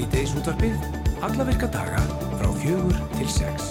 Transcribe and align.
Sýteis 0.00 0.30
útvarfið, 0.32 0.84
alla 1.20 1.44
virka 1.44 1.66
daga 1.68 1.98
frá 2.38 2.46
fjögur 2.62 2.94
til 3.18 3.26
sex. 3.28 3.66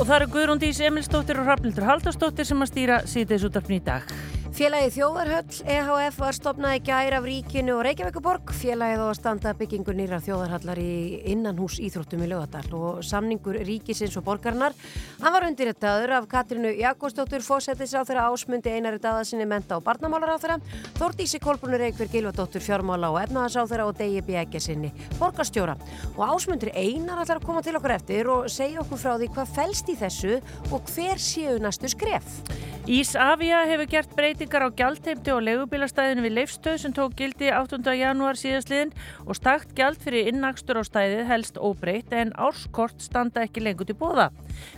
Og 0.00 0.06
það 0.06 0.14
eru 0.16 0.28
Guðrún 0.32 0.62
Dís 0.62 0.78
Emilstóttir 0.80 1.36
og 1.36 1.44
Hrafnildur 1.44 1.84
Haldarstóttir 1.84 2.48
sem 2.48 2.64
að 2.64 2.70
stýra 2.70 2.96
Sýteis 3.04 3.44
útvarfin 3.44 3.76
í 3.76 3.82
dag. 3.84 4.08
Félagið 4.54 4.92
Þjóðarhöll 4.94 5.56
EHF 5.66 6.18
var 6.22 6.36
stopnað 6.36 6.76
í 6.76 6.80
gæra 6.86 7.16
af 7.18 7.24
ríkinu 7.26 7.72
og 7.74 7.80
Reykjavíkuborg. 7.88 8.52
Félagið 8.54 9.00
á 9.02 9.06
að 9.08 9.16
standa 9.18 9.52
byggingu 9.58 9.94
nýra 9.98 10.20
þjóðarhallar 10.22 10.78
í 10.78 10.92
innanhús 11.32 11.80
Íþróttum 11.82 12.22
í 12.22 12.28
Lögadal 12.30 12.68
og 12.78 13.00
samningur 13.02 13.58
ríkisins 13.66 14.14
og 14.14 14.22
borgarnar. 14.28 14.76
Hann 15.18 15.34
var 15.34 15.48
undirrettaður 15.48 16.14
af 16.20 16.28
Katrinu 16.30 16.70
Jakobsdóttur, 16.70 17.42
fósettis 17.42 17.96
á 17.98 18.06
þeirra 18.06 18.28
ásmundi 18.30 18.70
einari 18.70 19.00
daðasinni 19.02 19.42
menta 19.42 19.80
og 19.80 19.82
barnamálar 19.88 20.36
á 20.38 20.38
þeirra, 20.38 20.60
Þórtísi 21.00 21.40
Kolbrunur 21.42 21.82
Eikver 21.88 22.12
Gilvardóttur 22.14 22.62
fjármála 22.62 23.10
og 23.10 23.18
efnaðas 23.24 23.58
á 23.58 23.66
þeirra 23.66 23.88
og 23.90 23.98
Degi 23.98 24.22
Bjækjasinni, 24.28 24.92
borgarstjóra. 25.18 25.74
Og 26.14 26.22
ásmundur 26.28 26.70
einar 26.78 27.24
allar 27.24 27.42
að 27.42 27.48
koma 27.50 27.64
til 27.66 27.74
okkur 27.74 27.96
eftir 27.96 28.30
og 28.30 28.46
segja 28.46 28.86
okkur 28.86 29.02
frá 29.02 29.16
því 29.18 29.32
hvað 29.34 29.58
fælst 29.58 29.90
í 29.90 29.98
þessu 29.98 30.38
og 30.70 30.94
hver 30.94 31.18
séu 31.18 31.58
næstu 31.58 31.90
skref. 31.90 32.38
Ísafja 32.84 33.62
hefur 33.64 33.86
gert 33.88 34.10
breytingar 34.44 34.68
á 34.68 34.76
gjaldheimti 34.76 35.32
og 35.32 35.40
legubílastæðinu 35.46 36.24
við 36.24 36.34
Leifstöð 36.36 36.76
sem 36.82 36.92
tók 36.92 37.14
gildi 37.16 37.48
8. 37.48 37.80
janúar 37.96 38.36
síðastliðin 38.36 38.92
og 39.24 39.38
stakt 39.38 39.72
gjald 39.72 39.96
fyrir 40.04 40.28
innakstur 40.28 40.76
á 40.76 40.84
stæðið 40.84 41.24
helst 41.30 41.56
óbreytt 41.56 42.12
en 42.12 42.34
árskort 42.36 43.00
standa 43.00 43.46
ekki 43.46 43.64
lengur 43.64 43.88
til 43.88 43.96
bóða. 43.96 44.28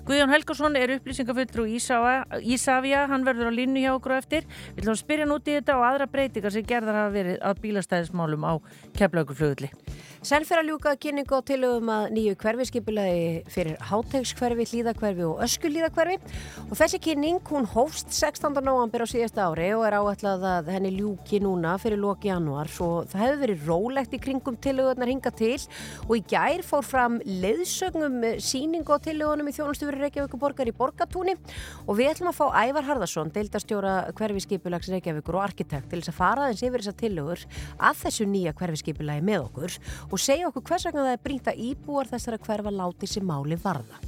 Guðjón 0.06 0.32
Helgarsson 0.34 0.78
er 0.78 0.96
upplýsingafullur 0.96 1.64
úr 1.64 2.40
Ísafja, 2.56 3.06
hann 3.10 3.26
verður 3.26 3.50
á 3.50 3.58
línu 3.58 3.82
hjá 3.82 3.92
okkur 3.94 4.16
eftir. 4.18 4.46
Við 4.74 4.84
ætlum 4.84 4.96
að 4.96 5.02
spyrja 5.02 5.28
núti 5.28 5.56
þetta 5.58 5.78
og 5.78 5.86
aðra 5.90 6.10
breytingar 6.10 6.54
sem 6.54 6.66
gerðar 6.66 7.00
hafa 7.00 7.14
verið 7.16 7.40
á 7.42 7.50
bílastæðismálum 7.62 8.46
á 8.46 8.52
fyrir 10.42 10.62
að 10.62 10.70
ljúka 10.72 10.92
kynningu 10.98 11.38
á 11.38 11.40
tilögum 11.46 11.90
að 11.92 12.04
nýju 12.16 12.36
hverfiskipulagi 12.40 13.26
fyrir 13.52 13.76
hátegskverfi, 13.90 14.64
hlýðakverfi 14.72 15.22
og 15.22 15.42
öskulíðakverfi 15.44 16.16
og 16.64 16.72
þessi 16.80 16.98
kynning 17.04 17.38
hún 17.46 17.68
hófst 17.70 18.10
16. 18.10 18.56
november 18.64 19.04
á 19.04 19.06
síðasta 19.06 19.44
ári 19.46 19.68
og 19.76 19.84
er 19.86 19.94
áætlað 20.00 20.46
að 20.50 20.70
henni 20.74 20.90
ljúki 20.96 21.38
núna 21.44 21.76
fyrir 21.78 22.00
loki 22.02 22.32
januar 22.32 22.66
svo 22.66 23.04
það 23.06 23.22
hefur 23.22 23.42
verið 23.44 23.68
rólegt 23.70 24.16
í 24.16 24.20
kringum 24.24 24.58
tilögurnar 24.58 25.12
hinga 25.12 25.30
til 25.30 25.60
og 26.08 26.16
í 26.16 26.24
gær 26.26 26.64
fór 26.66 26.82
fram 26.82 27.20
leiðsögnum 27.22 28.18
síningu 28.42 28.96
á 28.96 29.04
tilögunum 29.06 29.46
í 29.46 29.54
þjónustu 29.54 29.65
fyrir 29.74 30.04
Reykjavík 30.04 30.36
borgar 30.38 30.70
í 30.70 30.74
Borgatúni 30.76 31.34
og 31.86 31.98
við 31.98 32.12
ætlum 32.12 32.30
að 32.30 32.38
fá 32.38 32.46
Ævar 32.62 32.86
Harðarsson, 32.86 33.32
deildastjóra 33.34 33.94
hverfiskipulags 34.16 34.90
Reykjavíkur 34.92 35.38
og 35.40 35.46
arkitekt 35.48 35.90
til 35.90 36.00
þess 36.00 36.12
að 36.14 36.18
fara 36.20 36.46
aðeins 36.46 36.62
yfir 36.62 36.84
þessar 36.84 36.98
tilögur 37.02 37.44
að 37.76 38.00
þessu 38.04 38.28
nýja 38.30 38.54
hverfiskipulagi 38.60 39.26
með 39.26 39.48
okkur 39.48 39.78
og 40.10 40.22
segja 40.22 40.50
okkur 40.52 40.66
hvers 40.70 40.86
vegna 40.88 41.08
það 41.08 41.16
er 41.16 41.24
brínt 41.26 41.50
að 41.50 41.62
íbúar 41.70 42.12
þessara 42.14 42.42
hverfa 42.46 42.74
láti 42.78 43.10
sem 43.10 43.26
máli 43.26 43.58
varða. 43.58 43.98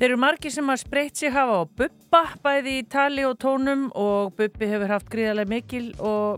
Þeir 0.00 0.14
eru 0.14 0.16
margi 0.16 0.48
sem 0.48 0.70
að 0.72 0.78
spreytt 0.80 1.20
sig 1.20 1.28
hafa 1.28 1.58
á 1.60 1.68
Bubba 1.76 2.20
bæði 2.40 2.72
í 2.80 2.84
tali 2.88 3.20
og 3.28 3.34
tónum 3.42 3.82
og 3.92 4.30
Bubbi 4.38 4.64
hefur 4.70 4.88
haft 4.88 5.10
gríðarlega 5.12 5.50
mikil, 5.52 5.90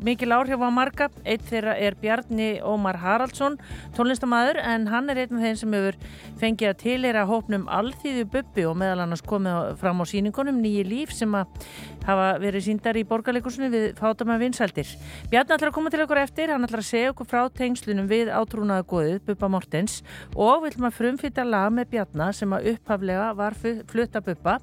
mikil 0.02 0.34
áhrif 0.34 0.58
á 0.58 0.70
marga. 0.74 1.06
Eitt 1.22 1.44
þeirra 1.46 1.76
er 1.78 1.94
Bjarni 1.94 2.48
Ómar 2.58 2.98
Haraldsson, 2.98 3.60
tónlistamæður 3.94 4.58
en 4.66 4.88
hann 4.90 5.12
er 5.14 5.20
einn 5.22 5.38
af 5.38 5.44
þeim 5.46 5.60
sem 5.60 5.76
hefur 5.78 5.98
fengið 6.40 6.72
að 6.72 6.80
tilera 6.80 7.22
hópnum 7.30 7.68
alþýðu 7.70 8.24
Bubbi 8.34 8.64
og 8.66 8.74
meðal 8.82 9.04
annars 9.04 9.22
komið 9.30 9.78
fram 9.78 10.02
á 10.02 10.04
síningunum 10.10 10.58
nýji 10.58 10.82
líf 10.90 11.14
sem 11.14 11.38
að 11.38 11.70
hafa 12.02 12.26
verið 12.42 12.66
síndar 12.66 12.98
í 12.98 13.06
borgarleikursunni 13.06 13.70
við 13.70 13.88
fátum 13.94 14.34
að 14.34 14.42
vinsældir. 14.48 14.90
Bjarni 15.30 15.54
ætlar 15.54 15.70
að 15.70 15.78
koma 15.78 15.94
til 15.94 16.02
okkur 16.02 16.22
eftir, 16.24 16.50
hann 16.50 16.66
ætlar 16.66 16.82
að 16.82 16.90
segja 16.90 17.14
okkur 17.14 17.30
frá 17.30 17.46
tengslunum 17.62 18.10
við 18.10 18.34
átrúnaða 18.34 18.88
góðið 18.90 19.22
Bubba 19.30 19.54
Mortens 19.54 20.00
og 20.34 20.66
vil 20.66 20.74
maður 20.82 20.98
frumfýtta 20.98 21.46
lag 21.46 21.70
með 21.70 21.92
Bjarni 21.94 22.30
sem 22.34 22.58
að 22.58 22.72
upphaflega 22.74 23.30
var 23.38 23.51
var 23.52 23.84
flutabuppa 23.92 24.58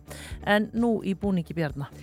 en 0.45 0.69
nú 0.73 1.00
í 1.05 1.16
búningi 1.17 1.55
bjarnar. 1.57 1.94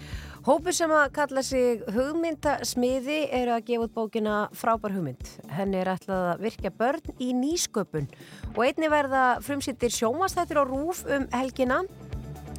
Hópu 0.47 0.70
sem 0.70 0.92
að 0.94 1.08
kalla 1.10 1.42
sig 1.42 1.80
hugmyndasmiði 1.91 3.16
er 3.34 3.48
að 3.50 3.64
gefa 3.66 3.86
út 3.88 3.94
bókina 3.97 4.34
Frábær 4.54 4.92
hugmynd. 4.94 5.32
Henni 5.50 5.80
er 5.80 5.91
ætlað 5.91 6.28
að 6.36 6.44
virka 6.44 6.70
börn 6.70 7.16
í 7.19 7.32
nýsköpun 7.34 8.06
og 8.52 8.60
einni 8.62 8.86
verða 8.92 9.24
frumsýttir 9.42 9.91
sjómastættir 9.91 10.62
á 10.62 10.64
rúf 10.69 11.02
um 11.10 11.26
helgina 11.34 11.80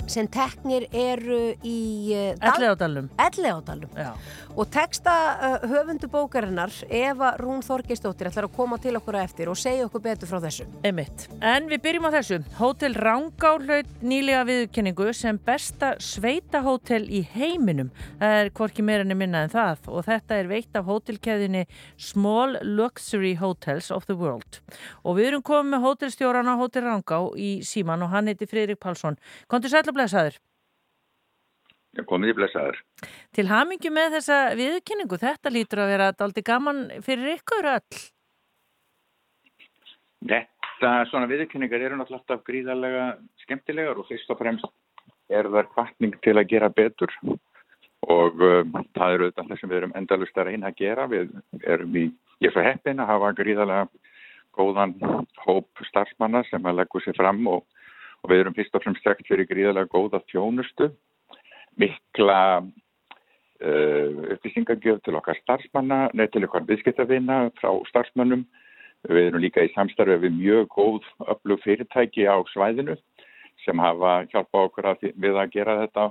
sem 0.07 0.28
teknir 0.31 0.88
eru 0.91 1.53
í 1.63 1.78
Ellegadalum 2.38 3.09
og 4.57 4.69
teksta 4.73 5.13
uh, 5.38 5.68
höfundu 5.69 6.09
bókarinnar 6.09 6.73
Eva 6.90 7.34
Rún 7.38 7.62
Þorgeistóttir 7.66 8.31
ætlar 8.31 8.47
að 8.47 8.56
koma 8.56 8.79
til 8.81 8.95
okkur 8.97 9.19
að 9.19 9.28
eftir 9.28 9.51
og 9.51 9.59
segja 9.59 9.85
okkur 9.85 10.03
betur 10.07 10.29
frá 10.29 10.40
þessu. 10.41 10.66
Einmitt. 10.88 11.28
En 11.45 11.68
við 11.69 11.84
byrjum 11.85 12.07
á 12.09 12.12
þessu. 12.18 12.40
Hótel 12.57 12.97
Rangá 12.97 13.53
hlaut 13.62 13.91
nýlega 14.01 14.45
viðkenningu 14.47 15.12
sem 15.13 15.38
besta 15.38 15.94
sveita 16.01 16.63
hótel 16.66 17.06
í 17.06 17.22
heiminum. 17.35 17.91
Það 18.22 18.38
er 18.39 18.51
hvorki 18.57 18.85
meirinni 18.85 19.18
minna 19.19 19.44
en 19.45 19.53
það. 19.53 19.91
Og 19.94 20.07
þetta 20.07 20.39
er 20.39 20.50
veitt 20.50 20.79
af 20.79 20.89
hótelkeðinni 20.89 21.66
Small 22.01 22.57
Luxury 22.63 23.35
Hotels 23.38 23.91
of 23.94 24.07
the 24.09 24.18
World. 24.18 24.62
Og 25.03 25.19
við 25.19 25.31
erum 25.31 25.45
komið 25.45 25.75
með 25.75 25.85
hótelstjóran 25.85 26.50
á 26.50 26.56
Hótel 26.57 26.85
Rangá 26.88 27.22
í 27.38 27.59
síman 27.66 28.06
og 28.06 28.13
hann 28.13 28.31
heiti 28.31 28.50
Fridrik 28.50 28.81
Pálsson. 28.81 29.19
Kontur 29.51 29.74
sætla 29.74 29.94
blessaður. 29.97 30.38
Já, 31.97 32.03
komið 32.06 32.34
í 32.34 32.38
blessaður. 32.38 32.84
Til 33.34 33.47
hamingi 33.50 33.90
með 33.94 34.19
þessa 34.19 34.38
viðkynningu, 34.59 35.18
þetta 35.22 35.53
lítur 35.53 35.81
að 35.81 35.91
vera 35.96 36.12
daldi 36.13 36.44
gaman 36.46 36.84
fyrir 37.06 37.38
ykkur 37.38 37.69
öll. 37.72 38.02
Þetta, 40.28 40.91
svona 41.09 41.30
viðkynningar 41.30 41.81
eru 41.88 41.97
náttúrulega 41.97 42.22
alltaf 42.22 42.44
gríðarlega 42.46 43.07
skemmtilegar 43.46 44.02
og 44.02 44.09
fyrst 44.09 44.34
og 44.34 44.41
fremst 44.41 44.68
er 45.34 45.50
það 45.52 45.72
kvartning 45.74 46.18
til 46.24 46.36
að 46.38 46.50
gera 46.52 46.69
betur 46.72 47.12
og 48.07 48.44
um, 48.46 48.75
það 48.96 49.16
eru 49.16 49.30
þetta 49.31 49.57
sem 49.59 49.72
við 49.72 49.80
erum 49.81 49.96
endalust 49.97 50.38
að 50.38 50.52
reyna 50.52 50.69
að 50.69 50.78
gera. 50.84 51.07
Við 51.12 51.34
erum 51.66 51.97
í, 51.97 52.06
ég 52.44 52.52
er 52.52 52.56
svo 52.56 52.66
heppin 52.66 53.02
að 53.02 53.12
hafa 53.12 53.34
gríðarlega 53.40 53.88
góðan 54.57 54.94
hóp 55.44 55.84
starfsmanna 55.90 56.44
sem 56.47 56.66
að 56.66 56.80
leggja 56.81 57.03
sér 57.07 57.18
fram 57.18 57.41
og 57.52 57.66
og 58.27 58.33
við 58.33 58.43
erum 58.43 58.55
fyrst 58.57 58.75
og 58.75 58.83
fremst 58.83 59.05
þekkt 59.07 59.29
fyrir 59.29 59.47
gríðarlega 59.47 59.88
góða 59.93 60.19
þjónustu, 60.27 60.89
mikla 61.79 62.39
uh, 62.59 64.17
upplýsingagjöf 64.35 64.99
til 65.05 65.15
okkar 65.15 65.39
starfsmanna, 65.39 66.09
neð 66.11 66.33
til 66.33 66.43
okkar 66.49 66.67
viðskiptavina 66.67 67.45
frá 67.61 67.71
starfsmannum. 67.88 68.43
Við 69.07 69.29
erum 69.29 69.43
líka 69.43 69.63
í 69.63 69.71
samstarfið 69.75 70.25
við 70.25 70.35
mjög 70.41 70.67
góð 70.73 71.07
öflug 71.31 71.63
fyrirtæki 71.63 72.27
á 72.27 72.35
svæðinu 72.51 72.97
sem 73.63 73.79
hafa 73.79 74.25
hjálpað 74.33 74.67
okkur 74.67 74.88
að, 74.91 75.07
við 75.15 75.38
að 75.39 75.51
gera 75.53 75.79
þetta. 75.85 76.09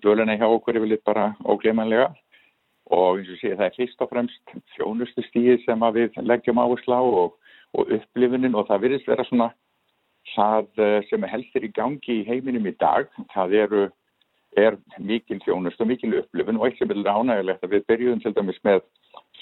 Döluna 0.00 0.38
hjá 0.38 0.46
okkur 0.46 0.78
er 0.78 0.84
vel 0.86 1.00
bara 1.04 1.32
óglemanlega 1.44 2.08
og 2.90 3.18
eins 3.20 3.30
og 3.34 3.40
sé 3.40 3.52
það 3.52 3.66
er 3.66 3.76
fyrst 3.76 4.02
og 4.02 4.10
fremst 4.10 4.54
þjónustu 4.76 5.24
stíði 5.26 5.58
sem 5.64 5.84
við 5.94 6.16
leggjum 6.24 6.60
áherslu 6.62 6.96
á 6.96 7.02
og, 7.02 7.34
og 7.76 7.92
upplifunin 7.98 8.56
og 8.56 8.70
það 8.70 8.86
virðist 8.86 9.10
vera 9.10 9.26
svona 9.28 9.50
það 10.34 10.82
eh, 10.84 10.98
sem 11.08 11.24
helst 11.32 11.56
er 11.56 11.66
í 11.66 11.72
gangi 11.76 12.20
í 12.20 12.26
heiminum 12.28 12.68
í 12.68 12.74
dag, 12.80 13.08
það 13.34 13.56
eru 13.64 13.86
er 14.58 14.76
mikil 14.98 15.38
þjónust 15.44 15.80
og 15.80 15.90
mikil 15.90 16.16
upplifun 16.18 16.58
og 16.58 16.66
eitt 16.66 16.80
sem 16.80 16.90
er 16.90 17.06
ánægilegt 17.06 17.64
að 17.64 17.74
við 17.76 17.84
byrjuðum 17.86 18.22
til 18.24 18.32
dæmis 18.34 18.58
með 18.66 18.80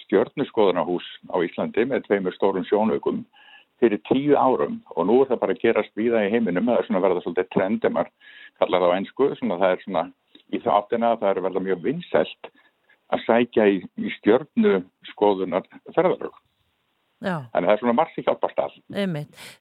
stjórnuskoðanahús 0.03 1.07
á 1.33 1.37
Íslandi 1.45 1.87
með 1.89 2.05
tveimur 2.07 2.37
stórum 2.37 2.67
sjónaukum 2.69 3.23
fyrir 3.81 4.03
tíu 4.11 4.37
árum. 4.37 4.81
Og 4.97 5.07
nú 5.09 5.21
er 5.23 5.31
það 5.31 5.43
bara 5.45 5.57
að 5.57 5.63
gerast 5.63 5.97
víða 5.97 6.27
í 6.27 6.33
heiminum 6.35 6.69
það 6.69 6.81
er 6.81 6.89
svona 6.89 7.05
verða 7.05 7.25
svolítið 7.25 7.51
trend 7.55 7.85
ef 7.89 7.95
maður 7.95 8.13
kallar 8.61 8.85
það 8.85 8.93
á 8.93 8.97
einsku 8.99 9.31
svona 9.39 9.61
það 9.63 9.75
er 9.75 9.85
svona 9.85 10.05
í 10.49 10.61
það 10.65 10.77
áttina 10.77 11.15
það 11.23 11.31
er 11.31 11.43
verða 11.47 11.65
mjög 11.69 11.85
vinsælt 11.87 12.53
að 13.09 13.25
sækja 13.25 13.69
í, 13.73 13.81
í 13.97 14.13
stjórnuskoðunar 14.19 15.69
ferðarög 15.95 16.37
Já. 17.19 17.49
Þannig 17.51 17.57
að 17.57 17.67
það 17.67 17.73
er 17.73 17.81
svona 17.81 17.95
margt 17.99 18.19
í 18.21 18.23
hjálpast 18.23 18.61
all. 18.63 18.75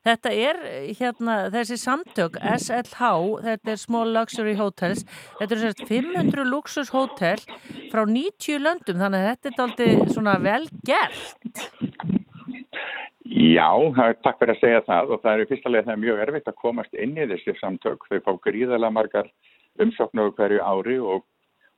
Þetta 0.05 0.33
er 0.37 0.59
hérna 0.99 1.37
þessi 1.55 1.77
samtök 1.81 2.35
SLH, 2.37 3.07
þetta 3.47 3.71
er 3.73 3.79
Small 3.81 4.11
Luxury 4.13 4.53
Hotels, 4.59 5.01
þetta 5.39 5.55
er 5.55 5.63
sérst 5.63 5.81
500 5.89 6.45
luxushótel 6.51 7.41
frá 7.89 8.03
90 8.05 8.61
löndum 8.61 9.01
þannig 9.01 9.25
að 9.25 9.31
þetta 9.31 9.49
er 9.49 9.65
aldrei 9.65 10.13
svona 10.13 10.35
vel 10.43 10.67
gert. 10.85 11.63
Já, 13.27 13.69
takk 14.23 14.37
fyrir 14.37 14.53
að 14.53 14.61
segja 14.61 14.83
það 14.85 15.15
og 15.15 15.23
það 15.23 15.31
er 15.33 15.41
í 15.41 15.47
fyrsta 15.49 15.71
leið 15.71 15.87
það 15.87 15.95
er 15.95 16.03
mjög 16.03 16.21
erfitt 16.27 16.51
að 16.51 16.59
komast 16.61 16.93
inn 16.93 17.17
í 17.17 17.25
þessi 17.31 17.55
samtök. 17.57 18.05
Þau 18.05 18.19
fá 18.23 18.31
gríðalega 18.45 18.93
margar 18.93 19.31
umsóknu 19.81 20.29
hverju 20.37 20.61
ári 20.61 20.99
og, 21.01 21.25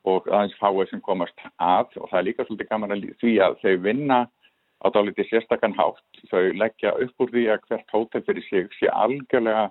og 0.08 0.28
aðeins 0.28 0.60
fáið 0.60 0.92
sem 0.92 1.02
komast 1.08 1.48
að 1.56 1.96
og 2.00 2.12
það 2.12 2.20
er 2.20 2.28
líka 2.28 2.46
svolítið 2.46 2.70
gaman 2.70 2.96
að 2.96 3.08
því 3.24 3.34
að 3.48 3.58
þau 3.64 3.74
vinna 3.88 4.20
á 4.84 4.88
dálítið 4.96 5.30
sérstakann 5.30 5.76
hátt. 5.78 6.22
Þau 6.32 6.54
leggja 6.56 6.96
upp 7.04 7.24
úr 7.24 7.34
því 7.34 7.46
að 7.54 7.66
hvert 7.68 7.96
hótel 7.96 8.24
fyrir 8.28 8.46
sig 8.48 8.70
sé 8.80 8.92
algjörlega 8.92 9.70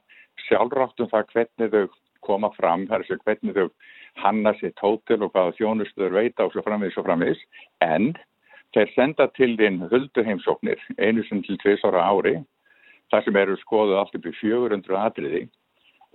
sjálfrátt 0.48 1.00
um 1.00 1.10
það 1.12 1.32
hvernig 1.32 1.72
þau 1.74 1.84
koma 2.26 2.50
fram, 2.56 2.86
þar 2.90 3.04
er 3.04 3.08
sér 3.08 3.22
hvernig 3.24 3.56
þau 3.56 3.68
hanna 4.22 4.52
sitt 4.58 4.80
hótel 4.82 5.22
og 5.22 5.32
hvaða 5.32 5.54
þjónustuður 5.58 6.16
veita 6.18 6.46
og 6.46 6.52
svo 6.52 6.64
framvegis 6.66 6.98
og 6.98 7.06
framvegis. 7.06 7.44
En 7.84 8.12
þeir 8.76 8.92
senda 8.94 9.28
til 9.38 9.54
þinn 9.60 9.84
hulduheimsóknir 9.90 10.82
einu 10.98 11.24
sem 11.28 11.42
til 11.46 11.56
tviðsára 11.62 12.02
ári 12.04 12.36
þar 13.12 13.24
sem 13.24 13.38
eru 13.40 13.56
skoðuð 13.62 14.00
allt 14.00 14.18
upp 14.18 14.28
í 14.28 14.34
400 14.40 14.98
atriði 15.00 15.46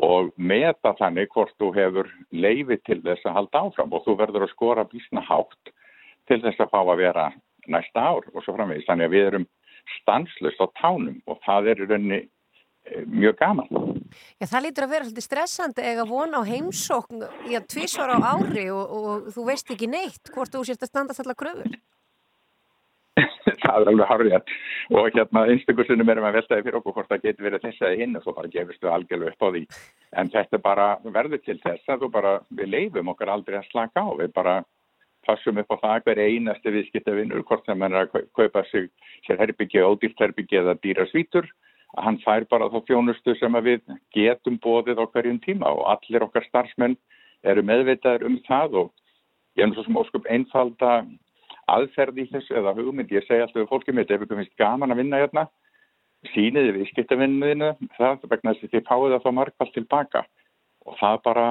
og 0.04 0.34
meta 0.38 0.94
þannig 1.00 1.31
hvort 1.34 1.54
þú 1.62 1.72
hefur 1.78 2.10
leiði 2.31 2.80
til 2.86 3.00
þess 3.06 3.25
að 3.25 3.38
halda 3.38 3.63
áfram 3.68 3.94
og 3.94 4.06
þú 4.06 4.18
verður 4.22 4.45
að 4.45 4.54
skora 4.54 4.86
bísna 4.90 5.24
hátt 5.25 5.74
til 6.30 6.40
þess 6.42 6.62
að 6.62 6.72
fá 6.74 6.80
að 6.81 7.01
vera 7.01 7.25
næsta 7.71 8.04
ár 8.04 8.30
og 8.33 8.44
svo 8.44 8.56
framvegist. 8.57 8.89
Þannig 8.89 9.10
að 9.10 9.15
við 9.15 9.27
erum 9.31 9.48
stanslust 10.00 10.63
á 10.63 10.68
tánum 10.80 11.19
og 11.30 11.39
það 11.45 11.71
er 11.71 11.83
í 11.83 11.88
rauninni 11.89 12.19
eh, 12.21 13.06
mjög 13.07 13.39
gaman. 13.42 13.71
Já, 14.39 14.45
það 14.48 14.65
lítur 14.68 14.88
að 14.88 14.94
vera 14.95 15.07
svolítið 15.07 15.27
stressandi 15.27 15.88
eða 15.94 16.10
vona 16.10 16.44
á 16.44 16.50
heimsókn 16.50 17.25
í 17.50 17.57
að 17.57 17.69
tvísvara 17.74 18.19
á 18.19 18.36
ári 18.36 18.69
og, 18.74 18.94
og 19.00 19.33
þú 19.36 19.48
veist 19.50 19.74
ekki 19.74 19.92
neitt 19.92 20.33
hvort 20.33 20.54
þú 20.54 20.65
sést 20.68 20.86
að 20.86 20.94
standast 20.94 21.24
allar 21.24 21.39
kröfur. 21.39 21.74
það 23.63 23.81
er 23.81 23.89
alveg 23.92 24.09
harrið 24.09 24.54
og 24.94 25.09
hérna 25.13 25.44
einstaklega 25.51 25.95
erum 26.13 26.27
að 26.27 26.38
veltaði 26.39 26.66
fyrir 26.66 26.77
okkur 26.80 26.95
hvort 26.98 27.12
það 27.12 27.25
getur 27.27 27.48
verið 27.48 27.66
þess 27.68 27.86
að 27.86 27.98
hinn 28.01 28.18
og 28.18 28.25
svo 28.25 28.36
bara 28.38 28.51
gefist 28.56 28.83
við 28.83 28.94
algjörlega 28.94 29.33
upp 29.33 29.45
á 29.45 29.50
því 29.54 29.63
en 30.21 30.31
þetta 30.33 30.62
bara 30.63 30.88
verður 31.04 31.44
til 31.45 31.57
þess 31.63 31.94
að 31.94 32.07
bara, 32.13 32.33
við 32.50 32.71
leifum 32.74 33.12
okkar 33.13 33.33
aldrei 33.33 33.59
að 33.59 33.69
slaka 33.69 34.06
á 34.06 34.09
við 34.19 34.33
bara 34.33 34.56
passum 35.28 35.60
upp 35.62 35.74
á 35.74 35.78
það 35.84 36.06
hver 36.08 36.22
einasti 36.24 36.74
viðskiptavinnur 36.75 37.44
hvort 37.48 37.66
sem 37.66 37.81
hann 37.81 37.96
er 37.96 38.08
að 38.08 38.30
kaupa 38.38 38.64
sig 38.70 38.90
sér 39.28 39.42
herbyggi, 39.42 39.84
ódýrt 39.84 40.20
herbyggi 40.20 40.60
eða 40.62 40.78
dýra 40.84 41.08
svítur 41.12 41.48
að 41.98 42.06
hann 42.08 42.22
fær 42.24 42.46
bara 42.50 42.70
þá 42.74 42.80
fjónustu 42.88 43.36
sem 43.40 43.60
við 43.66 43.81
getum 44.16 44.60
bóðið 44.64 45.02
á 45.02 45.06
hverjum 45.06 45.40
tíma 45.44 45.74
og 45.74 45.86
allir 45.96 46.25
okkar 46.25 46.46
starfsmenn 46.50 46.98
eru 47.44 47.64
meðvitaður 47.66 48.28
um 48.30 48.40
það 48.48 48.80
og 48.84 48.94
ég 49.58 49.64
er 49.64 49.70
náttúrulega 49.70 49.90
sem 49.90 50.02
óskup 50.02 50.30
einfalda 50.31 50.94
aðferð 51.72 52.24
í 52.24 52.30
þessu 52.31 52.58
eða 52.60 52.74
hugmynd, 52.76 53.12
ég 53.14 53.26
segi 53.28 53.44
alltaf 53.44 53.69
fólkið 53.69 53.96
mitt, 53.98 54.12
ef 54.12 54.24
ykkur 54.24 54.40
finnst 54.42 54.58
gaman 54.60 54.92
að 54.92 55.04
vinna 55.04 55.22
hérna 55.22 55.46
síniði 56.31 56.78
við 56.78 56.90
skiptavinnuðinu 56.92 57.69
það 57.98 58.26
vegna 58.31 58.54
þess 58.54 58.68
að 58.68 58.74
þið 58.74 58.86
fáið 58.90 59.16
að 59.18 59.24
fá 59.24 59.31
markvall 59.38 59.72
tilbaka. 59.76 60.24
Og 60.88 60.98
það 61.00 61.19
bara 61.28 61.46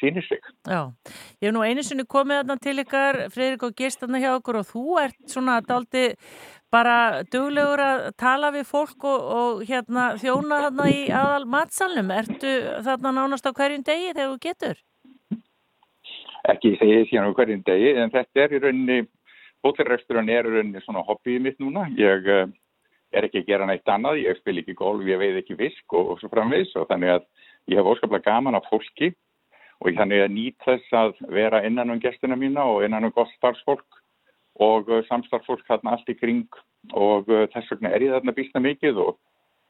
sínir 0.00 0.24
sig. 0.26 0.42
Já, 0.68 0.90
ég 1.42 1.48
hef 1.48 1.54
nú 1.54 1.62
einu 1.64 1.84
sinni 1.84 2.06
komið 2.08 2.40
þarna 2.42 2.56
til 2.62 2.76
ykkar 2.82 3.20
Freirik 3.34 3.64
og 3.66 3.76
Gist 3.78 4.02
þarna 4.02 4.20
hjá 4.22 4.30
okkur 4.34 4.60
og 4.60 4.68
þú 4.70 4.98
ert 5.04 5.18
svona 5.30 5.60
daldi 5.64 6.04
bara 6.74 7.22
duglegur 7.30 7.82
að 7.82 8.08
tala 8.18 8.50
við 8.54 8.66
fólk 8.66 9.06
og, 9.06 9.26
og 9.40 9.64
hérna 9.68 10.14
þjóna 10.20 10.62
þarna 10.66 10.88
í 10.90 11.04
aðal 11.14 11.44
matsalnum, 11.50 12.10
ertu 12.10 12.54
þarna 12.86 13.14
nánast 13.20 13.46
á 13.46 13.52
hverjum 13.54 13.86
degi 13.86 14.12
þegar 14.12 14.32
þú 14.32 14.40
getur? 14.48 14.80
Ekki 16.50 16.74
segið 16.80 17.06
síðan 17.08 17.30
á 17.30 17.36
hverjum 17.38 17.62
degi 17.66 17.94
en 18.02 18.12
þetta 18.12 18.44
er 18.44 18.56
í 18.56 18.64
rauninni 18.64 19.04
Hótelreksturinn 19.64 20.28
er 20.28 20.44
rauninni 20.44 20.82
svona 20.84 21.00
hobbyið 21.08 21.40
mitt 21.40 21.62
núna. 21.62 21.86
Ég 21.96 22.26
uh, 22.28 22.50
er 23.16 23.24
ekki 23.24 23.40
að 23.40 23.48
gera 23.48 23.68
nætt 23.68 23.88
annað, 23.88 24.20
ég 24.20 24.36
spil 24.40 24.58
ekki 24.60 24.76
golf, 24.76 25.04
ég 25.08 25.20
veið 25.20 25.40
ekki 25.40 25.56
visk 25.56 25.96
og, 25.96 26.10
og 26.12 26.20
svo 26.20 26.28
framvegs 26.32 26.74
og 26.76 26.88
þannig 26.90 27.14
að 27.14 27.28
ég 27.72 27.80
hef 27.80 27.88
óskaplega 27.94 28.26
gaman 28.28 28.58
af 28.58 28.68
fólki 28.68 29.14
og 29.80 29.90
ég 29.90 29.98
þannig 29.98 30.24
að 30.24 30.34
nýt 30.36 30.66
þess 30.66 30.96
að 31.00 31.18
vera 31.34 31.62
innan 31.66 31.92
um 31.94 32.00
gestina 32.02 32.38
mína 32.38 32.66
og 32.70 32.84
innan 32.86 33.08
um 33.08 33.14
gott 33.14 33.32
starfsfólk 33.38 34.00
og 34.62 34.90
uh, 34.90 35.02
samstarfsfólk 35.08 35.66
hérna 35.68 35.96
allt 35.96 36.10
í 36.10 36.18
kring. 36.18 36.46
Og 36.92 37.30
uh, 37.30 37.46
þess 37.54 37.72
vegna 37.74 37.94
er 37.94 38.06
ég 38.06 38.14
þarna 38.14 38.36
býstna 38.36 38.62
mikið 38.64 39.00
og, 39.02 39.18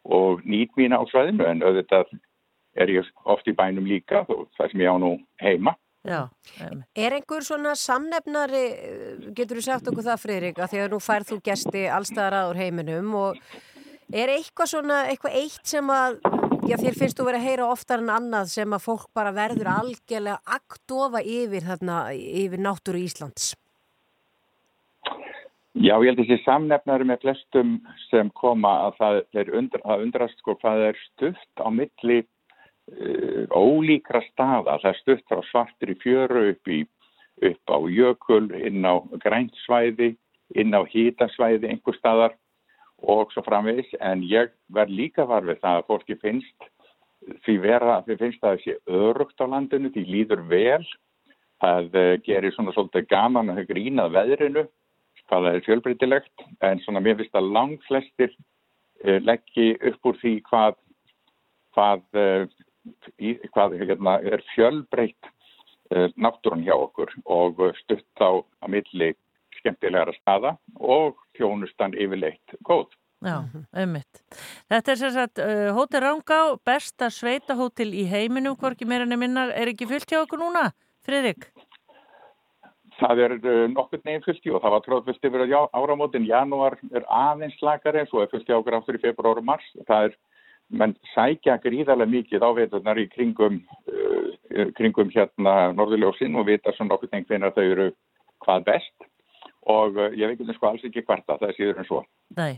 og 0.04 0.44
nýt 0.44 0.74
mína 0.80 1.00
á 1.00 1.04
svæðinu. 1.08 1.46
En 1.48 1.64
auðvitað 1.64 2.12
er 2.74 2.92
ég 2.92 3.08
oft 3.24 3.48
í 3.48 3.56
bænum 3.56 3.86
líka 3.88 4.24
og 4.28 4.48
það 4.58 4.72
sem 4.72 4.84
ég 4.84 4.92
á 4.92 4.96
nú 5.00 5.16
heima. 5.42 5.76
Já, 6.04 6.28
er 7.00 7.14
einhver 7.16 7.40
svona 7.46 7.70
samnefnari, 7.80 8.64
getur 9.32 9.56
þú 9.56 9.62
sagt 9.64 9.86
okkur 9.88 10.04
það 10.04 10.18
Friðrik, 10.20 10.58
að 10.60 10.74
því 10.74 10.80
að 10.82 10.90
nú 10.92 10.98
færð 11.00 11.30
þú 11.30 11.38
gæsti 11.46 11.84
allstaðar 11.88 12.36
aður 12.42 12.60
heiminum 12.60 13.14
og 13.16 13.38
er 14.12 14.34
eitthvað 14.34 14.68
svona, 14.74 14.98
eitthvað 15.08 15.38
eitt 15.40 15.72
sem 15.72 15.88
að, 15.94 16.18
já 16.68 16.78
þér 16.80 16.96
finnst 16.98 17.18
þú 17.18 17.26
verið 17.28 17.40
að 17.40 17.48
heyra 17.48 17.66
oftar 17.72 18.02
en 18.02 18.12
annað 18.14 18.48
sem 18.54 18.76
að 18.76 18.84
fólk 18.86 19.08
bara 19.16 19.34
verður 19.36 19.70
algjörlega 19.74 20.56
aktofa 20.56 21.20
yfir 21.20 21.66
þarna, 21.66 21.98
yfir 22.14 22.62
náttúru 22.64 23.02
Íslands? 23.04 23.52
Já, 25.74 25.96
ég 25.98 26.12
held 26.12 26.20
að 26.22 26.28
þessi 26.28 26.44
samnefnari 26.44 27.06
með 27.08 27.24
flestum 27.24 27.72
sem 28.06 28.30
koma 28.38 28.70
að 28.86 29.00
það 29.00 29.16
er 29.42 29.50
undra, 29.58 29.96
undrast 29.98 30.38
sko 30.38 30.54
hvað 30.62 30.84
er 30.92 31.00
stuft 31.08 31.60
á 31.60 31.68
milli 31.68 32.20
uh, 32.22 33.42
ólíkra 33.50 34.22
staða. 34.30 34.78
Það 34.78 34.90
er 34.92 35.00
stutt 35.00 35.24
frá 35.28 35.42
svartir 35.50 35.92
í 35.92 35.98
fjöru 36.00 36.44
upp, 36.52 36.70
í, 36.70 36.84
upp 37.50 37.74
á 37.74 37.78
jökul, 37.90 38.46
inn 38.54 38.86
á 38.86 39.02
græntsvæði, 39.26 40.14
inn 40.54 40.78
á 40.78 40.80
hítasvæði 40.86 41.74
einhver 41.74 41.98
staðar 41.98 42.38
og 43.10 43.32
svo 43.32 43.44
framvegs. 43.46 43.90
En 44.00 44.22
ég 44.26 44.52
verð 44.74 44.94
líka 44.98 45.26
var 45.28 45.46
við 45.46 45.60
það 45.62 45.80
að 45.80 45.88
fólki 45.90 46.16
finnst 46.22 46.68
því 47.44 47.56
vera, 47.62 48.00
því 48.04 48.18
finnst 48.20 48.42
það 48.42 48.54
að 48.54 48.62
sé 48.64 48.76
örugt 49.00 49.40
á 49.40 49.46
landinu, 49.48 49.90
því 49.94 50.04
líður 50.10 50.44
vel. 50.50 50.84
Það 51.64 52.00
uh, 52.00 52.14
gerir 52.26 52.54
svona 52.54 52.74
svolítið 52.74 53.06
gaman 53.08 53.52
að 53.54 53.62
grínað 53.70 54.16
veðrinu, 54.18 54.64
það 55.30 55.50
er 55.52 55.62
fjölbreytilegt, 55.64 56.48
en 56.66 56.82
svona 56.84 57.00
mér 57.04 57.16
finnst 57.20 57.38
að 57.38 57.52
langt 57.54 57.86
flestir 57.88 58.34
uh, 58.34 59.20
leggji 59.24 59.72
upp 59.90 60.10
úr 60.10 60.18
því 60.20 60.34
hvað, 60.50 60.76
hvað 61.76 62.02
í, 63.16 63.36
hvað 63.54 63.78
hérna, 63.80 64.18
er 64.20 64.44
fjölbreytt 64.52 65.30
uh, 65.94 66.10
náttúrun 66.20 66.66
hjá 66.66 66.74
okkur 66.76 67.14
og 67.24 67.62
stutt 67.80 68.20
á 68.20 68.42
að 68.42 68.74
milli 68.76 69.14
skemmtilegra 69.60 70.14
staða 70.18 70.56
og 70.80 71.18
þjónustan 71.38 71.96
yfirleitt 71.98 72.58
góð. 72.66 72.92
Já, 73.24 73.38
ummitt. 73.80 74.20
Þetta 74.68 74.92
er 74.92 74.98
sérsagt 75.00 75.40
uh, 75.40 75.70
Hótel 75.76 76.02
Rángá, 76.04 76.40
besta 76.66 77.08
sveitahótel 77.12 77.94
í 77.96 78.04
heiminum, 78.10 78.56
hvorki 78.60 78.88
meira 78.88 79.06
nefnina, 79.08 79.46
er 79.56 79.70
ekki 79.72 79.88
fullt 79.88 80.10
hjá 80.10 80.20
okkur 80.20 80.42
núna, 80.42 80.66
Fridrik? 81.06 81.46
Það 82.98 83.22
er 83.24 83.36
uh, 83.38 83.62
nokkur 83.72 84.02
neginn 84.04 84.26
fullt 84.26 84.44
hjá 84.44 84.58
og 84.58 84.60
það 84.66 84.76
var 84.76 84.84
tróðfullt 84.84 85.28
yfir 85.30 85.56
áramótin, 85.56 86.28
janúar 86.28 86.76
er 86.92 87.08
aðeins 87.08 87.56
slakari, 87.62 88.04
svo 88.10 88.20
er 88.20 88.30
fullt 88.32 88.50
hjá 88.50 88.58
okkur 88.58 88.76
áttur 88.76 89.00
í 89.00 89.02
februar 89.06 89.40
og 89.40 89.48
mars. 89.48 89.72
Það 89.88 90.10
er 90.10 90.18
menn 90.82 90.94
sækja 91.14 91.56
gríðarlega 91.64 92.12
mikið 92.18 92.44
á 92.44 92.50
veitunar 92.60 93.00
í 93.00 93.08
kringum, 93.14 93.62
uh, 93.88 94.68
kringum 94.76 95.08
hérna 95.16 95.72
Norðurljósin 95.72 96.36
og 96.36 96.50
vita 96.52 96.76
svona 96.76 96.98
okkur 96.98 97.14
tengt 97.14 97.32
hvernig 97.32 97.56
þau 97.56 97.64
eru 97.64 97.90
hvað 98.44 98.68
best 98.68 99.10
og 99.70 99.98
uh, 99.98 100.08
ég 100.12 100.30
veit 100.30 100.40
ekki 100.40 100.56
sko 100.56 100.70
alls 100.70 100.84
ekki 100.86 101.04
hvert 101.06 101.28
að 101.32 101.44
það 101.44 101.54
séður 101.58 101.80
en 101.82 101.88
svo. 101.88 102.00
Nei. 102.38 102.52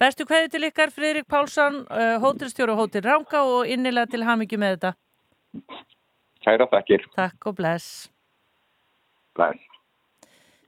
Bestu 0.00 0.26
hverju 0.28 0.52
til 0.52 0.64
ykkar 0.68 0.92
Fridrik 0.94 1.28
Pálsson, 1.30 1.82
uh, 1.88 2.16
hótelstjóru 2.22 2.76
og 2.76 2.84
hótel 2.84 3.04
Ránga 3.06 3.42
og 3.46 3.68
innilega 3.70 4.12
til 4.14 4.24
hamingju 4.28 4.60
með 4.60 4.78
þetta. 4.78 4.94
Kæra 6.44 6.68
takkir. 6.70 7.04
Takk 7.16 7.50
og 7.50 7.58
bless. 7.58 8.08
Bless. 9.36 9.60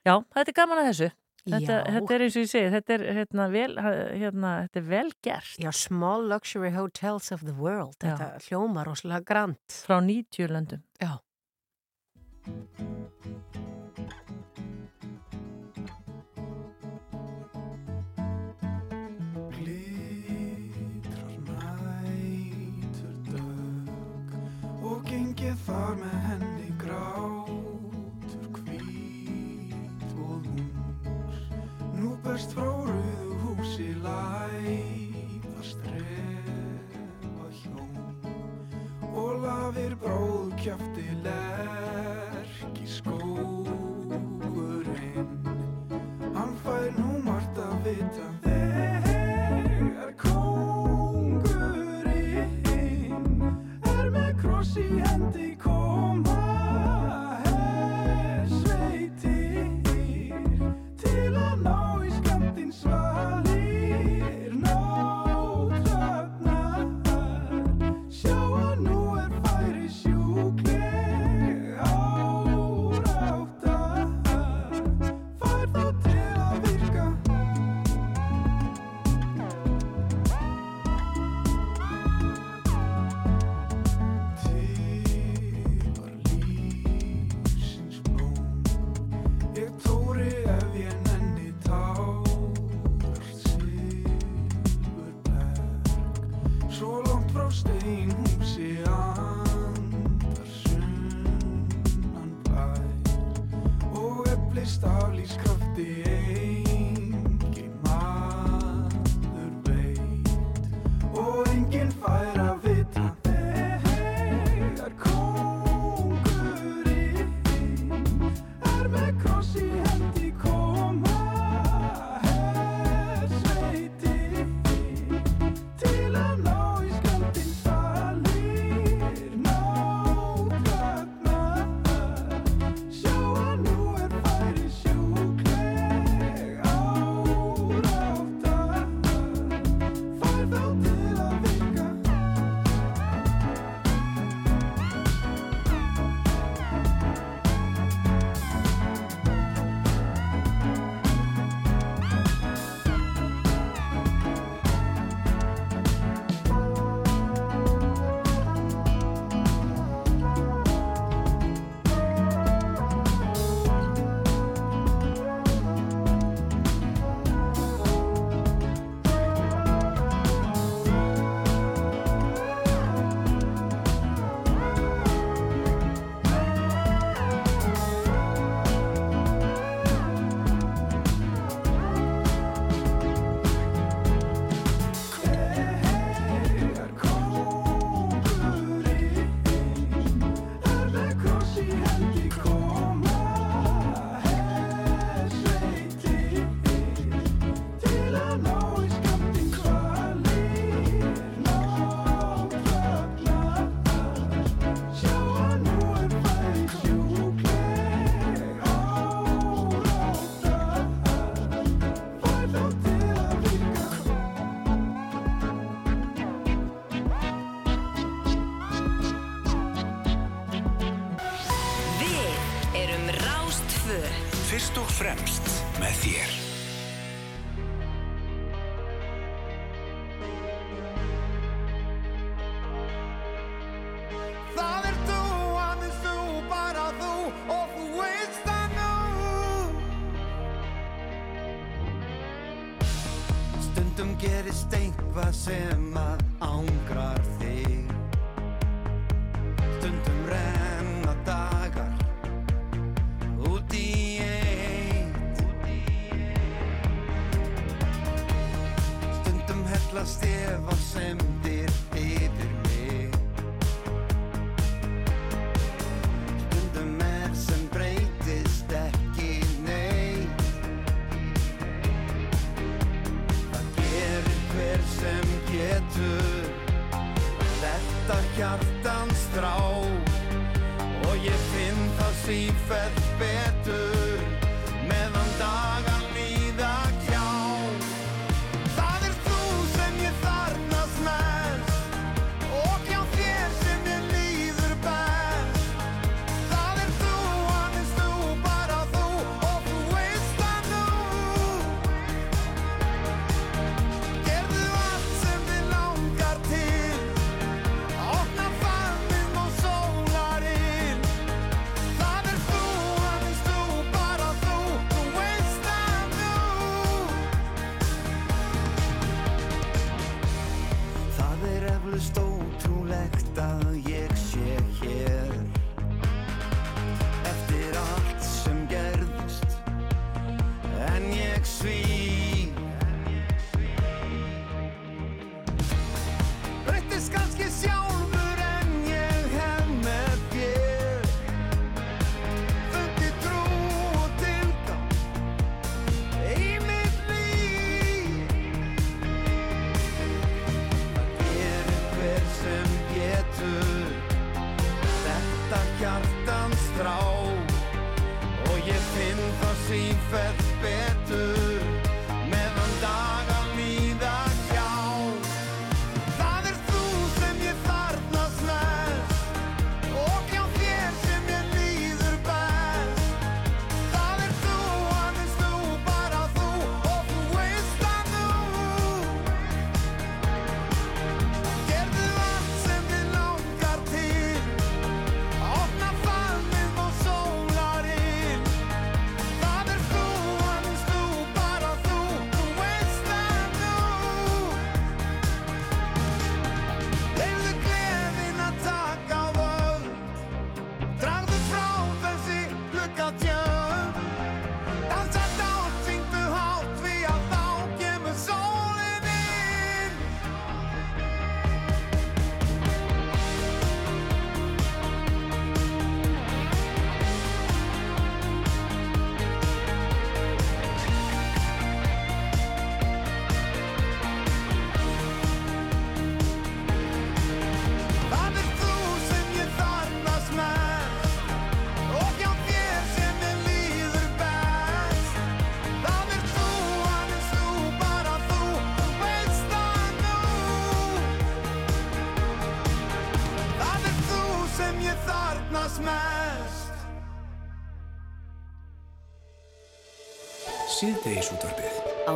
Já, 0.07 0.17
þetta 0.35 0.49
er 0.49 0.57
gaman 0.57 0.83
að 0.83 0.93
þessu. 0.93 1.11
Þetta, 1.51 1.77
þetta 1.89 2.15
er 2.15 2.25
eins 2.25 2.37
og 2.37 2.45
ég 2.45 2.51
segi, 2.51 2.71
þetta 2.75 2.95
er, 2.95 3.05
hérna, 3.17 3.47
vel, 3.53 3.71
hérna, 3.81 4.51
þetta 4.67 4.81
er 4.81 4.87
vel 4.91 5.09
gert. 5.25 5.55
Já, 5.63 5.71
Small 5.77 6.29
Luxury 6.29 6.73
Hotels 6.75 7.33
of 7.33 7.47
the 7.47 7.57
World, 7.57 7.97
Já. 7.97 8.13
þetta 8.13 8.29
hljómar 8.49 8.93
óslega 8.93 9.25
grant. 9.27 9.81
Frá 9.87 9.99
90 10.05 10.53
löndum. 10.53 10.85
Já. 11.01 11.17
Gengið 25.67 26.01
þar 26.01 26.20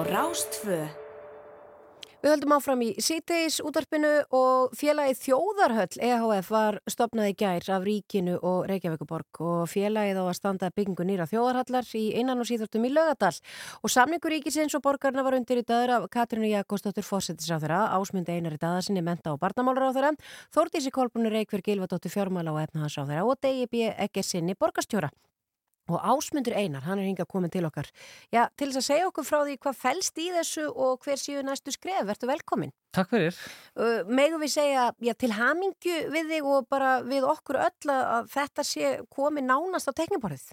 Rástföð. 0.05 0.91
Við 2.25 2.33
höldum 2.33 2.53
áfram 2.57 2.83
í 2.85 2.87
síteis 3.05 3.59
útarpinu 3.65 4.11
og 4.33 4.73
félagið 4.77 5.19
Þjóðarhöll 5.23 5.99
EHF 6.07 6.47
var 6.53 6.79
stopnað 6.89 7.31
í 7.31 7.35
gær 7.41 7.67
af 7.77 7.85
ríkinu 7.85 8.39
og 8.41 8.69
Reykjavíkuborg 8.69 9.41
og 9.45 9.67
félagið 9.69 10.21
á 10.21 10.25
að 10.25 10.37
standa 10.39 10.71
byggingu 10.73 11.05
nýra 11.09 11.29
þjóðarhallar 11.29 11.89
í 12.01 12.05
einan 12.17 12.41
og 12.41 12.49
síðortum 12.49 12.85
í 12.89 12.93
lögadal 12.93 13.33
og 13.81 13.93
samningur 13.93 14.33
ríkisins 14.33 14.77
og 14.77 14.85
borgarna 14.85 15.25
var 15.25 15.37
undir 15.37 15.61
í 15.61 15.67
döður 15.69 15.99
af 15.99 16.09
Katrínu 16.13 16.49
Jakostóttur 16.53 17.05
Fossettisáþurra, 17.05 17.93
Ásmund 17.97 18.29
Einar 18.33 18.57
í 18.57 18.61
dagasinni 18.61 19.05
menta 19.05 19.33
og 19.33 19.41
barnamálaráþurra, 19.45 20.17
Þórtísi 20.53 20.93
Kolbunur 20.93 21.33
Reykjur 21.33 21.65
Gilvardóttur 21.65 22.13
fjármála 22.13 22.57
og 22.57 22.65
efnahásáþurra 22.65 23.29
og 23.29 23.41
DIB 23.41 23.85
Eggesinni 23.93 24.57
borgastjóra. 24.57 25.13
Og 25.93 26.01
ásmundur 26.01 26.55
Einar, 26.57 26.81
hann 26.87 27.01
er 27.01 27.05
hingað 27.05 27.29
komin 27.29 27.53
til 27.53 27.67
okkar. 27.69 27.91
Já, 28.33 28.47
til 28.57 28.71
þess 28.71 28.81
að 28.81 28.87
segja 28.87 29.09
okkur 29.11 29.27
frá 29.29 29.37
því 29.45 29.57
hvað 29.61 29.81
fælst 29.83 30.21
í 30.23 30.31
þessu 30.33 30.65
og 30.71 31.05
hver 31.05 31.21
séu 31.21 31.43
næstu 31.45 31.75
skref, 31.75 32.07
verður 32.09 32.31
velkomin. 32.31 32.73
Takk 32.97 33.11
fyrir. 33.13 33.41
Uh, 33.77 34.01
Megum 34.09 34.41
við 34.41 34.55
segja 34.55 34.87
já, 35.05 35.13
til 35.21 35.35
hamingju 35.37 35.99
við 36.15 36.31
þig 36.33 36.49
og 36.49 36.69
bara 36.73 36.95
við 37.05 37.27
okkur 37.29 37.59
öll 37.67 37.93
að 37.93 38.31
þetta 38.33 38.65
sé 38.65 38.93
komin 39.13 39.51
nánast 39.51 39.91
á 39.91 39.97
tekniborðið. 39.99 40.47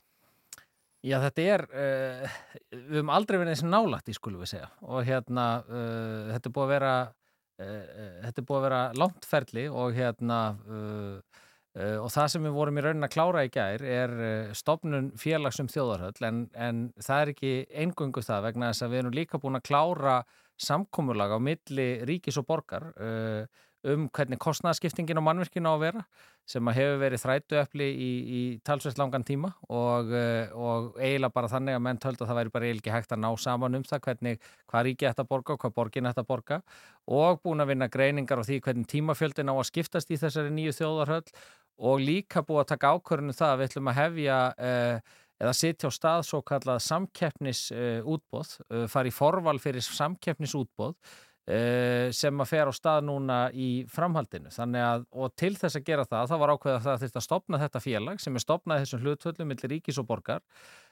Já, 1.07 1.15
þetta 1.23 1.45
er, 1.53 1.63
uh, 1.71 2.35
við 2.75 2.97
höfum 2.99 3.13
aldrei 3.15 3.37
verið 3.39 3.53
eins 3.53 3.63
og 3.63 3.71
nálætti, 3.71 4.17
skulum 4.17 4.43
við 4.43 4.51
segja. 4.51 4.67
Og 4.83 5.07
hérna, 5.07 5.45
uh, 5.63 6.27
þetta 6.33 6.51
er 6.51 6.55
búið 6.57 6.67
að 6.67 6.73
vera, 6.75 6.91
uh, 7.07 7.71
uh, 7.71 8.11
þetta 8.27 8.43
er 8.43 8.49
búið 8.51 8.59
að 8.59 8.67
vera 8.67 8.81
langtferli 8.99 9.65
og 9.71 9.95
hérna... 9.95 10.41
Uh, 10.67 11.40
Eh, 11.71 11.95
og 11.95 12.09
það 12.11 12.31
sem 12.33 12.43
við 12.43 12.55
vorum 12.57 12.79
í 12.79 12.83
raunin 12.83 13.07
að 13.07 13.13
klára 13.13 13.45
í 13.47 13.51
gær 13.53 13.83
er 13.87 14.13
eh, 14.19 14.49
stopnun 14.59 15.13
félagsum 15.19 15.69
þjóðarhöll 15.71 16.27
en, 16.27 16.43
en 16.51 16.81
það 16.99 17.23
er 17.23 17.31
ekki 17.31 17.51
eingöngu 17.71 18.23
það 18.27 18.47
vegna 18.49 18.73
þess 18.73 18.83
að 18.83 18.91
við 18.91 19.03
erum 19.03 19.15
líka 19.15 19.39
búin 19.39 19.55
að 19.55 19.67
klára 19.69 20.17
samkómulaga 20.59 21.39
á 21.39 21.45
milli 21.47 21.87
ríkis 22.09 22.41
og 22.41 22.49
borgar 22.49 22.89
eh, 22.99 23.45
um 23.87 24.09
hvernig 24.11 24.37
kostnæðaskiptingin 24.43 25.17
og 25.17 25.25
mannverkinu 25.25 25.71
á 25.71 25.73
að 25.73 25.85
vera 25.85 26.01
sem 26.51 26.67
að 26.67 26.75
hefur 26.77 26.99
verið 27.01 27.23
þrætu 27.23 27.57
öfli 27.61 27.87
í, 27.87 28.09
í 28.11 28.41
talsveit 28.67 28.99
langan 28.99 29.23
tíma 29.25 29.53
og, 29.71 30.11
og 30.53 30.99
eiginlega 30.99 31.33
bara 31.33 31.49
þannig 31.49 31.77
að 31.77 31.83
menn 31.87 32.01
töldu 32.03 32.25
að 32.25 32.29
það 32.29 32.39
væri 32.41 32.53
bara 32.53 32.67
eiginlega 32.67 32.93
hægt 32.97 33.15
að 33.15 33.23
ná 33.23 33.29
saman 33.41 33.79
um 33.79 33.87
það 33.87 34.03
hvernig 34.05 34.45
hvað 34.69 34.85
ríki 34.85 35.07
þetta 35.07 35.25
borga 35.31 35.55
og 35.55 35.63
hvað 35.63 35.75
borgin 35.79 36.09
þetta 36.11 36.27
borga 36.27 36.59
og 37.09 37.41
búin 37.41 37.63
að 37.63 37.73
vinna 37.73 37.89
greiningar 37.89 38.41
á 38.41 38.45
því 38.45 38.59
hvernig 38.67 38.91
tímafjöldin 38.91 39.49
á 39.49 39.55
að 39.55 39.69
skiptast 39.71 40.13
í 40.13 40.19
þessari 40.21 40.53
nýju 40.53 40.77
þjóðarhöll 40.77 41.25
og 41.79 42.03
líka 42.03 42.43
búið 42.45 42.63
að 42.63 42.69
taka 42.75 42.93
ákvörðinu 42.95 43.35
það 43.37 43.53
að 43.53 43.59
við 43.59 43.69
ætlum 43.69 43.89
að 43.91 43.99
hefja 43.99 44.37
uh, 44.51 45.17
eða 45.41 45.55
sitja 45.57 45.89
á 45.89 45.91
stað 45.95 46.23
svo 46.27 46.43
kallað 46.45 46.85
samkeppnisútbóð, 46.85 48.53
uh, 48.67 48.77
uh, 48.77 48.87
fara 48.91 49.09
í 49.09 49.15
forval 49.15 49.57
fyrir 49.61 49.85
samkeppnisútbóð 49.85 50.95
sem 52.15 52.37
að 52.37 52.47
fer 52.47 52.69
á 52.69 52.71
stað 52.71 52.99
núna 53.07 53.37
í 53.57 53.81
framhaldinu. 53.89 54.51
Að, 54.53 55.07
og 55.09 55.33
til 55.35 55.49
þess 55.57 55.79
að 55.79 55.87
gera 55.87 56.05
það, 56.05 56.27
það 56.29 56.39
var 56.43 56.51
ákveð 56.53 56.75
að 56.75 56.85
það 56.85 57.01
þurft 57.01 57.17
að 57.17 57.25
stopna 57.25 57.59
þetta 57.59 57.81
félag 57.81 58.21
sem 58.21 58.37
er 58.37 58.43
stopnað 58.43 58.83
þessum 58.83 59.01
hlutvöldum 59.01 59.49
millir 59.49 59.73
ríkis 59.73 59.99
og 59.99 60.07
borgar 60.07 60.45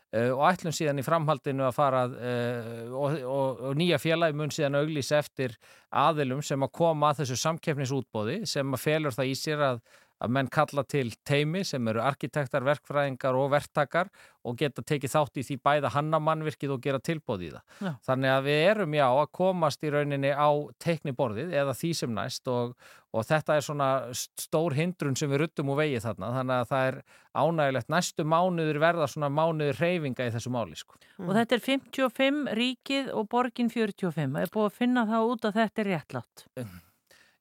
og 0.10 0.42
ætlum 0.50 0.74
síðan 0.74 1.00
í 1.00 1.06
framhaldinu 1.06 1.68
að 1.68 1.78
fara 1.78 2.02
og, 2.10 3.20
og, 3.22 3.62
og 3.70 3.78
nýja 3.78 4.02
félagi 4.02 4.36
mun 4.42 4.52
síðan 4.52 4.82
auglís 4.82 5.14
eftir 5.16 5.54
aðilum 5.94 6.42
sem 6.44 6.66
að 6.66 6.74
koma 6.82 7.14
að 7.14 7.22
þessu 7.22 7.40
samkeppnisútbóði 7.46 8.42
sem 8.50 8.74
að 8.74 8.84
felur 8.90 9.16
það 9.16 9.30
í 9.30 9.38
sér 9.38 9.66
að 9.70 9.84
að 10.20 10.34
menn 10.36 10.50
kalla 10.52 10.84
til 10.84 11.10
teimi 11.28 11.64
sem 11.68 11.88
eru 11.92 12.02
arkitektar, 12.04 12.66
verkfræðingar 12.68 13.38
og 13.40 13.52
verktakar 13.54 14.10
og 14.48 14.58
geta 14.60 14.84
tekið 14.84 15.14
þátt 15.14 15.40
í 15.40 15.46
því 15.48 15.58
bæða 15.64 15.92
hannamannvirkið 15.96 16.74
og 16.76 16.82
gera 16.84 17.00
tilbóð 17.04 17.46
í 17.48 17.52
það. 17.54 17.76
Já. 17.80 17.92
Þannig 18.08 18.34
að 18.34 18.48
við 18.48 18.64
erum 18.70 18.96
já 18.98 19.06
að 19.08 19.30
komast 19.40 19.84
í 19.84 19.92
rauninni 19.94 20.32
á 20.36 20.50
teikniborðið 20.84 21.54
eða 21.62 21.76
því 21.80 21.92
sem 22.02 22.14
næst 22.16 22.52
og, 22.52 22.76
og 23.16 23.28
þetta 23.30 23.56
er 23.56 23.66
svona 23.68 23.90
stór 24.16 24.76
hindrun 24.80 25.18
sem 25.20 25.32
við 25.32 25.44
ruttum 25.44 25.72
úr 25.74 25.82
vegið 25.84 26.06
þarna 26.08 26.34
þannig 26.38 26.56
að 26.58 26.70
það 26.74 26.90
er 26.90 27.00
ánægilegt 27.40 27.94
næstu 27.94 28.26
mánuður 28.28 28.82
verða 28.84 29.08
svona 29.12 29.32
mánuður 29.32 29.82
reyfinga 29.84 30.28
í 30.28 30.36
þessu 30.36 30.52
máli 30.54 30.80
sko. 30.80 31.00
Og 31.24 31.34
þetta 31.36 31.58
er 31.58 31.66
55 31.68 32.54
ríkið 32.60 33.10
og 33.16 33.32
borgin 33.32 33.72
45. 33.72 34.30
Það 34.36 34.46
er 34.46 34.54
búið 34.54 34.70
að 34.70 34.78
finna 34.84 35.08
það 35.10 35.34
út 35.34 35.50
að 35.50 35.60
þetta 35.60 35.84
er 35.84 35.92
réttlátt. 35.94 36.48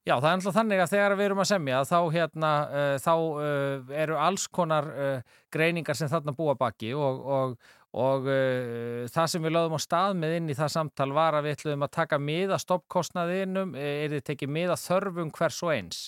Já, 0.09 0.15
það 0.17 0.29
er 0.29 0.37
alltaf 0.39 0.55
þannig 0.55 0.79
að 0.81 0.89
þegar 0.89 1.13
við 1.19 1.27
erum 1.27 1.39
að 1.43 1.47
semja 1.51 1.79
þá, 1.85 1.97
hérna, 2.15 2.51
uh, 2.65 2.93
þá 2.97 3.11
uh, 3.13 3.91
eru 4.01 4.15
alls 4.17 4.45
konar 4.49 4.87
uh, 4.89 5.35
greiningar 5.53 5.97
sem 5.99 6.09
þarna 6.09 6.33
búa 6.33 6.55
baki 6.57 6.95
og, 6.97 7.19
og, 7.29 7.53
og 7.93 8.29
það 9.13 9.29
sem 9.29 9.45
við 9.45 9.53
lögum 9.53 9.77
á 9.77 9.81
stað 9.81 10.17
með 10.17 10.33
inn 10.39 10.49
í 10.49 10.55
það 10.57 10.73
samtal 10.75 11.09
var 11.13 11.37
að 11.37 11.45
við 11.45 11.55
ætlum 11.57 11.85
að 11.85 11.93
taka 11.99 12.19
miða 12.21 12.57
stoppkostnaðinum, 12.61 13.75
er 13.77 14.15
þið 14.15 14.25
tekið 14.31 14.53
miða 14.57 14.77
þörfum 14.81 15.31
hvers 15.37 15.61
og 15.65 15.73
eins. 15.75 16.01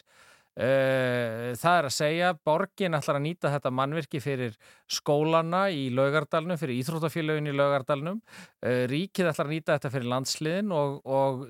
Uh, 0.52 1.54
það 1.56 1.78
er 1.78 1.86
að 1.88 1.94
segja, 1.96 2.30
borgin 2.44 2.98
ætlar 2.98 3.22
að 3.22 3.24
nýta 3.24 3.52
þetta 3.54 3.70
mannverki 3.72 4.20
fyrir 4.20 4.58
skólana 4.92 5.62
í 5.72 5.86
laugardalunum, 5.96 6.60
fyrir 6.60 6.82
íþróttafélagin 6.82 7.48
í 7.48 7.54
laugardalunum, 7.56 8.18
uh, 8.20 8.82
ríkið 8.92 9.30
ætlar 9.32 9.48
að 9.48 9.54
nýta 9.56 9.78
þetta 9.78 9.92
fyrir 9.94 10.10
landsliðin 10.12 10.74
og, 10.76 10.98
og 11.08 11.46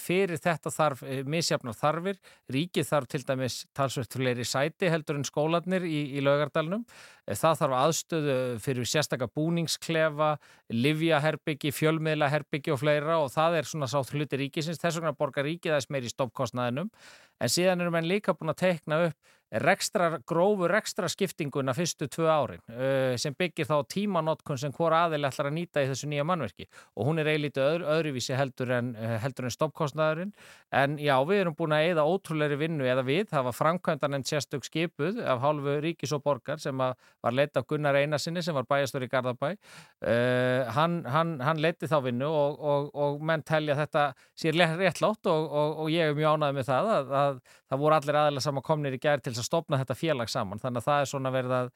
fyrir 0.00 0.40
þetta 0.40 0.72
þarf 0.72 1.04
uh, 1.04 1.20
misjafnar 1.28 1.76
þarfir, 1.76 2.22
ríkið 2.56 2.88
þarf 2.88 3.12
til 3.12 3.22
dæmis 3.28 3.58
talsvöld 3.76 4.16
fleiri 4.16 4.48
sæti 4.48 4.88
heldur 4.88 5.20
en 5.20 5.28
skólanir 5.28 5.84
í, 5.84 6.00
í 6.16 6.24
laugardalunum 6.24 6.88
Það 7.26 7.56
þarf 7.58 7.74
aðstöðu 7.74 8.34
fyrir 8.62 8.86
sérstakka 8.86 9.26
búningsklefa, 9.34 10.36
livjaherbyggi, 10.70 11.72
fjölmiðlaherbyggi 11.74 12.70
og 12.70 12.78
fleira 12.78 13.16
og 13.18 13.32
það 13.34 13.56
er 13.58 13.66
svona 13.66 13.88
sátt 13.90 14.12
hluti 14.14 14.38
ríkisins. 14.38 14.78
Þess 14.78 15.00
vegna 15.00 15.10
borgar 15.18 15.46
ríkið 15.48 15.74
aðeins 15.74 15.90
meir 15.90 16.06
í 16.06 16.12
stoppkostnaðinum. 16.12 16.92
En 17.40 17.52
síðan 17.52 17.82
erum 17.84 17.96
við 17.98 18.10
líka 18.10 18.34
búin 18.36 18.52
að 18.54 18.62
teikna 18.62 19.00
upp 19.08 19.34
rekstra, 19.50 20.18
grófur 20.26 20.74
ekstra 20.74 21.08
skiptinguna 21.10 21.74
fyrstu 21.76 22.08
tvö 22.10 22.26
árin 22.26 22.62
uh, 22.72 23.14
sem 23.20 23.34
byggir 23.38 23.68
þá 23.68 23.76
tímanótkun 23.92 24.58
sem 24.58 24.72
hvora 24.74 25.04
aðeil 25.06 25.28
ætlar 25.28 25.50
að 25.50 25.56
nýta 25.60 25.84
í 25.84 25.90
þessu 25.90 26.10
nýja 26.10 26.24
mannverki 26.26 26.66
og 26.96 27.06
hún 27.06 27.22
er 27.22 27.30
eiginlítið 27.30 27.62
öðru, 27.62 27.88
öðruvísi 27.94 28.34
heldur 28.38 28.72
en, 28.74 28.92
uh, 28.98 29.16
heldur 29.22 29.46
en 29.46 29.54
stoppkostnaðurinn 29.54 30.32
en 30.74 30.96
já, 30.98 31.14
við 31.28 31.44
erum 31.44 31.56
búin 31.58 31.76
að 31.76 31.90
eida 31.90 32.06
ótrúleiri 32.06 32.58
vinnu 32.58 32.88
eða 32.90 33.06
við, 33.06 33.28
það 33.30 33.46
var 33.48 33.56
framkvæmdan 33.60 34.18
en 34.18 34.26
sérstök 34.26 34.66
skipuð 34.66 35.22
af 35.22 35.42
hálfu 35.44 35.78
ríkis 35.84 36.14
og 36.16 36.24
borgar 36.26 36.58
sem 36.62 36.76
var 36.76 37.36
leitt 37.36 37.56
af 37.56 37.68
Gunnar 37.70 37.96
Einarsinni 38.00 38.42
sem 38.42 38.56
var 38.56 38.66
bæjastur 38.68 39.04
í 39.06 39.10
Garðabæ. 39.10 39.54
Uh, 40.02 40.66
hann, 40.74 40.98
hann, 41.06 41.36
hann 41.44 41.62
leitti 41.62 41.88
þá 41.90 42.00
vinnu 42.08 42.26
og, 42.26 42.58
og, 42.58 42.90
og 42.94 43.22
menn 43.26 43.44
telja 43.46 43.78
þetta 43.78 44.08
sér 44.38 44.58
réttlátt 44.76 45.30
og, 45.30 45.54
og 45.84 45.90
ég 45.92 46.10
er 46.10 46.16
mjög 46.16 46.36
ánæðið 46.36 46.58
með 46.58 46.68
það 46.68 46.90
að, 46.90 46.96
að, 46.96 47.14
að 47.20 47.40
það 47.70 47.82
voru 47.82 47.96
allir 47.96 48.18
aðeins 48.20 48.46
saman 48.46 48.64
komnir 48.66 48.96
í 48.96 49.00
gerð 49.02 49.24
til 49.26 49.35
þess 49.36 49.44
að 49.44 49.50
stopna 49.50 49.80
þetta 49.82 49.98
félag 50.00 50.32
saman 50.32 50.62
þannig 50.62 50.82
að 50.82 50.88
það 50.90 51.04
er 51.04 51.10
svona 51.12 51.32
verið 51.34 51.56
að 51.60 51.72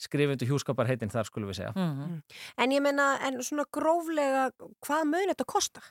skrifundu 0.00 0.48
hjúskaparheitin 0.48 1.12
þar 1.12 1.28
skulum 1.28 1.50
við 1.50 1.60
segja 1.60 1.72
mm 1.76 1.90
-hmm. 1.96 2.20
En 2.56 2.72
ég 2.72 2.82
menna, 2.82 3.18
en 3.26 3.42
svona 3.42 3.66
gróflega 3.70 4.50
hvað 4.80 5.04
mun 5.04 5.32
þetta 5.32 5.46
kosta? 5.46 5.82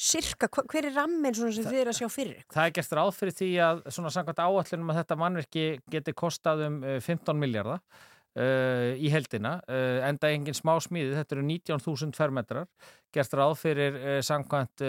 Cirka, 0.00 0.48
hver 0.48 0.86
er 0.88 0.94
rammin 0.96 1.34
sem 1.34 1.50
þið 1.50 1.80
er 1.80 1.88
að 1.90 1.98
sjá 1.98 2.08
fyrir? 2.08 2.44
Það 2.48 2.66
er 2.66 2.70
gert 2.78 2.92
ráð 2.96 3.10
fyrir 3.18 3.34
því 3.36 3.50
að 3.60 3.82
svona 3.92 4.12
samkvæmt 4.14 4.38
áallunum 4.40 4.90
að 4.90 5.00
þetta 5.02 5.16
mannverki 5.16 5.64
geti 5.92 6.14
kostað 6.16 6.62
um 6.68 6.78
15 7.04 7.36
miljardar 7.36 7.82
uh, 8.38 8.96
í 8.96 9.10
heldina, 9.12 9.58
uh, 9.68 10.00
enda 10.08 10.30
engin 10.32 10.56
smá 10.56 10.72
smíði, 10.80 11.18
þetta 11.18 11.36
eru 11.36 11.44
19.000 11.44 12.16
fermetrar 12.16 12.66
gert 13.12 13.36
ráð 13.36 13.54
fyrir 13.60 14.00
uh, 14.00 14.20
samkvæmt 14.24 14.86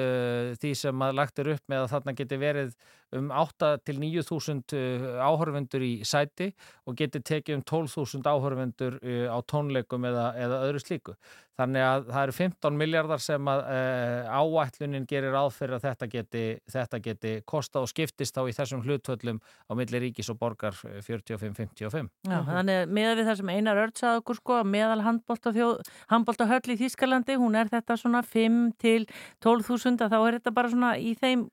því 0.62 0.74
sem 0.76 1.04
að 1.04 1.18
lagt 1.20 1.44
er 1.44 1.52
upp 1.58 1.66
með 1.68 1.84
að 1.84 1.92
þarna 1.96 2.16
geti 2.22 2.40
verið 2.40 2.76
um 3.18 3.32
8 3.32 3.72
til 3.86 4.00
9.000 4.00 4.76
uh, 4.78 5.20
áhörvendur 5.28 5.84
í 5.84 5.94
sæti 6.08 6.52
og 6.88 6.98
getur 7.00 7.24
tekið 7.28 7.60
um 7.60 7.64
12.000 7.68 8.28
áhörvendur 8.32 9.00
uh, 9.02 9.28
á 9.32 9.38
tónleikum 9.44 10.08
eða, 10.08 10.32
eða 10.40 10.62
öðru 10.68 10.84
slíku. 10.84 11.18
Þannig 11.60 11.84
að 11.84 12.06
það 12.08 12.24
eru 12.24 12.34
15 12.38 12.78
miljardar 12.80 13.22
sem 13.22 13.50
að 13.52 13.60
uh, 13.70 14.40
áætlunin 14.40 15.06
gerir 15.10 15.36
áfyrir 15.36 15.76
að 15.78 15.84
þetta 15.90 16.08
geti, 16.10 16.44
þetta 16.72 17.00
geti 17.04 17.34
kosta 17.46 17.84
og 17.84 17.92
skiptist 17.92 18.38
þá 18.38 18.48
í 18.48 18.56
þessum 18.56 18.86
hlutvöllum 18.86 19.42
á 19.44 19.72
milli 19.78 20.02
ríkis 20.06 20.32
og 20.32 20.40
borgar 20.42 20.78
45-55. 20.80 22.10
Já, 22.32 22.38
þannig 22.48 22.96
með 22.96 23.12
við 23.20 23.30
það 23.30 23.40
sem 23.42 23.52
einar 23.52 23.82
örtsað 23.84 24.22
okkur 24.22 24.40
sko 24.40 24.62
meðal 24.66 25.04
handbóltahöll 25.06 26.74
í 26.74 26.80
Þískalandi, 26.82 27.38
hún 27.42 27.60
er 27.60 27.70
þetta 27.72 28.00
svona 28.00 28.24
5 28.26 28.60
til 28.82 29.06
12.000 29.44 30.10
þá 30.12 30.18
er 30.22 30.40
þetta 30.40 30.56
bara 30.56 30.72
svona 30.72 30.94
í 30.98 31.14
þeim 31.20 31.46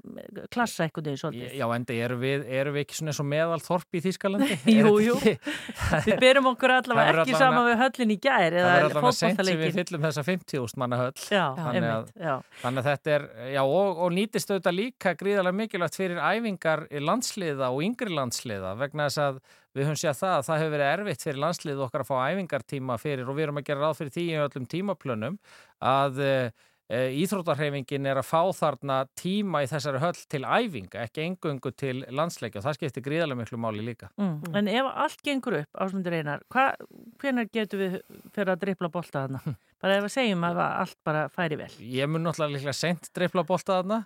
klassa 0.54 0.86
eitthvað 0.86 1.12
svolítið. 1.18 1.47
Já, 1.56 1.64
enda 1.74 1.96
erum 2.06 2.20
við, 2.22 2.44
erum 2.60 2.76
við 2.76 2.84
ekki 2.84 2.98
svona 2.98 3.12
eins 3.12 3.20
og 3.22 3.28
meðal 3.28 3.58
þorp 3.64 3.98
í 3.98 4.02
Þýskalandi? 4.04 4.58
jú, 4.78 4.92
jú, 5.04 5.16
við 5.22 6.20
byrjum 6.22 6.50
okkur 6.52 6.74
allavega 6.76 7.24
ekki 7.24 7.38
saman 7.38 7.68
við 7.68 7.78
höllin 7.82 8.14
í 8.14 8.18
gær 8.22 8.58
eða 8.62 8.74
er 8.78 8.96
sem 9.18 9.38
við 9.62 9.78
fyllum 9.80 10.08
þessa 10.08 10.24
50.000 10.26 10.82
manna 10.82 11.00
höll. 11.02 11.12
Já, 11.28 11.44
þannig 11.58 11.88
að, 11.92 12.10
já. 12.22 12.34
Þannig 12.62 12.82
að 12.84 12.90
þetta 12.92 13.14
er, 13.16 13.28
já, 13.54 13.62
og, 13.64 14.02
og 14.06 14.12
nýtist 14.16 14.52
auðvitað 14.52 14.78
líka 14.78 15.14
gríðarlega 15.18 15.60
mikilvægt 15.62 15.98
fyrir 15.98 16.22
æfingar 16.22 16.84
í 16.88 17.02
landsliða 17.04 17.72
og 17.74 17.82
yngri 17.86 18.12
landsliða 18.14 18.74
vegna 18.78 19.08
þess 19.08 19.24
að 19.26 19.40
við 19.76 19.84
höfum 19.84 19.98
séð 20.00 20.16
það 20.18 20.34
að 20.34 20.46
það 20.46 20.58
hefur 20.58 20.72
verið 20.74 20.88
erfitt 20.90 21.24
fyrir 21.26 21.40
landslið 21.42 21.82
okkar 21.84 22.02
að 22.02 22.08
fá 22.08 22.16
æfingartíma 22.32 22.96
fyrir 22.98 23.28
og 23.28 23.36
við 23.36 23.44
erum 23.44 23.60
að 23.60 23.66
gera 23.68 23.82
ráð 23.84 23.98
fyrir 23.98 24.14
því 24.14 24.24
í 24.24 24.38
öllum 24.42 24.68
tímaplönum 24.72 25.36
að 25.84 26.22
Eh, 26.28 26.50
Íþrótarhefingin 26.88 28.06
er 28.08 28.16
að 28.16 28.24
fá 28.30 28.40
þarna 28.56 29.02
tíma 29.18 29.60
í 29.60 29.66
þessari 29.68 30.00
höll 30.00 30.20
til 30.32 30.40
æfinga, 30.40 31.02
ekki 31.04 31.24
engungu 31.26 31.72
til 31.76 31.98
landsleika 32.16 32.62
og 32.62 32.64
það 32.64 32.78
skiptir 32.78 33.04
gríðarlega 33.04 33.42
miklu 33.42 33.58
máli 33.60 33.82
líka. 33.84 34.08
Mm. 34.16 34.38
Mm. 34.38 34.54
En 34.56 34.70
ef 34.72 34.88
allt 35.04 35.24
gengur 35.26 35.58
upp, 35.60 35.68
ásmundir 35.84 36.16
einar, 36.16 36.46
hvernig 36.48 37.50
getur 37.52 37.82
við 37.82 37.98
fyrir 38.32 38.54
að 38.54 38.62
drippla 38.62 38.88
bólta 38.94 39.26
þarna? 39.26 39.42
Bara 39.82 39.98
ef 39.98 40.06
við 40.06 40.14
segjum 40.16 40.46
að 40.48 40.62
allt 40.64 40.96
bara 41.06 41.26
færi 41.30 41.58
vel. 41.60 41.68
Ég 41.78 42.08
mun 42.10 42.24
náttúrulega 42.26 42.56
líklega 42.56 42.74
sent 42.74 43.12
drippla 43.14 43.44
bólta 43.46 43.76
þarna 43.76 43.98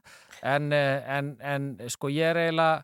en, 0.42 0.66
eh, 0.76 1.14
en, 1.16 1.30
en 1.40 1.70
sko 1.88 2.10
ég 2.12 2.28
er 2.28 2.40
eiginlega 2.42 2.82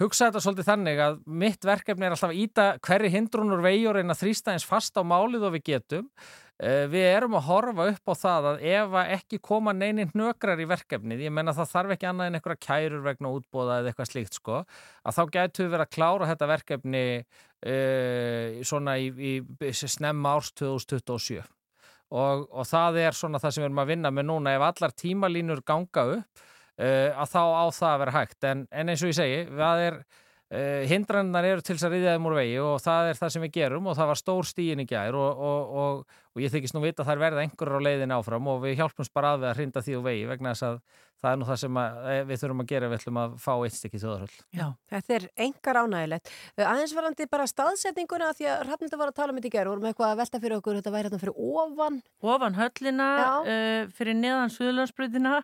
hugsa 0.00 0.30
þetta 0.30 0.40
svolítið 0.40 0.70
þannig 0.70 1.02
að 1.04 1.18
mitt 1.42 1.66
verkefni 1.68 2.08
er 2.08 2.14
alltaf 2.14 2.32
að 2.32 2.40
íta 2.40 2.70
hverju 2.86 3.10
hindrunur 3.12 3.60
vegjur 3.66 4.00
en 4.00 4.14
að 4.14 4.22
þrýsta 4.22 4.54
eins 4.54 4.64
fast 4.64 4.96
á 4.96 5.04
málið 5.04 5.44
og 5.50 5.52
við 5.58 5.66
getum 5.74 6.08
Eh, 6.51 6.51
við 6.62 7.06
erum 7.08 7.32
að 7.34 7.46
horfa 7.48 7.86
upp 7.90 8.10
á 8.12 8.14
það 8.20 8.44
að 8.52 8.60
ef 8.70 8.92
ekki 9.02 9.38
koma 9.42 9.72
neinin 9.74 10.12
hnökrar 10.12 10.60
í 10.62 10.66
verkefnið, 10.70 11.24
ég 11.26 11.34
menna 11.34 11.54
það 11.56 11.72
þarf 11.72 11.94
ekki 11.96 12.06
annað 12.06 12.28
en 12.30 12.38
einhverja 12.38 12.66
kærur 12.68 13.02
vegna 13.02 13.32
útbóða 13.34 13.80
eða 13.80 13.90
eitthvað 13.90 14.10
slíkt 14.12 14.38
sko, 14.38 14.60
að 15.02 15.16
þá 15.16 15.22
getur 15.38 15.66
við 15.66 15.72
verið 15.74 15.88
að 15.88 15.96
klára 15.96 16.28
þetta 16.30 16.50
verkefni 16.52 17.02
uh, 17.18 18.62
svona 18.70 18.94
í, 19.02 19.10
í 19.42 19.72
snemma 19.74 20.36
árs 20.38 20.52
2027 20.60 21.42
og, 22.12 22.46
og 22.50 22.68
það 22.68 22.98
er 23.06 23.16
svona 23.16 23.40
það 23.42 23.54
sem 23.54 23.62
við 23.62 23.68
erum 23.70 23.82
að 23.82 23.92
vinna 23.92 24.12
með 24.14 24.28
núna. 24.28 24.56
Ef 24.56 24.66
allar 24.68 24.96
tímalínur 25.02 25.62
ganga 25.66 26.06
upp 26.18 26.42
uh, 26.42 27.10
að 27.22 27.32
þá 27.32 27.42
á 27.42 27.64
það 27.72 27.92
að 27.92 28.02
vera 28.04 28.16
hægt. 28.18 28.38
En, 28.48 28.66
en 28.70 28.92
eins 28.92 29.04
og 29.04 29.12
ég 29.12 29.18
segi, 29.18 29.40
það 29.50 29.84
er 29.86 29.98
hindrannar 30.90 31.46
eru 31.48 31.62
til 31.64 31.76
þess 31.78 31.86
að 31.88 31.94
riðja 31.96 32.16
þeim 32.16 32.26
úr 32.28 32.34
vegi 32.36 32.56
og 32.60 32.74
það 32.84 33.06
er 33.08 33.20
það 33.20 33.30
sem 33.32 33.44
við 33.46 33.54
gerum 33.54 33.86
og 33.88 33.94
það 33.96 34.10
var 34.10 34.20
stór 34.20 34.48
stíin 34.48 34.82
í 34.82 34.88
gær 34.90 35.16
og, 35.16 35.44
og, 35.48 35.70
og, 35.82 36.18
og 36.34 36.42
ég 36.44 36.52
þykist 36.52 36.76
nú 36.76 36.82
vita 36.84 37.00
að 37.00 37.08
það 37.08 37.14
er 37.14 37.22
verða 37.22 37.46
einhverjar 37.46 37.80
á 37.80 37.86
leiðin 37.86 38.14
áfram 38.18 38.50
og 38.52 38.60
við 38.66 38.76
hjálpumst 38.82 39.14
bara 39.16 39.32
að 39.32 39.44
við 39.44 39.48
að 39.48 39.56
hrinda 39.60 39.84
því 39.86 39.96
úr 39.96 40.04
vegi 40.10 40.28
vegna 40.28 40.52
þess 40.52 40.68
að 40.68 40.82
það 41.22 41.30
er 41.30 41.38
nú 41.38 41.46
það 41.46 41.58
sem 41.62 41.78
að, 41.78 41.98
eh, 42.10 42.20
við 42.26 42.40
þurfum 42.40 42.62
að 42.62 42.70
gera 42.72 42.88
við 42.90 42.98
ætlum 42.98 43.20
að 43.22 43.34
fá 43.38 43.52
eitt 43.54 43.76
stykki 43.76 44.00
þjóðarhöll. 44.02 44.38
Já, 44.58 44.66
þetta 44.90 45.14
er 45.16 45.26
engar 45.46 45.78
ánægilegt. 45.78 46.30
Uh, 46.58 46.64
aðeins 46.66 46.94
varandi 46.98 47.26
bara 47.30 47.48
staðsetninguna 47.50 48.30
því 48.38 48.48
að 48.50 48.64
Rafnildur 48.66 49.02
var 49.02 49.12
að 49.12 49.18
tala 49.20 49.34
um 49.34 49.38
þetta 49.38 49.50
í 49.50 49.54
gerð 49.54 49.70
og 49.70 49.76
vorum 49.76 49.90
eitthvað 49.92 50.14
að 50.14 50.22
velta 50.22 50.42
fyrir 50.42 50.56
okkur, 50.58 50.78
þetta 50.80 50.94
væri 50.96 51.08
hérna 51.08 51.22
fyrir 51.22 51.36
ofan. 51.62 52.00
Ofan 52.34 52.58
höllina, 52.58 53.10
uh, 53.46 53.92
fyrir 53.94 54.18
neðan 54.18 54.54
Suðlandsbrutina, 54.56 55.42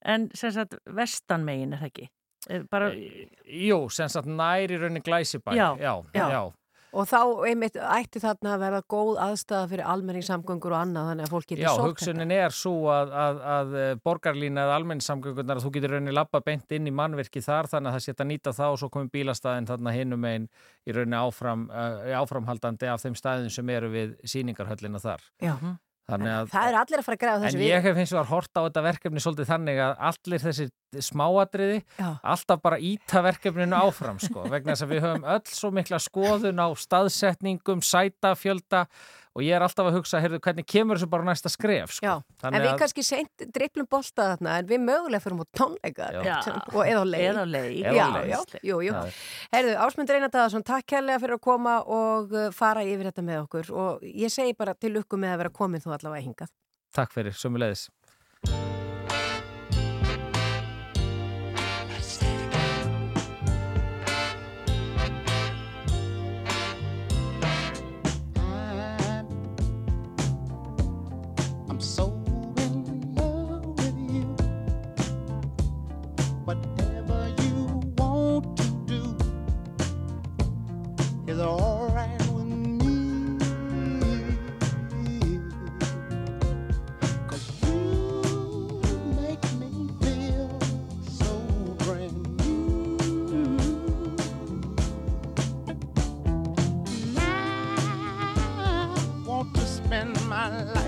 en 0.00 0.30
sem 0.34 0.54
sagt 0.56 0.78
vestanmegin 0.88 1.76
er 1.76 1.84
það 1.84 1.92
ekki. 1.92 2.08
Eh, 2.48 2.62
Bara, 2.70 2.92
Jú, 3.48 3.82
sem 3.92 4.08
sagt 4.12 4.28
nær 4.28 4.72
í 4.72 4.80
raunin 4.80 5.04
glæsibæ. 5.04 5.52
Já, 5.56 5.68
já, 5.80 5.92
já. 6.14 6.30
já. 6.32 6.42
Og 6.96 7.04
þá 7.04 7.18
einmitt 7.44 7.74
ætti 7.76 8.20
þarna 8.22 8.54
að 8.54 8.62
vera 8.62 8.78
góð 8.88 9.18
aðstæða 9.20 9.66
fyrir 9.68 9.88
almenningssamgöngur 9.92 10.72
og 10.72 10.78
annað 10.78 11.10
þannig 11.10 11.26
að 11.26 11.34
fólk 11.34 11.46
getur 11.50 11.60
Já, 11.66 11.68
sótt 11.76 11.84
hugsunin 11.90 12.32
er 12.32 12.54
svo 12.56 12.72
að, 12.88 13.12
að, 13.12 13.42
að 13.54 13.74
borgarlína 14.08 14.64
eða 14.64 14.78
almenningssamgöngunar 14.80 15.60
að 15.60 15.66
þú 15.66 15.72
getur 15.74 15.94
rauninni 15.94 16.14
lappa 16.16 16.40
beint 16.46 16.72
inn 16.72 16.88
í 16.88 16.94
mannverki 16.96 17.42
þar 17.44 17.68
þannig 17.68 17.92
að 17.92 17.98
það 17.98 18.06
setja 18.06 18.28
nýta 18.30 18.54
það 18.56 18.72
og 18.72 18.80
svo 18.80 18.88
komið 18.94 19.12
bílastæðin 19.18 19.68
þarna 19.68 19.94
hinum 19.98 20.24
einn 20.30 20.48
í 20.88 20.96
rauninni 20.96 21.20
áfram, 21.20 21.68
áframhaldandi 22.22 22.88
af 22.88 23.04
þeim 23.04 23.20
stæðin 23.20 23.52
sem 23.52 23.74
eru 23.76 23.92
við 23.92 24.16
síningarhöllina 24.24 25.02
þar. 25.04 25.28
Já, 25.44 25.58
Þannig 25.58 25.76
að, 26.08 26.48
það 26.52 26.68
er 26.70 26.78
allir 26.80 27.00
að 27.00 27.06
fara 27.06 27.16
að 27.18 27.22
græða 27.22 27.38
en 27.38 27.44
þessu 27.44 27.66
ég 27.66 27.84
hef 27.84 27.98
hins 28.00 28.12
vegar 28.14 28.30
hort 28.30 28.52
á 28.56 28.60
þetta 28.64 28.84
verkefni 28.86 29.22
svolítið 29.22 29.50
þannig 29.52 29.80
að 29.84 30.04
allir 30.08 30.44
þessi 30.44 30.66
smáatriði 31.04 31.78
Já. 31.98 32.08
alltaf 32.32 32.62
bara 32.64 32.80
íta 32.80 33.22
verkefninu 33.26 33.76
áfram 33.76 34.20
sko, 34.22 34.46
vegna 34.48 34.72
þess 34.72 34.86
að 34.86 34.94
við 34.94 35.04
höfum 35.04 35.28
öll 35.34 35.54
svo 35.58 35.72
mikla 35.76 36.00
skoðun 36.00 36.62
á 36.64 36.68
staðsetningum, 36.80 37.84
sætafjölda 37.84 38.86
og 39.38 39.42
ég 39.46 39.54
er 39.54 39.62
alltaf 39.62 39.86
að 39.86 39.96
hugsa, 40.00 40.18
heyrðu, 40.24 40.40
hvernig 40.42 40.66
kemur 40.66 40.98
þessu 40.98 41.08
bara 41.12 41.26
næsta 41.28 41.50
skref 41.52 41.92
sko. 41.94 42.06
Já, 42.08 42.14
en 42.48 42.56
við 42.58 42.66
að- 42.72 42.78
kannski 42.82 43.04
seint 43.06 43.44
driplum 43.54 43.86
bolta 43.88 44.26
þarna 44.32 44.56
en 44.58 44.66
við 44.72 44.82
mögulega 44.82 45.22
fyrir 45.22 45.38
á 45.38 45.46
tónleika 45.60 46.08
Já. 46.12 46.22
Já. 46.26 46.56
og 46.74 46.82
eða 46.82 47.00
á 47.00 47.06
leik. 47.06 47.22
eða 47.22 47.44
á 47.44 47.46
Já, 47.94 48.06
leik. 48.18 48.28
já, 48.32 48.40
jú, 48.72 48.80
jú. 48.88 48.92
Já. 48.92 49.12
Herðu, 49.54 49.76
Ásmund 49.86 50.10
Reynar 50.10 50.32
Daðarsson, 50.34 50.64
takk 50.66 50.86
kærlega 50.90 51.22
fyrir 51.22 51.38
að 51.38 51.44
koma 51.46 51.76
og 51.86 52.32
uh, 52.34 52.50
fara 52.50 52.82
yfir 52.82 53.12
þetta 53.12 53.22
með 53.30 53.44
okkur 53.46 53.70
og 53.78 54.02
ég 54.02 54.30
segi 54.34 54.56
bara 54.58 54.74
til 54.74 54.92
lukku 54.98 55.16
með 55.16 55.36
að 55.36 55.38
vera 55.44 55.50
komin 55.62 55.80
þú 55.80 55.94
allavega 55.94 56.26
hingað. 56.26 56.50
Takk 56.92 57.12
fyrir, 57.12 57.32
sömulegis. 57.36 57.88
My 100.50 100.62
life 100.62 100.87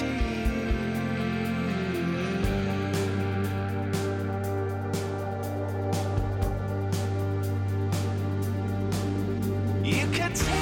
You. 0.00 0.22
Could 10.12 10.34
take 10.34 10.61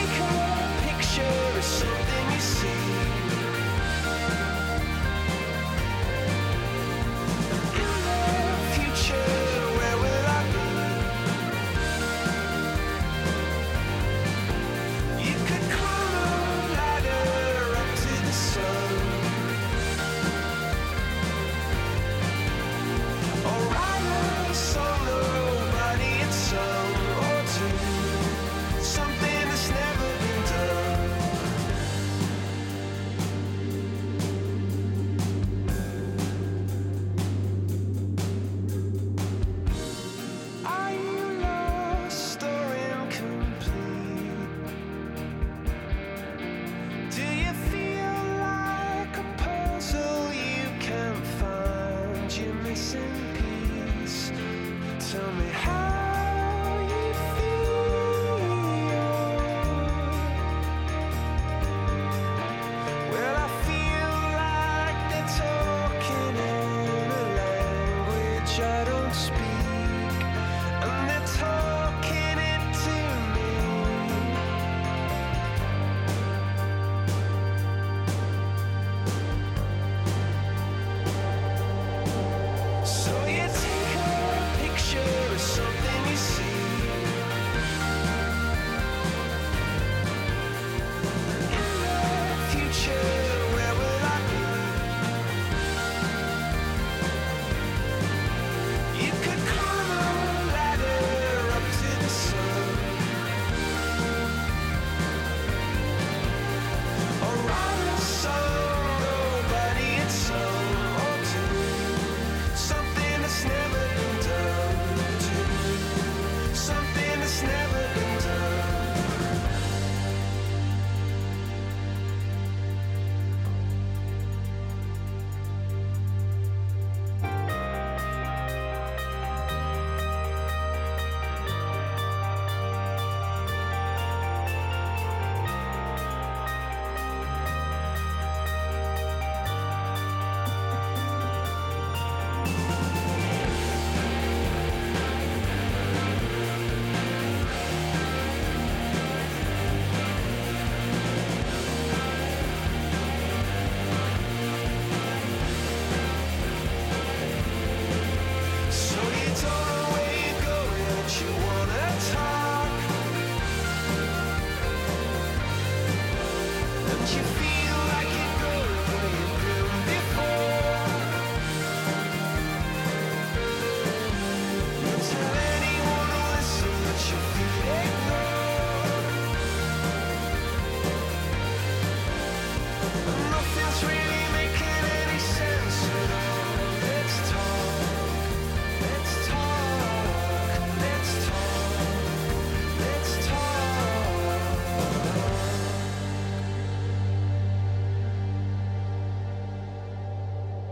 you 167.01 167.23
feel 167.23 167.60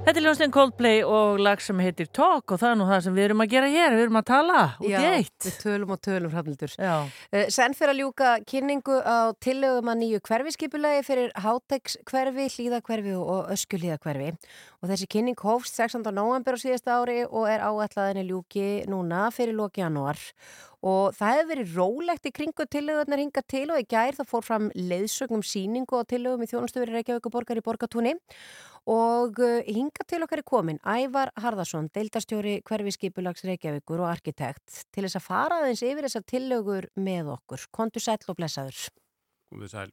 Þetta 0.09 0.23
er 0.23 0.25
ljónstein 0.25 0.53
Coldplay 0.55 1.01
og 1.05 1.37
lag 1.44 1.61
sem 1.61 1.81
heitir 1.85 2.07
Talk 2.16 2.55
og 2.55 2.61
það 2.62 2.71
er 2.71 2.77
nú 2.81 2.85
það 2.88 3.01
sem 3.05 3.16
við 3.18 3.25
erum 3.27 3.42
að 3.44 3.51
gera 3.53 3.66
hér, 3.68 3.92
við 3.92 4.05
erum 4.07 4.16
að 4.16 4.25
tala 4.31 4.61
út 4.79 4.87
í 4.88 4.94
eitt. 4.97 5.35
við 5.44 5.59
tölum 5.61 5.90
og 5.92 5.99
tölum 6.01 6.33
hrafnildur. 6.33 6.77
Já, 6.81 6.94
Uh, 7.29 7.44
Senn 7.53 7.75
fyrir 7.77 7.92
að 7.92 8.01
ljúka 8.01 8.31
kynningu 8.49 8.97
á 9.05 9.37
tillögum 9.37 9.90
að 9.92 9.99
nýju 10.01 10.21
hverfiskipulagi 10.25 11.05
fyrir 11.05 11.29
Hátegs 11.37 11.99
hverfi, 12.09 12.49
Hlíðakverfi 12.55 13.12
og 13.21 13.53
Öskulíðakverfi 13.53 14.33
og 14.81 14.88
þessi 14.88 15.11
kynning 15.12 15.37
hófst 15.44 15.77
16. 15.77 16.09
november 16.09 16.57
á 16.57 16.62
síðasta 16.62 16.97
ári 16.97 17.27
og 17.29 17.44
er 17.51 17.61
áætlaðinni 17.61 18.31
ljúki 18.31 18.88
núna 18.88 19.29
fyrir 19.29 19.61
loki 19.61 19.85
janúar 19.85 20.16
og 20.79 21.14
það 21.18 21.35
hefur 21.35 21.49
verið 21.51 21.73
rólegt 21.75 22.29
í 22.29 22.33
kringu 22.35 22.66
tillögurnar 22.71 23.18
hinga 23.18 23.42
til 23.51 23.66
og 23.75 23.81
í 23.83 23.87
gær 23.90 24.14
það 24.14 24.31
fór 24.31 24.44
fram 24.47 24.68
leiðsögnum 24.79 25.42
síningu 25.42 25.99
og 25.99 26.07
tillögum 26.07 26.44
í 26.44 26.51
þjónustöfuri 26.51 26.94
Reykjavíkuborgar 26.94 27.59
í 27.59 27.64
Borgatúni 27.66 28.14
og 28.88 29.40
uh, 29.44 29.59
hinga 29.68 30.05
til 30.09 30.22
okkar 30.24 30.40
er 30.42 30.46
komin 30.48 30.79
Ævar 30.88 31.31
Harðarsson, 31.37 31.90
deildarstjóri 31.92 32.59
hverfiskipulags 32.68 33.44
Reykjavíkur 33.44 34.01
og 34.01 34.09
arkitekt 34.14 34.87
til 34.94 35.05
þess 35.05 35.18
að 35.20 35.27
fara 35.29 35.59
aðeins 35.62 35.83
yfir 35.85 36.07
þessar 36.09 36.24
tillögur 36.33 36.88
með 36.96 37.35
okkur. 37.37 37.66
Kontu 37.74 38.01
sæll 38.01 38.24
og 38.33 38.38
blessaður. 38.40 38.88
Komið 39.48 39.70
sæl. 39.72 39.90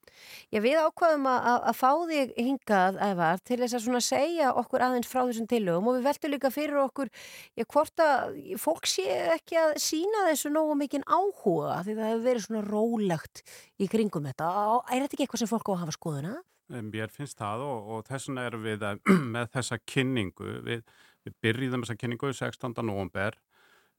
Já, 0.52 0.60
við 0.60 0.74
ákvaðum 0.84 1.28
að, 1.32 1.46
að- 1.48 1.68
að 1.72 1.76
fá 1.80 1.92
þig 2.10 2.32
hingað, 2.44 2.98
Ævar, 3.06 3.38
til 3.48 3.58
þess 3.62 3.78
að 3.78 3.84
svona 3.86 4.02
segja 4.04 4.50
okkur 4.60 4.84
aðeins 4.84 5.08
frá 5.08 5.22
þessum 5.30 5.46
tillögum 5.48 5.88
og 5.88 5.96
við 5.96 6.08
veltum 6.10 6.34
líka 6.34 6.52
fyrir 6.52 6.80
okkur, 6.82 7.12
já, 7.56 7.64
hvort 7.72 8.04
að 8.04 8.36
fólk 8.60 8.90
sé 8.92 9.06
ekki 9.38 9.56
að 9.62 9.78
sína 9.80 10.26
þessu 10.28 10.52
nógu 10.52 10.76
mikinn 10.82 11.08
áhuga 11.08 11.78
því 11.88 11.96
það 12.02 12.10
hefur 12.12 12.26
verið 12.28 12.46
svona 12.50 12.66
rólegt 12.68 13.46
í 13.80 13.88
kringum 13.96 14.28
þetta. 14.28 14.50
Er 14.92 15.06
þetta 15.06 15.16
ekki 15.16 15.24
eitthvað 15.30 15.44
sem 15.46 15.54
fólk 15.56 15.72
á 15.72 15.74
að 15.78 15.82
hafa 15.86 15.96
skoðuna? 16.00 16.36
Mér 16.70 17.12
finnst 17.14 17.38
það 17.38 17.66
og, 17.66 17.90
og 17.94 18.06
þess 18.08 18.30
vegna 18.30 18.46
erum 18.50 18.64
við 18.66 18.86
að, 18.88 19.02
með 19.36 19.52
þessa 19.58 19.78
kynningu, 19.86 20.54
við, 20.66 20.86
við 21.26 21.36
byrjum 21.46 21.84
þessa 21.84 21.98
kynningu 22.02 22.32
16. 22.34 22.74
november 22.82 23.38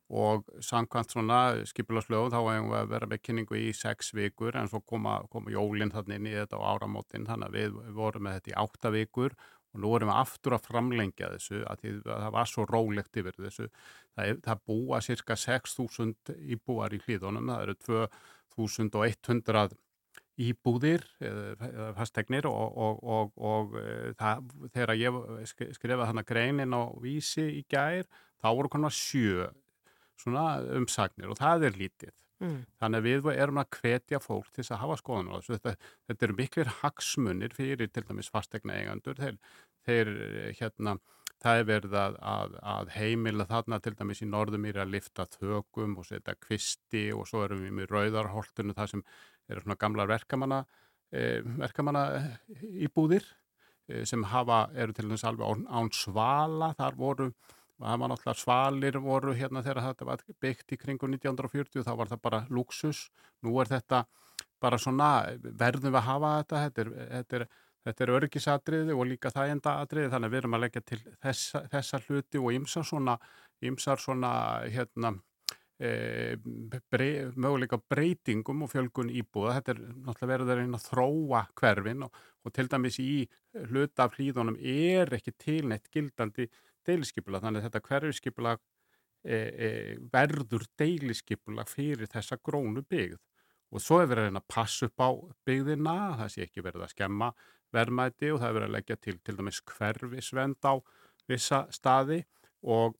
og 0.07 0.47
samkvæmt 0.63 1.11
svona 1.11 1.39
skipulaslögum 1.67 2.31
þá 2.31 2.39
hefum 2.39 2.71
við 2.71 2.79
að 2.79 2.91
vera 2.93 3.09
með 3.11 3.23
kynningu 3.27 3.59
í 3.59 3.73
sex 3.75 4.13
vikur 4.15 4.55
en 4.59 4.71
svo 4.71 4.81
koma, 4.87 5.19
koma 5.31 5.51
jólinn 5.51 5.91
þarna 5.91 6.19
inn 6.19 6.29
í 6.31 6.35
þetta 6.37 6.61
á 6.63 6.67
áramótin 6.71 7.27
þannig 7.27 7.49
að 7.49 7.57
við, 7.59 7.79
við 7.81 7.97
vorum 7.97 8.27
með 8.27 8.37
þetta 8.39 8.53
í 8.53 8.59
átta 8.63 8.93
vikur 8.95 9.35
og 9.75 9.83
nú 9.83 9.95
erum 9.97 10.13
við 10.13 10.21
aftur 10.21 10.57
að 10.57 10.69
framlengja 10.71 11.33
þessu 11.35 11.63
að, 11.67 11.83
því, 11.83 11.95
að 12.07 12.23
það 12.23 12.37
var 12.37 12.51
svo 12.53 12.67
rólegt 12.71 13.19
yfir 13.21 13.41
þessu. 13.41 13.67
Það, 14.15 14.39
það 14.47 14.63
búa 14.71 15.01
cirka 15.05 15.39
6.000 15.43 16.39
íbúar 16.55 16.95
í 16.95 17.03
hlýðunum, 17.03 17.51
það 17.51 17.67
eru 17.67 18.09
2.100 18.57 19.77
íbúðir 20.37 21.05
eða 21.25 21.93
fastegnir 21.97 22.49
og, 22.51 22.77
og, 22.77 22.99
og, 23.03 23.33
og 23.41 23.77
e, 23.81 24.13
það, 24.19 24.51
þegar 24.75 24.95
ég 25.01 25.19
skrifaði 25.79 26.11
þannig 26.11 26.29
greinin 26.29 26.77
á 26.77 26.83
vísi 27.01 27.47
í 27.61 27.65
gær 27.73 28.05
þá 28.43 28.49
voru 28.51 28.73
konar 28.73 28.95
sjö 28.95 29.49
umsagnir 30.27 31.33
og 31.33 31.41
það 31.41 31.69
er 31.71 31.81
lítið. 31.81 32.15
Mm. 32.45 32.63
Þannig 32.81 33.01
að 33.01 33.07
við 33.07 33.29
erum 33.33 33.61
að 33.63 33.77
hvetja 33.79 34.21
fólk 34.21 34.49
til 34.53 34.65
að 34.67 34.81
hafa 34.83 34.97
þessu. 35.01 35.57
Þetta, 35.57 35.75
þetta 36.09 36.27
eru 36.27 36.39
miklir 36.41 36.73
hagsmunir 36.83 37.57
fyrir 37.57 37.93
til 37.93 38.05
dæmis 38.05 38.33
fastegna 38.33 38.77
eigandur. 38.77 39.17
Þeir, 39.17 39.39
þeir 39.89 40.11
hérna, 40.59 40.97
það 41.43 41.61
er 41.61 41.69
verið 41.71 41.97
að, 42.01 42.19
að, 42.33 42.59
að 42.75 42.93
heimila 42.97 43.47
þarna 43.49 43.79
til 43.85 43.95
dæmis 43.97 44.23
í 44.25 44.29
norðumýri 44.29 44.83
að 44.83 44.93
lifta 44.97 45.27
þögum 45.37 45.97
og 46.01 46.09
setja 46.09 46.37
kvisti 46.41 47.07
og 47.17 47.25
svo 47.29 47.45
erum 47.47 47.65
við 47.65 47.75
með 47.81 47.95
rauðarholtunu 47.95 48.77
það 48.77 48.93
sem 48.93 49.07
eru 49.51 49.63
svona 49.65 49.79
gamlar 49.81 50.11
verkamanna, 50.11 50.65
eh, 51.13 51.43
verkamanna 51.61 52.07
íbúðir 52.87 53.27
eh, 53.89 54.05
sem 54.05 54.25
hafa, 54.25 54.67
eru 54.75 54.93
til 54.93 55.09
dæmis 55.09 55.25
alveg 55.25 55.47
án, 55.47 55.67
án 55.69 55.93
svala, 55.95 56.73
þar 56.79 56.99
voru 56.99 57.31
það 57.77 58.01
var 58.01 58.11
náttúrulega 58.11 58.41
svalir 58.41 58.99
voru 59.05 59.35
hérna 59.37 59.63
þegar 59.65 59.83
þetta 59.91 60.09
var 60.09 60.23
byggt 60.41 60.73
í 60.73 60.79
kringum 60.81 61.13
1940 61.13 61.85
þá 61.85 61.93
var 61.99 62.09
það 62.13 62.23
bara 62.25 62.41
luxus 62.49 63.03
nú 63.45 63.53
er 63.61 63.69
þetta 63.69 64.07
bara 64.63 64.79
svona 64.81 65.11
verðum 65.45 65.93
við 65.93 66.01
að 66.01 66.09
hafa 66.09 66.33
þetta? 66.39 66.63
Þetta 66.65 66.83
er, 66.83 66.91
þetta 67.11 67.39
er, 67.39 67.47
þetta 67.87 68.05
er 68.05 68.13
örgisadriði 68.19 68.97
og 68.97 69.09
líka 69.11 69.33
það 69.35 69.53
enda 69.55 69.77
adriði 69.83 70.13
þannig 70.15 70.33
við 70.33 70.43
erum 70.43 70.57
að 70.57 70.65
leggja 70.65 70.85
til 70.91 71.01
þessa, 71.23 71.63
þessa 71.75 72.03
hluti 72.07 72.43
og 72.43 72.53
ymsar 72.57 72.89
svona, 72.89 73.19
ymsar 73.71 74.03
svona 74.03 74.33
hérna 74.73 75.13
E, 75.77 76.37
brey, 76.89 77.27
möguleika 77.37 77.77
breytingum 77.91 78.63
og 78.65 78.71
fjölgun 78.73 79.11
íbúða. 79.13 79.59
Þetta 79.59 79.75
er 79.75 79.83
náttúrulega 79.93 80.31
verið 80.31 80.53
að 80.53 80.61
reyna 80.63 80.79
að 80.79 80.87
þróa 80.87 81.43
hverfin 81.61 82.07
og, 82.07 82.23
og 82.47 82.55
til 82.57 82.71
dæmis 82.73 82.97
í 83.03 83.11
hluta 83.67 84.07
af 84.07 84.17
hlýðunum 84.17 84.57
er 84.57 85.13
ekki 85.19 85.35
tilnætt 85.37 85.91
gildandi 85.93 86.49
deiliskypulag 86.89 87.45
þannig 87.45 87.61
að 87.61 87.69
þetta 87.69 87.85
hverfiskipulag 87.91 88.63
e, 89.27 89.37
e, 89.37 89.71
verður 90.13 90.65
deiliskypulag 90.81 91.69
fyrir 91.69 92.09
þessa 92.09 92.41
grónu 92.41 92.85
byggð 92.89 93.21
og 93.75 93.83
svo 93.83 94.01
er 94.01 94.09
verið 94.09 94.23
að 94.23 94.31
reyna 94.31 94.43
að 94.45 94.53
passa 94.55 94.87
upp 94.87 95.03
á 95.03 95.11
byggðina, 95.49 95.97
það 96.23 96.33
sé 96.33 96.45
ekki 96.47 96.65
verið 96.65 96.87
að 96.87 96.93
skemma 96.95 97.33
verðmæti 97.75 98.31
og 98.33 98.41
það 98.41 98.49
er 98.49 98.59
verið 98.59 98.69
að 98.69 98.77
leggja 98.77 98.99
til 99.03 99.17
til 99.27 99.37
dæmis 99.37 99.63
hverfisvend 99.67 100.69
á 100.71 100.75
vissa 101.27 101.65
staði 101.75 102.23
og 102.63 102.95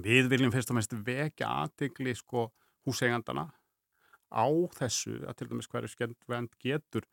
Við 0.00 0.30
viljum 0.32 0.52
fyrst 0.54 0.70
og 0.72 0.78
mest 0.78 0.94
vekja 1.04 1.50
aðtegli 1.64 2.14
sko 2.16 2.46
húsegandana 2.86 3.50
á 4.32 4.48
þessu 4.72 5.18
að 5.28 5.36
til 5.38 5.48
dæmis 5.50 5.68
hverju 5.68 5.92
skendvend 5.92 6.54
getur 6.62 7.04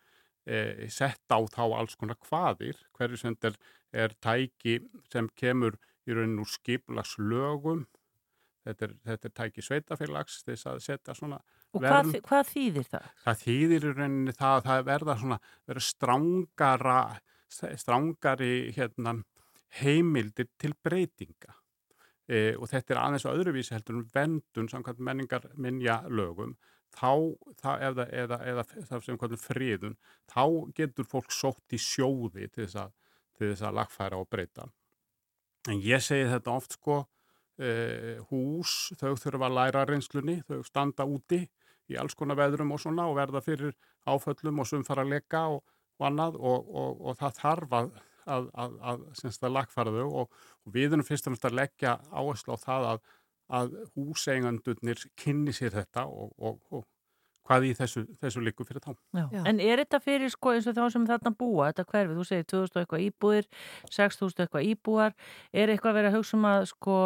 e, 0.48 0.88
sett 0.88 1.28
á 1.28 1.40
þá 1.52 1.64
alls 1.76 1.98
konar 2.00 2.20
hvaðir. 2.30 2.80
Hverju 2.96 3.20
svend 3.20 3.44
er, 3.44 3.58
er 3.92 4.16
tæki 4.24 4.80
sem 5.12 5.28
kemur 5.36 5.76
í 6.08 6.16
rauninu 6.16 6.46
úr 6.46 6.54
skiplagslögum. 6.54 7.84
Þetta 8.64 8.88
er, 8.88 8.96
þetta 9.12 9.28
er 9.28 9.36
tæki 9.42 9.66
sveitafélags 9.66 10.42
þess 10.48 10.72
að 10.72 10.84
setja 10.88 11.16
svona 11.18 11.40
Og 11.70 11.84
hvað, 11.84 12.16
hvað 12.26 12.48
þýðir 12.50 12.88
það? 12.90 13.10
Það 13.24 13.42
þýðir 13.44 13.84
í 13.84 13.94
rauninni 13.94 14.34
það 14.34 14.56
að 14.56 14.64
það 14.66 14.86
verða 14.88 15.16
svona, 15.20 15.38
verða 15.70 15.84
strángara, 15.86 17.00
strángari 17.84 18.54
hérna, 18.74 19.14
heimildir 19.84 20.50
til 20.58 20.74
breytinga 20.82 21.59
e, 22.30 22.56
og 22.56 22.70
þetta 22.70 22.94
er 22.94 23.02
aðeins 23.02 23.26
á 23.26 23.34
öðruvísi 23.34 23.76
heldur 23.76 24.00
um 24.00 24.10
vendun 24.14 24.70
samkvæmt 24.72 25.02
menningar 25.02 25.48
minja 25.58 26.02
lögum 26.08 26.56
þá, 26.96 27.12
það, 27.62 27.86
eða, 27.90 28.08
eða, 28.24 28.40
eða 28.52 28.66
það 28.90 29.06
sem 29.06 29.20
hvernig 29.22 29.42
friðun 29.44 29.96
þá 30.30 30.44
getur 30.78 31.08
fólk 31.10 31.34
sótt 31.34 31.76
í 31.76 31.82
sjóði 31.82 32.50
til 32.50 32.66
þess 32.66 32.82
að, 32.86 32.92
til 33.38 33.52
þess 33.52 33.66
að 33.68 33.80
lagfæra 33.80 34.20
og 34.20 34.30
breyta. 34.30 34.68
En 35.70 35.82
ég 35.84 36.04
segi 36.04 36.30
þetta 36.32 36.56
oft 36.56 36.78
sko 36.78 37.00
e, 37.60 38.18
hús, 38.30 38.94
þau 39.00 39.14
þurfa 39.20 39.50
að 39.50 39.58
læra 39.58 39.86
reynslunni, 39.90 40.40
þau 40.48 40.62
standa 40.66 41.06
úti 41.06 41.44
í 41.90 41.98
alls 42.00 42.16
konar 42.18 42.38
veðrum 42.40 42.74
og 42.76 42.82
svona 42.82 43.08
og 43.10 43.18
verða 43.18 43.42
fyrir 43.44 43.74
áföllum 44.10 44.62
og 44.62 44.70
sumfara 44.70 45.06
leka 45.06 45.48
og, 45.56 45.64
og 46.00 46.08
annað 46.10 46.38
og, 46.40 46.70
og, 46.70 47.02
og 47.10 47.20
það 47.20 47.42
þarf 47.42 47.76
að 47.80 47.92
að, 48.36 48.50
að, 48.54 48.78
að, 48.92 49.08
að 49.32 49.56
lagfara 49.56 49.96
þau 49.96 50.08
og, 50.24 50.38
og 50.66 50.76
við 50.76 50.94
erum 50.94 51.08
fyrst 51.08 51.28
og 51.28 51.34
fremst 51.34 51.50
að 51.50 51.58
leggja 51.62 51.96
áherslu 52.12 52.56
á 52.56 52.60
það 52.64 52.90
að 53.60 53.76
húsengandurnir 53.96 55.04
kynni 55.18 55.54
sér 55.56 55.74
þetta 55.80 56.06
og, 56.06 56.34
og, 56.38 56.60
og 56.70 56.86
hvað 57.48 57.66
í 57.70 57.72
þessu, 57.78 58.04
þessu 58.22 58.44
likur 58.46 58.68
fyrir 58.68 58.84
þá. 58.84 58.92
Já. 59.16 59.24
Já. 59.34 59.42
En 59.50 59.62
er 59.64 59.82
þetta 59.82 60.00
fyrir 60.04 60.32
sko 60.34 60.54
eins 60.54 60.68
og 60.70 60.76
þá 60.78 60.84
sem 60.94 61.08
þarna 61.10 61.32
búa, 61.40 61.70
þetta 61.70 61.86
hverfið, 61.90 62.20
þú 62.20 62.26
segir 62.28 62.48
2000 62.54 62.82
eitthvað 62.84 63.06
íbúðir, 63.06 63.48
6000 63.96 64.44
eitthvað 64.46 64.68
íbúar, 64.70 65.16
er 65.54 65.74
eitthvað 65.74 65.98
verið 66.00 66.12
að 66.12 66.18
hugsa 66.20 66.38
um 66.38 66.46
að 66.50 66.68
sko 66.74 67.00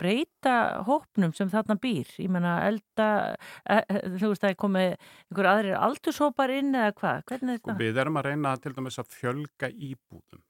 breyta 0.00 0.56
hópnum 0.88 1.34
sem 1.36 1.52
þarna 1.52 1.78
býr? 1.86 2.12
Ég 2.22 2.32
menna 2.36 2.58
elda, 2.66 3.08
e, 3.64 3.80
e, 3.80 4.02
þú 4.18 4.32
veist 4.34 4.42
að 4.42 4.46
það 4.46 4.52
er 4.52 4.60
komið 4.66 4.92
einhver 4.92 5.50
aðrir 5.54 5.80
aldurshópar 5.88 6.54
inn 6.58 6.76
eða 6.76 6.92
hvað? 7.00 7.24
Hvernig 7.32 7.56
er 7.56 7.62
sko, 7.62 7.72
þetta? 7.72 7.80
Við 7.84 8.04
erum 8.04 8.20
að 8.20 8.30
reyna 8.30 8.54
til 8.60 8.76
dæmis 8.76 9.00
að 9.02 9.16
fjölga 9.16 9.72
íbúðum 9.72 10.46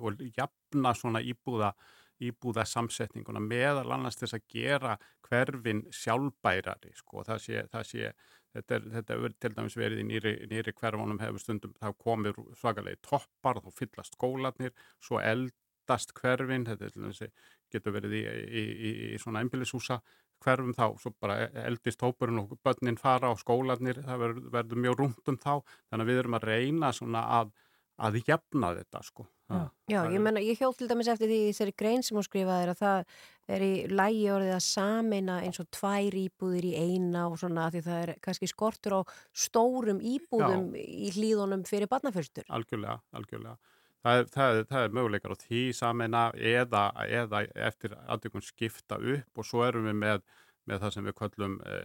og 0.00 0.28
jafna 0.34 0.94
svona 0.98 1.22
íbúða 1.22 1.74
íbúða 2.20 2.66
samsetninguna 2.68 3.40
meðal 3.42 3.94
annars 3.94 4.18
þess 4.20 4.36
að 4.36 4.46
gera 4.52 4.96
hverfin 5.24 5.86
sjálfbærari 5.94 6.92
sko, 6.98 7.24
það 7.26 7.42
sé, 7.44 7.62
það 7.72 7.86
sé 7.88 8.10
Þetta 8.56 8.76
er, 8.76 8.86
þetta 8.96 9.16
er 9.16 9.34
til 9.38 9.52
dæmis 9.54 9.76
verið 9.78 10.02
í 10.02 10.06
nýri, 10.08 10.32
nýri 10.50 10.72
hverfónum 10.74 11.20
hefur 11.22 11.42
stundum, 11.42 11.74
þá 11.78 11.92
komir 12.02 12.38
svakalegi 12.58 12.98
toppar, 13.06 13.60
þá 13.62 13.70
fyllast 13.78 14.16
skólanir, 14.18 14.74
svo 14.98 15.20
eldast 15.22 16.14
hverfin, 16.18 16.66
þetta 16.66 16.88
er 16.88 16.96
til 16.96 17.04
dæmis, 17.04 17.22
getur 17.70 17.94
verið 17.94 18.16
í, 18.18 18.24
í, 18.26 18.64
í, 18.64 18.92
í 19.14 19.20
svona 19.22 19.44
einbillishúsa 19.44 20.00
hverfum 20.42 20.74
þá, 20.74 20.86
svo 20.98 21.12
bara 21.20 21.36
eldist 21.68 22.02
hópurinn 22.02 22.42
og 22.42 22.56
börnin 22.64 22.98
fara 22.98 23.30
á 23.30 23.34
skólanir, 23.38 24.00
það 24.06 24.26
verður 24.50 24.82
mjög 24.82 24.98
rúmt 24.98 25.30
um 25.30 25.38
þá, 25.38 25.52
þannig 25.90 26.06
að 26.06 26.10
við 26.10 26.22
erum 26.22 26.38
að 26.38 26.46
reyna 26.50 26.92
svona 26.96 27.26
að 27.38 27.52
að 28.00 28.18
jafna 28.26 28.72
þetta 28.78 29.02
sko. 29.06 29.26
Já, 29.50 29.64
Já 29.90 30.00
ég 30.14 30.22
menna, 30.22 30.42
ég 30.44 30.60
hjóð 30.60 30.76
til 30.78 30.88
dæmis 30.90 31.08
eftir 31.10 31.30
því 31.30 31.38
þeirri 31.58 31.74
grein 31.82 32.04
sem 32.06 32.18
hún 32.18 32.26
skrifaði 32.26 32.66
er 32.66 32.72
að 32.72 32.80
það 32.80 33.14
er 33.50 33.64
í 33.66 33.72
lægi 33.90 34.28
orðið 34.30 34.52
að 34.54 34.62
sameina 34.66 35.38
eins 35.42 35.58
og 35.62 35.66
tvær 35.74 36.16
íbúðir 36.20 36.68
í 36.68 36.74
eina 36.78 37.24
og 37.26 37.40
svona 37.40 37.66
því 37.74 37.82
það 37.88 38.04
er 38.04 38.12
kannski 38.22 38.50
skortur 38.50 38.96
á 38.98 39.00
stórum 39.34 39.98
íbúðum 39.98 40.70
Já. 40.70 40.84
í 40.86 41.10
hlýðunum 41.16 41.66
fyrir 41.66 41.90
barnaförstur. 41.90 42.46
Algjörlega, 42.46 43.00
algjörlega. 43.10 43.58
Það 44.00 44.20
er, 44.20 44.28
það, 44.32 44.58
er, 44.58 44.68
það 44.70 44.84
er 44.84 44.94
möguleikar 44.96 45.34
á 45.34 45.42
því 45.42 45.64
sameina 45.76 46.22
eða, 46.36 46.84
eða 47.04 47.42
eftir 47.68 47.98
aðtökum 48.06 48.44
skipta 48.44 48.96
upp 48.96 49.42
og 49.42 49.48
svo 49.50 49.66
erum 49.66 49.90
við 49.90 49.98
með 50.06 50.22
með 50.70 50.84
það 50.84 50.94
sem 50.94 51.08
við 51.08 51.16
kallum 51.18 51.56
e, 51.66 51.78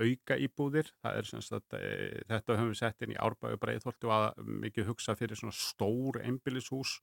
auka 0.00 0.38
íbúðir. 0.46 0.92
Að, 1.04 1.32
e, 1.78 1.90
þetta 2.30 2.56
höfum 2.56 2.72
við 2.72 2.80
sett 2.80 3.04
inn 3.04 3.14
í 3.14 3.20
árbæðu 3.20 3.60
breiðholti 3.62 4.08
og 4.08 4.14
að 4.16 4.52
mikið 4.64 4.88
hugsa 4.88 5.16
fyrir 5.18 5.38
svona 5.38 5.56
stór 5.56 6.22
einbillishús 6.22 6.98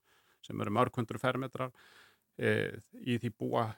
sem 0.46 0.62
eru 0.64 0.74
mörgundur 0.74 1.22
fermetrar. 1.22 1.74
E, 2.40 2.80
í 3.04 3.20
því 3.20 3.34
búa 3.38 3.70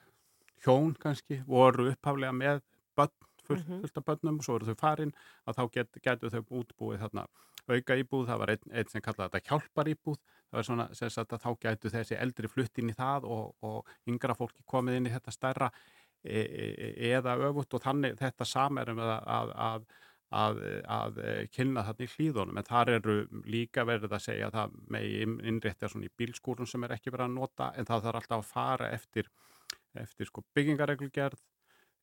hjón 0.62 0.94
kannski 1.02 1.42
voru 1.46 1.90
upphaflega 1.90 2.32
með 2.36 2.60
börn, 2.96 3.14
fullt, 3.42 3.66
-hmm. 3.66 3.80
fullt 3.82 3.96
af 3.98 4.04
börnum 4.06 4.38
og 4.38 4.44
svo 4.46 4.58
eru 4.58 4.70
þau 4.70 4.78
farin 4.78 5.16
að 5.46 5.56
þá 5.58 5.64
get, 5.72 5.98
getur 6.02 6.30
þau 6.30 6.42
útbúið 6.60 7.02
þarna 7.02 7.26
auka 7.68 7.96
íbúð. 7.98 8.28
Það 8.28 8.38
var 8.42 8.52
einn, 8.54 8.70
einn 8.70 8.88
sem 8.90 9.02
kallaði 9.02 9.30
þetta 9.32 9.48
hjálpar 9.50 9.90
íbúð. 9.90 10.20
Það 10.52 10.58
var 10.58 10.66
svona 10.68 10.86
að 10.92 11.42
þá 11.42 11.50
getur 11.60 11.94
þessi 11.94 12.16
eldri 12.20 12.48
flutt 12.48 12.78
inn 12.78 12.92
í 12.92 12.96
það 12.96 13.24
og, 13.24 13.54
og 13.64 13.92
yngra 14.06 14.36
fólki 14.36 14.62
komið 14.68 14.98
inn 14.98 15.08
í 15.08 15.14
þetta 15.14 15.32
stærra 15.32 15.70
E, 16.22 16.38
e, 16.38 16.88
eða 17.16 17.34
öfut 17.48 17.74
og 17.74 17.82
þannig 17.82 18.12
þetta 18.20 18.46
samerum 18.46 19.00
að, 19.02 19.12
að, 19.26 19.48
að, 19.66 19.86
að, 20.42 20.60
að 20.96 21.16
kynna 21.50 21.82
þarna 21.88 22.06
í 22.06 22.12
hlýðunum 22.12 22.60
en 22.60 22.68
þar 22.68 22.92
eru 22.96 23.16
líka 23.50 23.82
verið 23.88 24.14
að 24.14 24.22
segja 24.28 24.50
að 24.50 24.58
það 24.58 24.76
megi 24.94 25.24
innréttja 25.50 25.90
svona 25.90 26.06
í 26.06 26.12
bílskúrum 26.22 26.68
sem 26.70 26.86
er 26.86 26.94
ekki 26.94 27.10
verið 27.10 27.26
að 27.26 27.34
nota 27.40 27.72
en 27.74 27.88
það 27.90 28.06
þarf 28.06 28.20
alltaf 28.20 28.44
að 28.44 28.52
fara 28.52 28.92
eftir, 28.94 29.32
eftir 29.98 30.30
sko 30.30 30.44
byggingareglugerð 30.54 31.42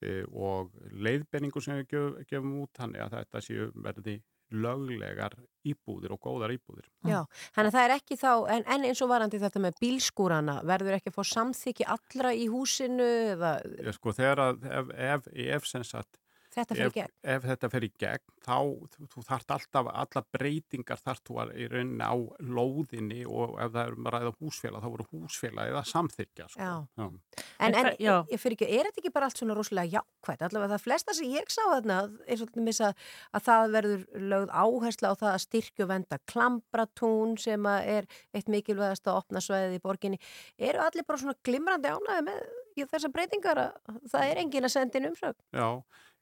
e, 0.03 0.17
og 0.35 0.75
leiðbenningu 0.91 1.63
sem 1.63 1.79
við 1.79 1.87
gef, 1.95 2.19
gefum 2.33 2.59
út 2.65 2.75
þannig 2.75 3.05
að 3.05 3.15
þetta 3.21 3.45
séu 3.47 3.71
verði 3.87 4.19
löglegar 4.51 5.35
íbúðir 5.67 6.13
og 6.15 6.21
góðar 6.23 6.53
íbúðir. 6.53 6.87
Já, 7.07 7.19
þannig 7.55 7.69
að 7.69 7.75
það 7.75 7.85
er 7.85 7.93
ekki 7.97 8.17
þá, 8.19 8.31
en, 8.55 8.63
en 8.75 8.87
eins 8.87 9.01
og 9.03 9.11
varandi 9.11 9.41
þetta 9.41 9.61
með 9.65 9.81
bílskúrana, 9.83 10.55
verður 10.67 10.97
ekki 10.97 11.11
að 11.11 11.17
fá 11.17 11.29
samþykki 11.33 11.87
allra 11.95 12.31
í 12.33 12.47
húsinu? 12.51 13.09
Eða... 13.35 13.53
Já, 13.83 13.91
sko, 13.97 14.15
þegar 14.15 14.43
að, 14.45 14.65
ef, 14.79 14.93
ef, 15.09 15.29
ef 15.59 15.69
sem 15.69 15.85
sagt, 15.87 16.19
þetta 16.55 16.75
fyrir 16.75 16.89
ef, 16.89 16.95
gegn. 16.97 17.13
ef 17.35 17.47
þetta 17.49 17.69
fer 17.73 17.85
í 17.85 17.89
gegn 18.01 18.25
þá 18.45 18.57
þú, 18.93 19.07
þú 19.13 19.23
þarft 19.27 19.53
alltaf, 19.55 19.89
alla 20.01 20.23
breytingar 20.35 21.01
þarft 21.03 21.25
þú 21.29 21.39
að 21.43 21.53
í 21.55 21.67
rauninni 21.69 22.07
á 22.09 22.15
lóðinni 22.57 23.19
og 23.27 23.55
ef 23.61 23.73
það 23.75 23.81
eru 23.83 24.05
bara 24.07 24.21
eða 24.23 24.33
húsfélag 24.39 24.83
þá 24.85 24.89
voru 24.95 25.07
húsfélag 25.13 25.73
eða 25.73 25.83
samþykja 25.89 26.47
sko. 26.53 26.59
Já. 26.59 26.73
Já. 26.99 27.43
En, 27.59 27.75
En 27.79 27.89
já. 27.99 28.13
ég 28.31 28.41
fyrir 28.41 28.57
ekki, 28.57 28.69
er 28.69 28.89
þetta 28.89 29.03
ekki 29.03 29.13
bara 29.15 29.29
allt 29.29 29.41
svona 29.41 29.57
rosalega 29.57 29.99
jákvætt? 29.99 30.45
Allavega 30.47 30.73
það 30.75 30.85
flesta 30.87 31.15
sem 31.17 31.33
ég 31.35 31.51
sá 31.53 31.61
þarna 31.67 31.99
er 32.25 32.41
svolítið 32.41 32.67
missa 32.69 32.91
að 33.35 33.45
það 33.49 33.75
verður 33.77 34.05
lögð 34.33 34.55
áhersla 34.63 35.13
á 35.13 35.19
það 35.19 35.33
að 35.33 35.43
styrkju 35.45 35.89
venda 35.89 36.21
klambratún 36.31 37.37
sem 37.41 37.69
að 37.69 37.91
er 37.97 38.09
eitt 38.33 38.49
mikilvægast 38.51 39.07
að 39.07 39.21
opna 39.21 39.43
svæðið 39.43 39.77
í 39.77 39.83
borginni. 39.83 40.21
Eru 40.57 40.81
allir 40.83 41.07
bara 41.07 41.21
svona 41.21 41.37
glimrandi 41.45 41.93
ánæði 41.93 42.25
með 42.29 42.43
í 42.79 42.85
þessar 42.89 43.13
breytingar 43.13 43.61
að 43.63 43.97
það 44.11 44.29
er 44.29 44.41
engin 44.43 44.67
að 44.67 44.75
senda 44.75 44.99
inn 44.99 45.09
umsögn? 45.09 45.39
Já, 45.55 45.67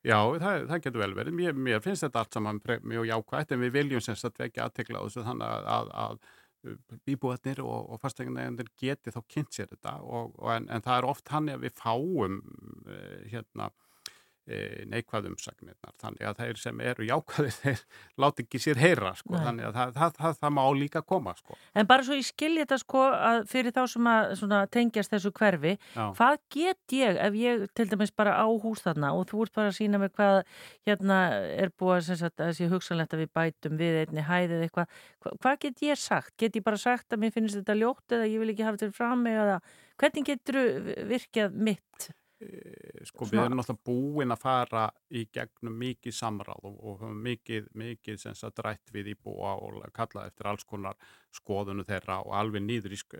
já 0.05 0.17
það, 0.17 0.65
það 0.71 0.83
getur 0.85 1.03
vel 1.03 1.13
verið. 1.17 1.37
Mér, 1.39 1.61
mér 1.67 1.83
finnst 1.85 2.05
þetta 2.05 2.23
allt 2.23 2.37
saman 2.37 2.61
mjög 2.83 3.07
jákvægt 3.11 3.53
en 3.53 3.63
við 3.63 3.77
viljum 3.79 4.03
semst 4.03 4.27
að 4.29 4.43
vekja 4.43 4.67
aðtekla 4.67 5.01
á 5.01 5.05
þessu 5.07 5.25
þannig 5.27 5.55
að, 5.55 5.71
að, 5.77 5.91
að 6.05 6.19
bíbúðarnir 7.07 7.61
og, 7.63 7.91
og 7.93 8.01
fasteignanegandir 8.01 8.71
geti 8.79 9.13
þá 9.13 9.19
kynnt 9.29 9.55
sér 9.55 9.69
þetta 9.71 9.97
og, 10.03 10.33
og 10.41 10.53
en, 10.55 10.69
en 10.73 10.83
það 10.83 10.99
er 10.99 11.09
oft 11.11 11.31
hann 11.31 11.51
að 11.53 11.67
við 11.67 11.75
fáum 11.79 12.39
uh, 12.41 13.19
hérna 13.31 13.69
uh, 14.47 14.83
neikvæð 14.91 15.29
umsagnirnar 15.31 15.95
þannig 16.01 16.27
að 16.29 16.41
þeir 16.41 16.61
sem 16.61 16.81
eru 16.81 17.07
jákvæðir 17.07 17.57
þeir 17.61 17.83
láti 18.23 18.45
ekki 18.45 18.61
sér 18.63 18.81
heyra 18.81 19.13
sko. 19.19 19.35
Nei. 19.35 19.43
þannig 19.45 19.67
að 19.69 19.77
það, 19.79 19.93
það, 19.97 20.15
það, 20.21 20.37
það 20.41 20.53
má 20.57 20.63
líka 20.77 21.03
koma 21.05 21.35
sko. 21.37 21.57
En 21.77 21.89
bara 21.89 22.07
svo 22.07 22.17
ég 22.17 22.27
skilji 22.27 22.63
þetta 22.63 22.79
sko 22.81 23.03
að 23.13 23.41
fyrir 23.51 23.75
þá 23.75 23.81
sem 23.93 24.11
að 24.13 24.33
svona, 24.41 24.61
tengjast 24.73 25.13
þessu 25.15 25.33
hverfi, 25.37 25.75
Já. 25.95 26.03
hvað 26.19 26.37
get 26.57 26.97
ég 26.97 27.21
ef 27.27 27.39
ég 27.41 27.65
til 27.77 27.87
dæmis 27.91 28.13
bara 28.15 28.37
á 28.39 28.47
hús 28.47 28.83
þarna 28.85 29.13
og 29.17 29.27
þú 29.31 29.45
ert 29.45 29.55
bara 29.57 29.71
að 29.71 29.77
sína 29.79 30.01
mig 30.01 30.13
hvað 30.17 30.41
hérna 30.87 31.19
er 31.57 31.73
búið 31.77 32.13
sagt, 32.13 32.41
að 32.41 32.55
sé 32.57 32.69
hugsanlegt 32.71 33.15
að 33.15 33.25
við 33.25 33.33
bætum 33.37 33.77
við 33.79 34.01
einni 34.05 34.25
hæðið 34.27 34.67
eitthvað, 34.67 35.01
Hva, 35.23 35.33
hvað 35.41 35.59
get 35.65 35.83
ég 35.85 35.99
sagt? 35.99 36.35
Get 36.39 36.55
ég 36.57 36.65
bara 36.65 36.79
sagt 36.79 37.13
að 37.13 37.23
mér 37.23 37.33
finnst 37.35 37.57
þetta 37.57 37.75
ljótt 37.77 38.15
eða 38.15 38.29
ég 38.29 38.41
vil 38.41 38.53
ekki 38.53 38.65
hafa 38.67 38.81
þetta 38.81 38.97
fram 38.97 39.25
eða 39.29 39.59
hvernig 39.97 40.27
getur 40.29 40.59
virkjað 41.09 41.57
mitt? 41.67 42.09
Eh, 42.39 43.01
sko 43.09 43.25
við 43.25 43.31
Svona- 43.31 43.45
erum 43.47 43.57
náttúrulega 43.57 43.87
búin 43.87 44.29
að 44.35 44.41
fara 44.43 44.81
í 45.09 45.23
gegnum 45.33 45.73
mikið 45.81 46.13
samráð 46.13 46.67
og, 46.69 46.75
og 46.85 46.99
mikið, 47.17 47.71
mikið 47.73 48.19
sem 48.21 48.35
sagt 48.37 48.59
rætt 48.61 48.91
við 48.93 49.09
íbúa 49.15 49.55
og 49.57 49.79
kallað 49.91 50.27
eftir 50.29 50.45
alls 50.51 50.63
konar 50.69 50.93
skoðunu 51.33 51.81
þeirra 51.87 52.19
og 52.21 52.35
alveg 52.37 52.61
nýður 52.61 52.93
í 52.93 52.99
sk 53.01 53.17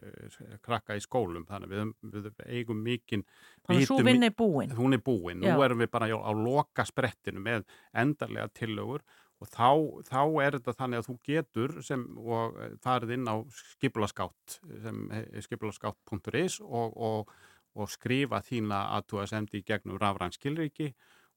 krakka 0.61 0.93
í 0.93 1.01
skólum 1.01 1.47
þannig 1.49 1.73
við, 1.73 1.93
við 2.13 2.29
eigum 2.45 2.83
mikið 2.85 3.23
Þannig 3.65 3.81
að 3.81 3.87
svo 3.89 3.97
vinna 4.05 4.29
er 4.29 4.37
búin. 4.37 4.75
hún 4.77 4.93
er 4.93 5.01
búin, 5.01 5.41
nú 5.41 5.49
Já. 5.49 5.65
erum 5.65 5.81
við 5.81 5.89
bara 5.97 6.11
á, 6.13 6.31
loka 6.37 6.85
sprettinu 6.85 7.41
með 7.41 7.65
endarlega 7.97 8.53
tillögur 8.53 9.01
og 9.41 9.49
þá, 9.49 9.69
þá 10.13 10.21
er 10.45 10.59
þetta 10.59 10.77
þannig 10.77 11.01
að 11.01 11.09
þú 11.09 11.17
getur 11.25 11.75
sem 11.81 12.05
og 12.21 12.55
eh, 12.61 12.77
farið 12.85 13.17
inn 13.17 13.25
á 13.25 13.41
skipulaskátt 13.49 14.59
sem 14.85 15.09
skipulaskátt.is 15.41 16.61
og, 16.61 16.93
og, 16.97 17.33
og 17.77 17.91
skrifa 17.93 18.41
þína 18.45 18.87
að 18.97 19.07
þú 19.11 19.21
að 19.21 19.31
sendi 19.33 19.61
í 19.61 19.67
gegnum 19.67 20.01
rafræn 20.01 20.35
skilriki 20.35 20.91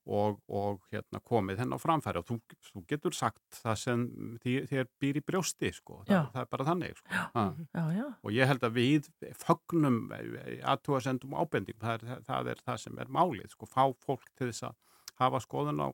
og, 0.09 0.39
og 0.49 0.81
hérna, 0.91 1.21
komið 1.25 1.61
henn 1.61 1.77
á 1.77 1.79
framfæri 1.81 2.21
og 2.21 2.27
þú, 2.29 2.39
þú 2.71 2.83
getur 2.89 3.17
sagt 3.17 3.61
það 3.61 3.77
sem 3.83 4.05
þér, 4.43 4.89
býr 5.03 5.21
í 5.21 5.25
brjósti 5.27 5.73
sko. 5.77 6.01
Já. 6.07 6.23
það, 6.25 6.31
það 6.33 6.43
er 6.43 6.51
bara 6.55 6.69
þannig 6.71 7.01
sko. 7.01 7.17
Ha. 7.35 7.45
Já, 7.77 7.83
já. 7.99 8.07
og 8.09 8.37
ég 8.37 8.51
held 8.51 8.67
að 8.67 8.79
við 8.79 9.11
fögnum 9.43 9.99
að 10.17 10.85
þú 10.87 10.97
að 10.97 11.05
sendum 11.07 11.37
ábending 11.37 11.81
það 11.83 11.97
er, 11.99 12.25
það 12.29 12.53
er 12.55 12.65
það 12.65 12.81
sem 12.87 13.03
er 13.05 13.13
málið 13.19 13.53
sko. 13.53 13.69
fá 13.69 13.83
fólk 14.07 14.33
til 14.39 14.51
þess 14.51 14.71
að 14.71 14.79
hafa 15.21 15.43
skoðun 15.45 15.85
á 15.85 15.89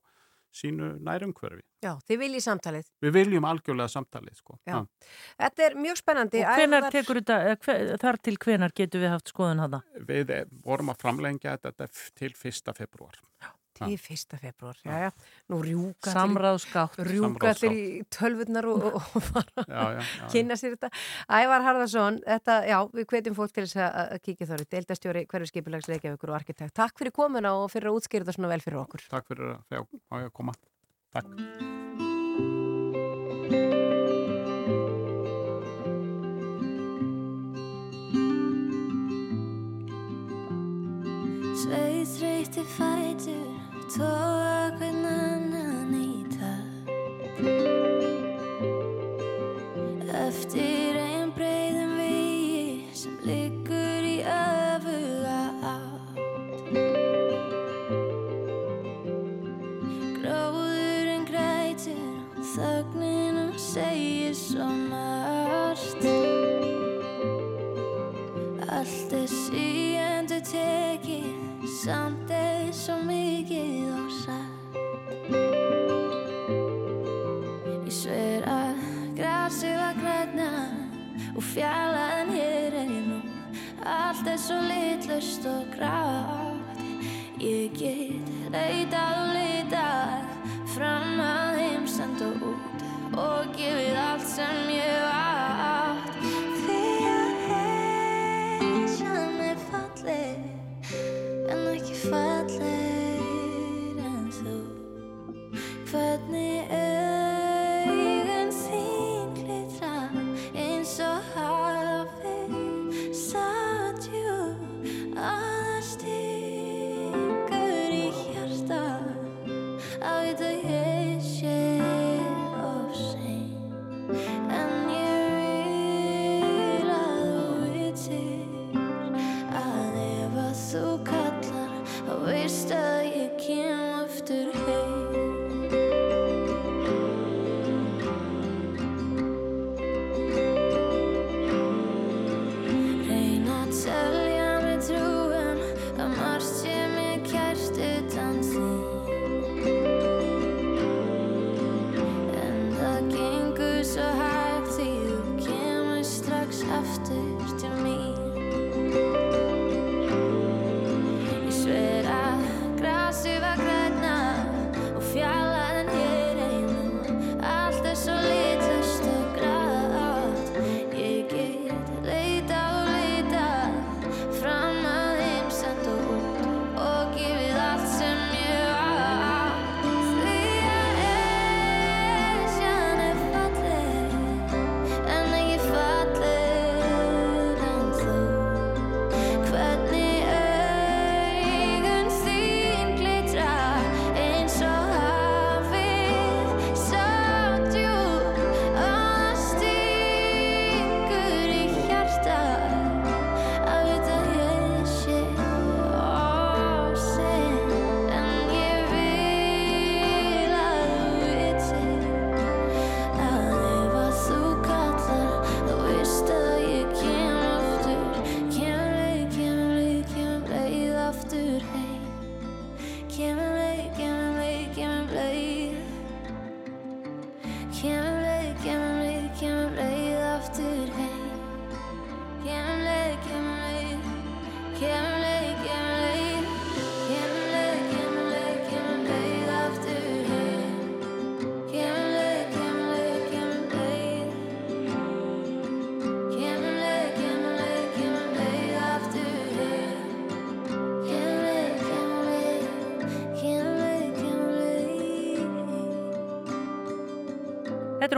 sínu 0.55 0.99
nærumhverfi 1.05 1.63
Já, 1.83 1.93
þið 2.09 2.19
viljið 2.23 2.43
samtalið. 2.47 2.87
við 3.03 3.13
viljum 3.13 3.45
algjörlega 3.45 3.89
samtalið 3.93 4.35
sko. 4.39 4.59
Já. 4.67 4.87
Þetta 5.39 5.63
er 5.67 5.75
mjög 5.75 5.97
spennandi. 6.01 6.41
Og 6.45 6.57
hvenar 6.59 6.83
Ævar- 6.83 6.93
tekur 6.97 7.21
þetta, 7.21 7.37
eða 7.47 7.59
hve- 7.67 7.99
þar 8.03 8.17
til 8.23 8.37
hvenar 8.37 8.73
getur 8.75 9.01
við 9.05 9.11
haft 9.11 9.29
skoðun 9.33 9.61
hana? 9.61 9.83
við 10.01 10.31
eh, 10.31 10.45
vorum 10.65 10.89
að 10.91 10.99
framlengja 11.05 11.59
þetta 11.59 11.89
til 12.15 12.33
1. 12.33 12.73
februar 12.75 13.15
Til 13.77 13.95
1. 14.17 14.39
februar, 14.41 14.79
já, 14.85 14.97
já. 15.07 15.11
Nú 15.53 15.61
rjúka 15.65 16.15
Samráðskátt. 16.15 16.99
rjúka 17.09 17.53
allir 17.53 17.77
í 17.77 17.87
tölvurnar 18.13 18.69
og, 18.73 18.87
og, 18.89 19.11
og 19.19 19.27
fara 19.29 19.67
kynna 20.33 20.57
sér 20.59 20.77
þetta. 20.77 20.91
Ævar 21.29 21.67
Harðarsson, 21.67 22.21
þetta, 22.27 22.59
já, 22.71 22.79
við 22.97 23.09
hvetjum 23.13 23.39
fólk 23.39 23.55
til 23.57 23.67
þess 23.67 23.83
að, 23.87 24.17
kíkja 24.27 24.51
þar. 24.53 24.67
Deildastjóri 24.77 25.27
hverju 25.31 25.53
skipulags 25.53 25.91
leikjavíkur 25.93 26.33
og 26.33 26.41
arkitekt. 26.41 26.77
Takk 26.77 26.99
fyrir 26.99 27.15
komuna 27.17 27.57
og 27.61 27.71
fyrir 27.75 27.93
að 27.93 28.01
útskýra 28.01 28.27
þetta 28.27 28.39
svona 28.39 28.53
vel 28.55 28.65
fyrir 28.65 28.83
okkur. 28.85 29.09
takk 29.13 29.33
fyrir 29.33 29.57
að 29.57 29.65
fá 29.69 29.97
fá 30.09 30.21
ég 30.23 30.31
að 30.31 30.37
koma 30.41 30.57
takk 31.13 31.76
so 43.97 44.26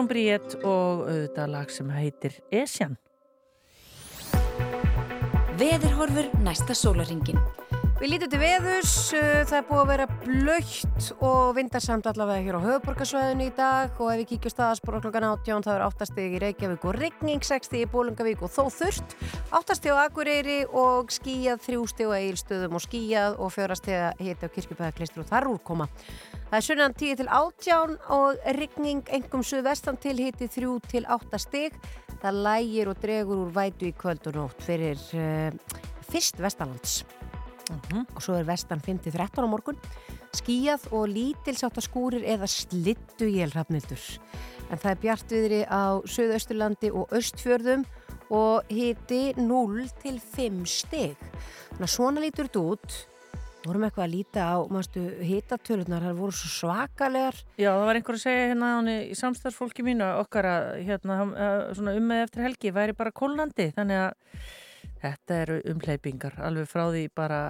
Hún 0.08 0.14
Bríett 0.14 0.54
og 0.64 1.02
auðvitað 1.04 1.50
lag 1.52 1.68
sem 1.68 1.88
heitir 1.92 2.38
Esjan. 2.48 2.94
Veðurhorfur 5.60 6.30
næsta 6.40 6.72
sólaringin. 6.72 7.36
Við 7.98 8.14
lítum 8.14 8.30
til 8.32 8.40
veðus, 8.40 8.94
uh, 9.12 9.42
það 9.42 9.56
er 9.58 9.66
búið 9.68 9.82
að 9.82 9.90
vera 9.90 10.06
blöytt 10.22 11.10
og 11.18 11.52
vindarsamt 11.58 12.08
allavega 12.08 12.46
hér 12.46 12.56
á 12.56 12.64
höfuborgarsvæðinu 12.64 13.50
í 13.50 13.52
dag 13.58 14.00
og 14.00 14.12
ef 14.14 14.22
við 14.22 14.30
kíkjum 14.32 14.54
staðaspor 14.54 15.00
klokkan 15.02 15.28
18 15.28 15.66
þá 15.66 15.70
er 15.74 15.84
8 15.90 16.08
stig 16.08 16.38
í 16.38 16.42
Reykjavík 16.46 16.88
og 16.88 16.96
Rigning 16.96 17.44
6 17.44 17.68
stig 17.68 17.84
í 17.84 17.90
Bólungavík 17.92 18.46
og 18.48 18.54
þó 18.54 18.70
þurft 18.78 19.18
8 19.48 19.74
stig 19.78 19.94
á 19.96 20.04
Akureyri 20.04 20.58
og 20.76 21.08
skíjað 21.08 21.62
3 21.64 21.76
stig 21.88 22.10
á 22.12 22.20
Eilstöðum 22.20 22.74
og 22.76 22.82
skíjað 22.84 23.38
og 23.40 23.52
4 23.54 23.76
stig 23.80 23.94
að 23.96 24.18
hita 24.26 24.44
á 24.44 24.52
Kirkjubæðaklistur 24.52 25.22
og 25.22 25.28
þar 25.30 25.46
úrkoma. 25.48 25.86
Það 26.50 26.56
er 26.58 26.66
sunnan 26.66 26.94
10 26.94 27.16
til 27.16 27.28
18 27.32 27.94
og 28.12 28.42
Rigning 28.58 29.08
engum 29.08 29.40
suðvestan 29.40 29.96
til 30.02 30.18
hiti 30.20 30.50
3 30.52 30.74
til 30.92 31.08
8 31.08 31.40
stig. 31.40 31.78
Það 32.20 32.42
lægir 32.44 32.90
og 32.92 33.00
dregur 33.00 33.40
úr 33.46 33.54
vætu 33.56 33.88
í 33.88 33.94
kvöld 33.96 34.28
og 34.28 34.36
nótt 34.36 34.66
fyrir 34.66 35.00
uh, 35.16 35.80
fyrst 36.10 36.42
vestalands 36.44 37.04
og 37.68 38.22
svo 38.24 38.36
er 38.36 38.46
vestan 38.48 38.80
5-13 38.84 39.44
á 39.44 39.48
morgun. 39.48 39.80
Skíjað 40.36 40.90
og 40.92 41.08
lítilsátt 41.08 41.80
skúrir 41.84 42.24
eða 42.24 42.48
slittu 42.48 43.28
jélrafnildur 43.32 44.04
en 44.68 44.76
það 44.76 44.90
er 44.90 45.00
bjartviðri 45.02 45.60
á 45.72 45.84
söðausturlandi 46.04 46.92
og 46.92 47.12
östfjörðum 47.16 47.86
og 48.34 48.68
hiti 48.72 49.34
0 49.36 49.86
til 50.02 50.18
5 50.20 50.64
stig. 50.68 51.16
Þannig 51.70 51.86
að 51.86 51.94
svona 51.94 52.24
lítur 52.24 52.50
þetta 52.50 52.64
út. 52.74 52.98
Vorum 53.66 53.84
eitthvað 53.84 54.04
að 54.04 54.12
líta 54.14 54.44
á 54.54 54.56
mástu 54.70 55.02
hitatölunar, 55.28 56.04
það 56.06 56.20
voru 56.22 56.36
svo 56.38 56.52
svakalegar. 56.52 57.40
Já, 57.58 57.72
það 57.72 57.86
var 57.88 57.98
einhver 57.98 58.16
að 58.16 58.22
segja 58.22 58.46
hérna 58.52 58.94
í 59.02 59.16
samstagsfólki 59.18 59.84
mínu 59.84 60.06
okkar 60.22 60.46
að 60.48 60.68
hérna, 60.86 61.18
um 61.26 62.06
með 62.08 62.22
eftir 62.28 62.46
helgi 62.46 62.72
væri 62.72 62.96
bara 62.96 63.12
kólnandi. 63.12 63.72
Þannig 63.76 64.06
að 64.06 64.16
Þetta 64.98 65.40
eru 65.44 65.58
umhleypingar, 65.70 66.40
alveg 66.42 66.70
frá 66.70 66.88
því 66.90 67.04
bara 67.14 67.42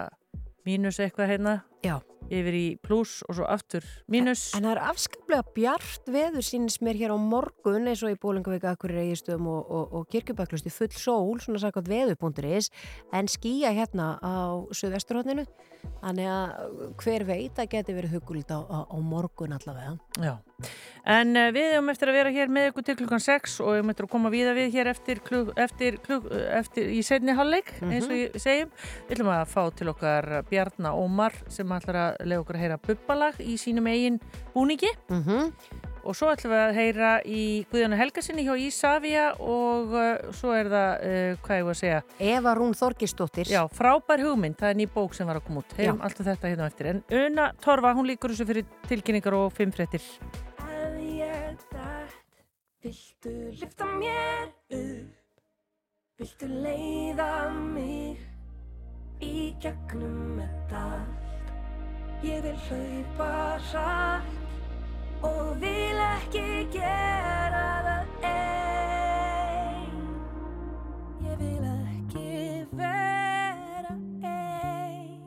mínus 0.69 1.01
eitthvað 1.01 1.33
hérna. 1.33 1.55
Já. 1.85 1.97
Yfir 2.29 2.57
í 2.57 2.65
pluss 2.85 3.23
og 3.29 3.39
svo 3.39 3.47
aftur 3.49 3.85
mínus. 4.11 4.49
En, 4.53 4.63
en 4.63 4.69
það 4.69 4.75
er 4.75 4.83
afskaplega 4.91 5.55
bjart 5.57 6.11
veður 6.13 6.45
sínist 6.45 6.83
mér 6.85 6.99
hér 7.01 7.15
á 7.15 7.19
morgun 7.19 7.89
eins 7.91 8.03
og 8.05 8.13
í 8.15 8.19
Bólingavíka, 8.21 8.75
Akkurir, 8.75 9.01
Eigistöðum 9.05 9.49
og, 9.53 9.63
og, 9.69 9.97
og 9.99 10.09
Kirkjubæklusti 10.13 10.73
full 10.73 10.93
sól, 10.95 11.39
svona 11.43 11.63
sagt 11.63 11.89
veðupunkturis, 11.89 12.71
en 13.15 13.31
skýja 13.31 13.73
hérna 13.77 14.15
á 14.21 14.63
Suðvesturhóttinu, 14.75 15.47
þannig 16.03 16.29
að 16.33 16.85
hver 17.03 17.25
veit 17.29 17.59
að 17.59 17.71
geti 17.75 17.97
verið 17.97 18.19
hugult 18.19 18.51
á, 18.53 18.61
á, 18.61 18.79
á 18.89 18.97
morgun 18.99 19.55
allavega. 19.57 19.97
Já, 20.19 20.35
en 21.09 21.37
uh, 21.39 21.49
við 21.55 21.75
erum 21.77 21.93
eftir 21.93 22.11
að 22.11 22.19
vera 22.19 22.35
hér 22.35 22.53
með 22.53 22.71
ykkur 22.73 22.87
til 22.89 22.97
klukkan 22.99 23.23
6 23.23 23.59
og 23.63 23.73
við 23.73 23.81
erum 23.81 23.93
eftir 23.93 24.09
að 24.09 24.13
koma 24.15 24.33
víða 24.35 24.55
við 24.59 24.73
hér 24.75 24.91
eftir, 24.93 25.23
kluk, 25.25 25.53
eftir, 25.61 25.99
kluk, 26.05 26.27
eftir 26.33 26.91
í 26.93 27.03
setni 27.07 27.37
halleg, 27.39 27.71
eins 27.87 28.09
og 28.09 28.17
ég 28.19 28.39
segjum. 28.43 28.73
Við 29.09 29.17
ætlum 29.17 29.33
að 29.35 29.45
fá 29.53 29.63
til 29.79 29.91
okkar 29.93 30.29
Bjarnar 30.51 30.99
Ómar 30.99 31.37
sem 31.53 31.77
ætlar 31.79 32.01
að 32.03 32.18
lega 32.25 32.43
okkur 32.43 32.59
að 32.59 32.65
heyra 32.65 32.79
bubbalag 32.87 33.39
í 33.43 33.59
sínum 33.61 33.87
eigin 33.91 34.19
búningi. 34.55 34.91
Mm 35.09 35.23
-hmm. 35.23 35.53
og 36.09 36.17
svo 36.17 36.31
ætlum 36.33 36.53
við 36.53 36.63
að 36.63 36.75
heyra 36.75 37.11
í 37.27 37.67
Guðjana 37.71 37.97
Helgasinni 37.97 38.45
hjá 38.47 38.55
Ísafja 38.57 39.25
og 39.41 39.93
uh, 39.93 40.33
svo 40.33 40.55
er 40.57 40.71
það, 40.73 40.93
uh, 41.05 41.37
hvað 41.45 41.59
ég 41.59 41.65
var 41.67 41.75
að 41.75 41.81
segja? 41.81 42.03
Eva 42.19 42.55
Rún 42.55 42.75
Þorgistóttir 42.75 43.51
Já, 43.51 43.69
frábær 43.69 44.23
hugmynd, 44.25 44.57
það 44.57 44.71
er 44.71 44.77
ný 44.77 44.87
bók 44.95 45.15
sem 45.15 45.27
var 45.27 45.37
að 45.37 45.47
koma 45.47 45.61
út. 45.61 45.77
Heyrum 45.77 46.01
alltaf 46.01 46.27
þetta 46.27 46.49
hérna 46.49 46.67
eftir. 46.67 46.87
En 46.87 47.03
Una 47.11 47.53
Torfa, 47.61 47.93
hún 47.93 48.07
líkur 48.07 48.31
þessu 48.31 48.47
fyrir 48.47 48.65
tilkynningar 48.89 49.35
og 49.35 49.53
fimm 49.53 49.73
frettir 49.73 50.01
Ef 50.01 50.97
ég 51.03 51.57
dætt, 51.73 52.17
viltu 52.83 53.35
lifta 53.61 53.85
mér 53.85 54.49
upp? 54.71 55.19
Viltu 56.19 56.49
leiða 56.51 57.51
mig 57.55 58.19
í 59.23 59.53
gegnum 59.63 60.41
þetta 60.41 61.28
Ég 62.23 62.43
vil 62.43 62.57
hlaupa 62.67 63.59
hratt 63.71 64.27
og 65.23 65.61
vil 65.63 66.01
ekki 66.03 66.65
gera 66.75 67.61
það 67.87 68.25
einn 68.27 70.01
Ég 71.23 71.37
vil 71.39 71.69
ekki 71.69 72.67
vera 72.75 73.95
einn 74.27 75.23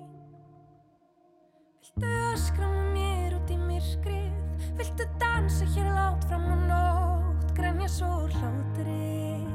Viltu 1.80 2.12
öskra 2.34 2.68
með 2.74 2.92
mér 2.98 3.38
út 3.40 3.56
í 3.56 3.58
myrkrið? 3.62 4.68
Viltu 4.82 5.08
dansa 5.24 5.66
hér 5.72 5.88
látt 5.96 6.28
fram 6.28 6.44
á 6.52 6.58
nótt? 6.68 7.56
Grenja 7.56 7.88
svo 7.88 8.12
úr 8.26 8.36
hlátri. 8.36 9.48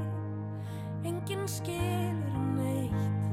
Enginn 1.04 1.44
skilur 1.44 2.48
neitt. 2.56 3.28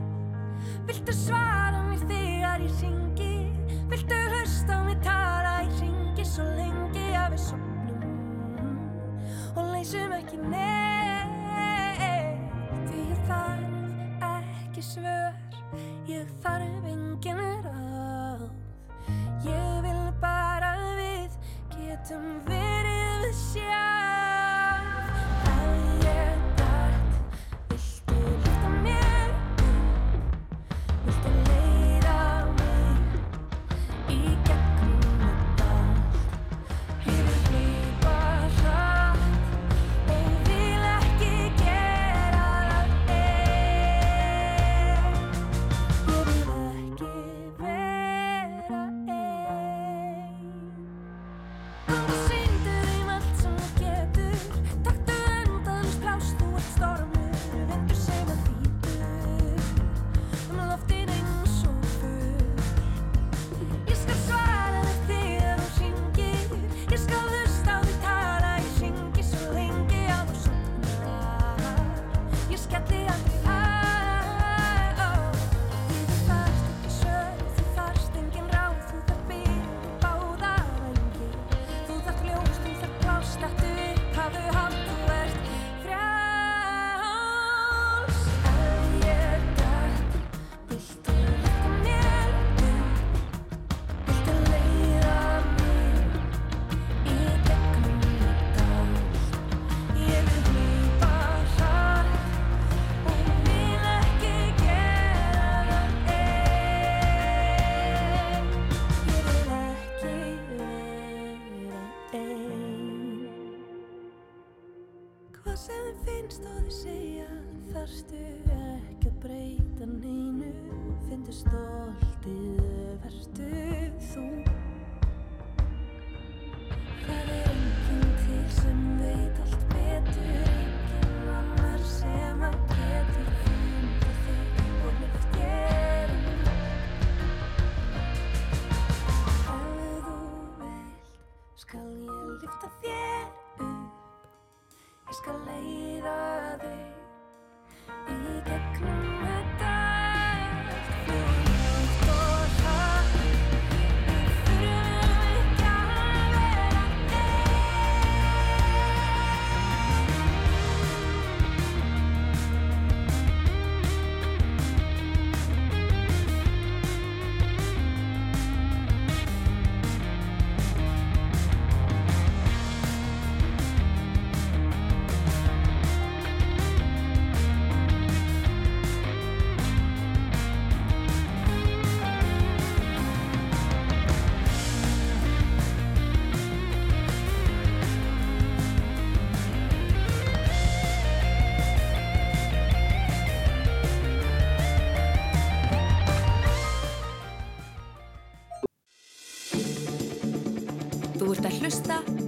Viltu 0.91 1.15
svara 1.15 1.87
mér 1.87 2.03
þegar 2.09 2.59
ég 2.67 2.73
ringi 2.83 3.12
ekki 10.34 10.49
neitt. 10.49 12.23
Því 12.89 12.99
ég 13.09 13.19
þarf 13.27 14.23
ekki 14.34 14.81
svör 14.81 15.12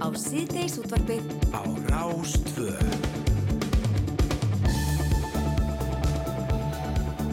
á 0.06 0.14
síðdeis 0.14 0.76
útvarfið 0.78 1.24
á 1.50 1.66
Rástvö. 1.90 2.74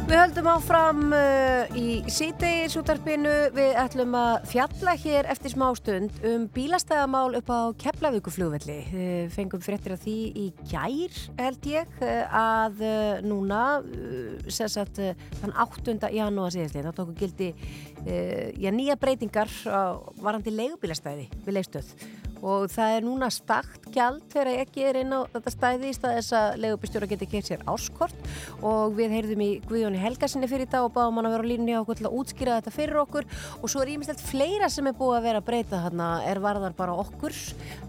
Við 0.09 0.17
höldum 0.17 0.47
áfram 0.49 1.03
uh, 1.13 1.76
í 1.78 2.01
síðdeis 2.11 2.74
útarpinu. 2.78 3.34
Við 3.53 3.78
ætlum 3.82 4.17
að 4.17 4.47
fjalla 4.49 4.95
hér 5.03 5.30
eftir 5.30 5.53
smá 5.53 5.67
stund 5.78 6.17
um 6.26 6.47
bílastæðamál 6.53 7.38
upp 7.39 7.53
á 7.53 7.61
Keflavíkuflugvelli. 7.84 8.80
Uh, 8.89 9.30
fengum 9.34 9.61
fréttir 9.61 9.93
af 9.93 10.01
því 10.01 10.17
í 10.34 10.47
gær 10.69 11.21
held 11.38 11.69
ég 11.69 11.95
uh, 12.01 12.41
að 12.41 12.84
uh, 12.89 13.21
núna, 13.26 13.63
uh, 13.86 14.49
sem 14.49 14.74
sagt, 14.80 14.97
uh, 14.97 15.13
þann 15.43 15.57
8. 15.67 15.97
janúar 16.17 16.57
síðastlega, 16.57 16.89
þá 16.89 17.01
tóku 17.03 17.17
gildi 17.21 17.53
uh, 17.53 18.49
já, 18.57 18.74
nýja 18.74 18.97
breytingar 18.97 19.53
á 19.69 20.01
varandi 20.21 20.57
leigubílastæði 20.57 21.30
við 21.45 21.59
leistöð 21.61 21.97
og 22.43 22.67
það 22.71 22.97
er 22.97 23.05
núna 23.05 23.29
stakt 23.31 23.87
gjald 23.93 24.23
þegar 24.31 24.63
ekki 24.65 24.83
er 24.89 24.99
inn 25.03 25.15
á 25.15 25.23
þetta 25.31 25.53
stæði 25.53 25.89
í 25.89 25.95
stað 25.95 26.15
þess 26.17 26.35
að 26.37 26.57
legubistjóra 26.63 27.09
geti 27.11 27.27
keitt 27.31 27.49
sér 27.49 27.63
áskort. 27.71 28.29
Og 28.61 28.95
við 28.97 29.15
heyrðum 29.17 29.43
í 29.45 29.49
Guðjóni 29.67 30.01
Helgarsinni 30.01 30.49
fyrir 30.51 30.67
þetta 30.67 30.83
og 30.85 30.93
báðum 30.95 31.21
hann 31.21 31.29
að 31.29 31.35
vera 31.37 31.47
á 31.47 31.51
línni 31.53 31.77
á 31.77 31.81
okkur 31.81 31.99
til 31.99 32.07
að 32.09 32.17
útskýra 32.19 32.57
þetta 32.59 32.75
fyrir 32.75 33.01
okkur. 33.03 33.27
Og 33.61 33.71
svo 33.71 33.83
er 33.83 33.93
ímestelt 33.95 34.23
fleira 34.23 34.69
sem 34.71 34.89
er 34.89 34.97
búið 34.99 35.19
að 35.19 35.27
vera 35.29 35.43
að 35.43 35.47
breyta 35.49 35.83
þarna 35.85 36.09
er 36.27 36.41
varðar 36.43 36.77
bara 36.77 36.97
okkur 37.03 37.37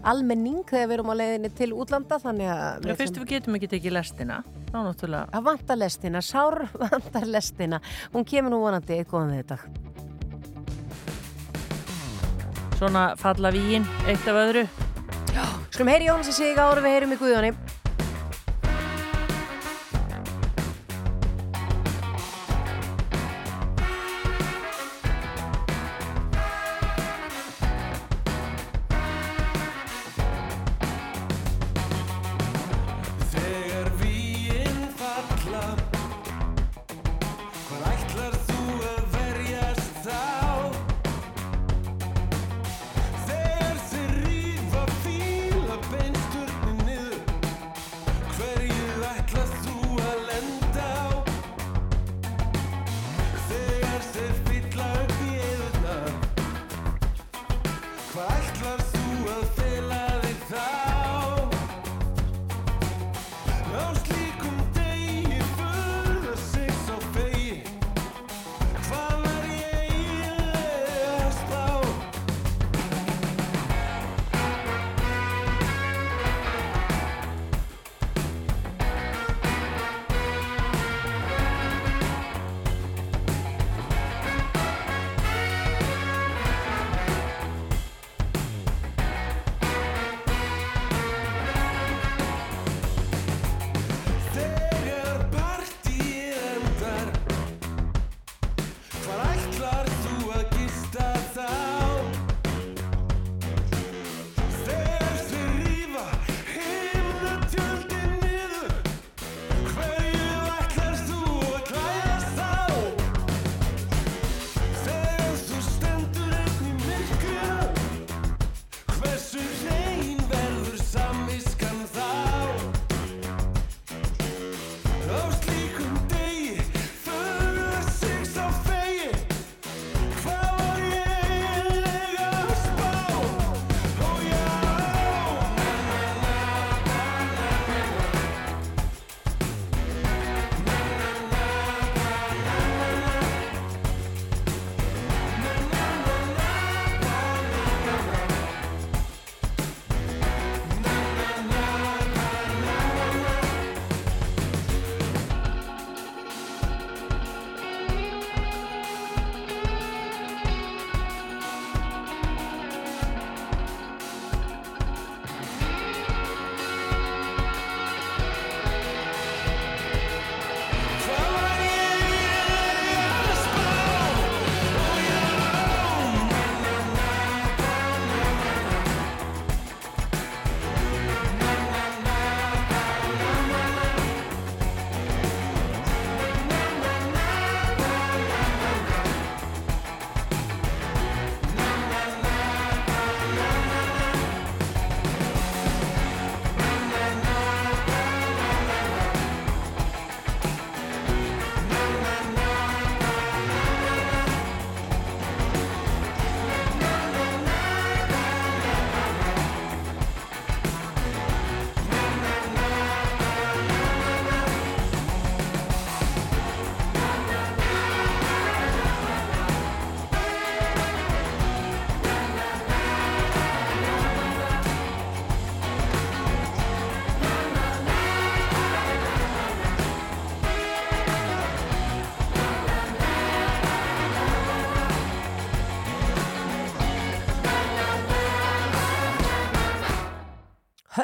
almenning 0.05 0.63
þegar 0.69 0.89
við 0.89 0.97
erum 0.97 1.11
á 1.11 1.19
leiðinni 1.19 1.51
til 1.57 1.71
útlanda 1.75 2.19
þannig 2.21 2.51
að 2.51 2.89
Já, 2.89 2.97
fyrst 3.01 3.19
við 3.19 3.31
getum 3.33 3.57
ekki 3.59 3.71
tekið 3.75 3.97
lestina, 3.97 4.41
þá 4.71 4.77
náttúrulega... 4.87 5.25
að 5.35 5.49
vantar 5.49 5.81
lestina, 5.81 6.23
sár 6.25 6.65
vantar 6.85 7.27
lestina. 7.29 7.81
Hún 8.13 8.27
kemur 8.27 8.53
nú 8.53 8.61
vonandi 8.63 8.99
eitthvað 8.99 9.27
um 9.27 9.35
þetta 9.35 9.59
Svona 12.75 13.15
falla 13.15 13.51
víin, 13.55 13.85
eitt 14.07 14.27
af 14.27 14.35
öðru. 14.35 14.65
Skulum 15.71 15.91
heyri 15.93 16.09
Jónas 16.09 16.27
að 16.31 16.39
sig 16.41 16.59
ára 16.59 16.83
við 16.83 16.95
heyrum 16.95 17.15
í 17.15 17.19
Guðjóni 17.19 17.53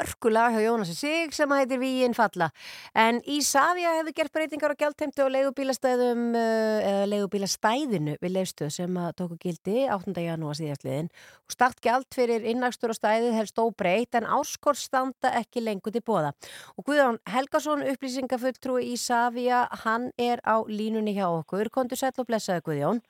hörkulag 0.02 0.54
hjá 0.54 0.62
Jónasi 0.64 0.94
Sig 0.94 1.34
sem 1.34 1.50
heitir 1.54 1.78
Víin 1.78 2.14
Falla. 2.14 2.50
En 2.94 3.20
Ísafja 3.22 3.94
hefur 3.98 4.14
gert 4.16 4.32
breytingar 4.34 4.74
á 4.74 4.80
gjaldteimtu 4.80 5.22
og 5.24 5.30
leigubílastæðum 5.34 6.32
uh, 6.34 6.88
eða 6.88 7.04
leigubílastæðinu 7.12 8.16
við 8.22 8.34
leifstöð 8.36 8.72
sem 8.74 8.98
tóku 9.18 9.38
gildi 9.42 9.86
8. 9.86 10.14
janúar 10.24 10.58
síðastliðin. 10.58 11.12
Startgjald 11.52 12.08
fyrir 12.14 12.46
innagstur 12.50 12.94
og 12.94 12.98
stæðið 12.98 13.38
helst 13.38 13.62
óbreyt 13.62 14.18
en 14.18 14.26
áskor 14.26 14.78
standa 14.78 15.34
ekki 15.38 15.62
lengur 15.62 15.94
til 15.94 16.02
bóða. 16.02 16.34
Og 16.76 16.88
Guðjón 16.88 17.20
Helgason, 17.30 17.86
upplýsingafulltrúi 17.92 18.90
Ísafja, 18.96 19.68
hann 19.84 20.10
er 20.18 20.42
á 20.42 20.66
línunni 20.66 21.14
hjá 21.14 21.28
okkur. 21.30 21.70
Kondur 21.70 22.00
sæl 22.00 22.14
og 22.16 22.26
blessaði 22.26 22.66
Guðjón. 22.66 23.02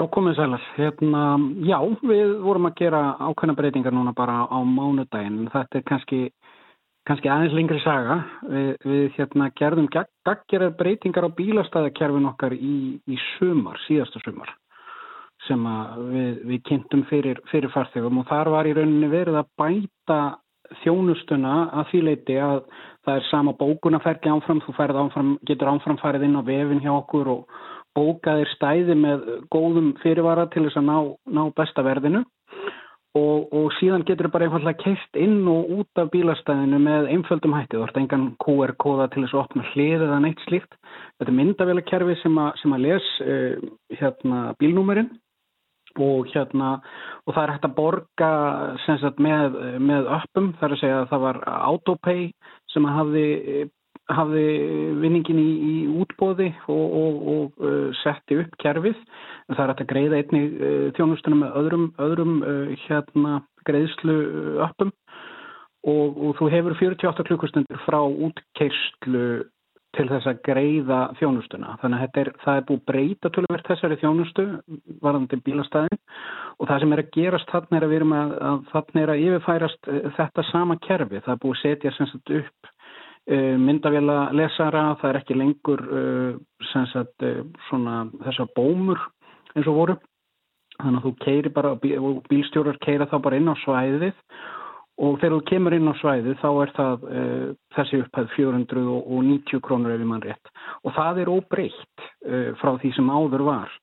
Já, 0.00 0.06
komið 0.08 0.38
sælar. 0.38 0.62
Hérna, 0.78 1.22
já, 1.68 1.76
við 2.08 2.30
vorum 2.40 2.70
að 2.70 2.78
gera 2.78 3.00
ákveðna 3.20 3.54
breytingar 3.58 3.92
núna 3.92 4.14
bara 4.16 4.46
á 4.48 4.56
mánudaginn. 4.64 5.42
Þetta 5.52 5.76
er 5.76 5.82
kannski, 5.90 6.20
kannski 7.04 7.28
aðeins 7.28 7.56
lengri 7.58 7.80
saga. 7.84 8.16
Við, 8.48 8.70
við 8.88 9.18
hérna, 9.18 9.50
gerðum 9.60 9.90
gaggerar 9.92 10.72
breytingar 10.78 11.26
á 11.28 11.36
bílastæðakerfin 11.36 12.30
okkar 12.30 12.56
í, 12.56 12.76
í 12.96 13.18
sumar, 13.34 13.76
síðasta 13.84 14.22
sumar 14.24 14.54
sem 15.44 15.68
við, 16.14 16.32
við 16.48 16.62
kynntum 16.70 17.04
fyrir, 17.10 17.42
fyrir 17.52 17.72
farþegum 17.74 18.22
og 18.22 18.28
þar 18.28 18.50
var 18.54 18.68
í 18.68 18.72
rauninni 18.76 19.08
verið 19.12 19.36
að 19.40 19.52
bæta 19.60 20.18
þjónustuna 20.80 21.54
að 21.76 21.92
því 21.92 22.00
leiti 22.06 22.38
að 22.40 22.62
það 23.04 23.14
er 23.18 23.28
sama 23.28 23.54
bókunafergi 23.60 24.32
áfram, 24.32 24.60
þú 24.64 24.74
áfram, 24.80 25.36
getur 25.48 25.72
áfram 25.72 26.00
farið 26.00 26.28
inn 26.28 26.40
á 26.40 26.42
vefin 26.44 26.80
hjá 26.84 26.92
okkur 26.92 27.32
og 27.36 27.60
bókaðir 27.98 28.50
stæði 28.54 28.96
með 28.98 29.24
góðum 29.52 29.94
fyrirvara 30.02 30.48
til 30.52 30.66
þess 30.66 30.78
að 30.80 30.86
ná, 30.90 30.98
ná 31.36 31.42
besta 31.56 31.84
verðinu 31.86 32.24
og, 33.18 33.48
og 33.50 33.70
síðan 33.78 34.04
getur 34.06 34.28
það 34.28 34.34
bara 34.34 34.46
einfallega 34.48 34.82
keitt 34.84 35.18
inn 35.18 35.40
og 35.50 35.72
út 35.80 36.00
af 36.00 36.12
bílastæðinu 36.12 36.78
með 36.82 37.08
einföldum 37.14 37.56
hætti. 37.56 37.78
Þú 37.78 37.86
ert 37.86 37.98
engan 37.98 38.28
QR-kóða 38.44 39.08
til 39.10 39.24
þess 39.24 39.34
að 39.34 39.42
opna 39.42 39.66
hlið 39.72 40.04
eða 40.06 40.20
neitt 40.22 40.44
slíkt. 40.46 40.78
Þetta 41.18 41.32
er 41.32 41.38
myndavélakerfi 41.40 42.16
sem, 42.20 42.38
sem 42.62 42.76
að 42.76 42.86
les 42.86 43.10
uh, 43.24 43.66
hérna, 43.98 44.44
bílnúmerinn 44.62 45.10
og 45.98 46.28
hérna 46.30 46.76
og 47.26 47.34
það 47.34 47.42
er 47.42 47.52
hægt 47.56 47.66
að 47.66 47.76
borga 47.80 48.30
sagt, 48.84 49.18
með, 49.18 49.56
með 49.82 50.06
öppum 50.20 50.52
þar 50.60 50.76
að 50.76 50.82
segja 50.84 51.00
að 51.00 51.08
það 51.10 51.24
var 51.24 51.40
autopay 51.50 52.22
sem 52.70 52.86
hafði 52.86 53.26
hafði 54.16 54.44
vinningin 55.02 55.40
í, 55.40 55.50
í 55.50 55.74
útbóði 56.02 56.50
og, 56.70 56.96
og, 57.02 57.20
og 57.34 57.62
uh, 57.64 58.00
setti 58.02 58.40
upp 58.42 58.56
kerfið 58.62 58.98
það 59.50 59.62
er 59.64 59.74
að 59.74 59.84
greiða 59.92 60.20
einni 60.20 60.42
uh, 60.48 60.88
þjónustunum 60.98 61.44
með 61.44 61.60
öðrum, 61.62 61.86
öðrum 62.02 62.34
uh, 62.42 62.74
hérna, 62.86 63.40
greiðslu 63.68 64.18
uppum 64.66 64.92
og, 65.86 66.18
og 66.18 66.36
þú 66.40 66.50
hefur 66.52 66.76
48 66.80 67.26
klukkustundir 67.30 67.82
frá 67.86 68.00
útkerslu 68.04 69.24
til 69.96 70.06
þess 70.06 70.28
að 70.30 70.42
greiða 70.46 70.98
þjónustuna. 71.18 71.74
Þannig 71.82 72.04
að 72.04 72.18
er, 72.22 72.28
það 72.44 72.58
er 72.58 72.66
búið 72.68 72.82
breyta 72.86 73.30
tölverð 73.34 73.66
þessari 73.66 73.96
þjónustu 73.98 74.44
varðandi 75.02 75.38
bílastæðin 75.46 75.98
og 76.60 76.68
það 76.68 76.82
sem 76.82 76.94
er 76.94 77.02
að 77.02 77.10
gerast 77.16 77.50
þannig 77.50 77.78
er 77.78 77.86
að 77.86 77.94
að, 78.20 78.36
að 78.50 78.60
að 79.16 79.24
yfirfærast 79.24 79.90
þetta 80.18 80.44
sama 80.52 80.76
kerfi. 80.86 81.22
Það 81.24 81.32
er 81.34 81.42
búið 81.42 81.58
setja 81.64 81.94
upp 82.38 82.70
Eh, 83.28 83.56
myndavela 83.60 84.30
lesara, 84.32 84.94
það 85.00 85.10
er 85.10 85.18
ekki 85.20 85.34
lengur 85.36 85.80
eh, 85.92 86.38
sagt, 86.72 87.20
eh, 87.22 87.42
svona, 87.68 88.06
þessar 88.24 88.48
bómur 88.56 89.02
eins 89.54 89.68
og 89.68 89.76
voru. 89.76 89.96
Þannig 90.80 91.02
að 91.02 91.04
þú 91.04 91.12
keiri 91.20 91.52
bara 91.52 91.74
og 91.76 92.22
bílstjórar 92.30 92.78
keira 92.80 93.06
þá 93.10 93.18
bara 93.20 93.36
inn 93.36 93.52
á 93.52 93.54
svæðið 93.60 94.16
og 95.04 95.18
þegar 95.20 95.34
þú 95.34 95.40
kemur 95.50 95.76
inn 95.76 95.92
á 95.92 95.94
svæðið 96.00 96.38
þá 96.40 96.48
er 96.48 96.72
það 96.78 97.04
þessi 97.76 98.00
upphæð 98.00 98.30
490 98.38 99.60
krónur 99.66 99.92
ef 99.92 100.00
ég 100.00 100.08
mann 100.08 100.24
rétt. 100.24 100.52
Og 100.84 100.96
það 100.96 101.20
er 101.20 101.32
óbreytt 101.34 102.06
frá 102.62 102.72
því 102.80 102.94
sem 102.96 103.12
áður 103.12 103.44
var 103.50 103.76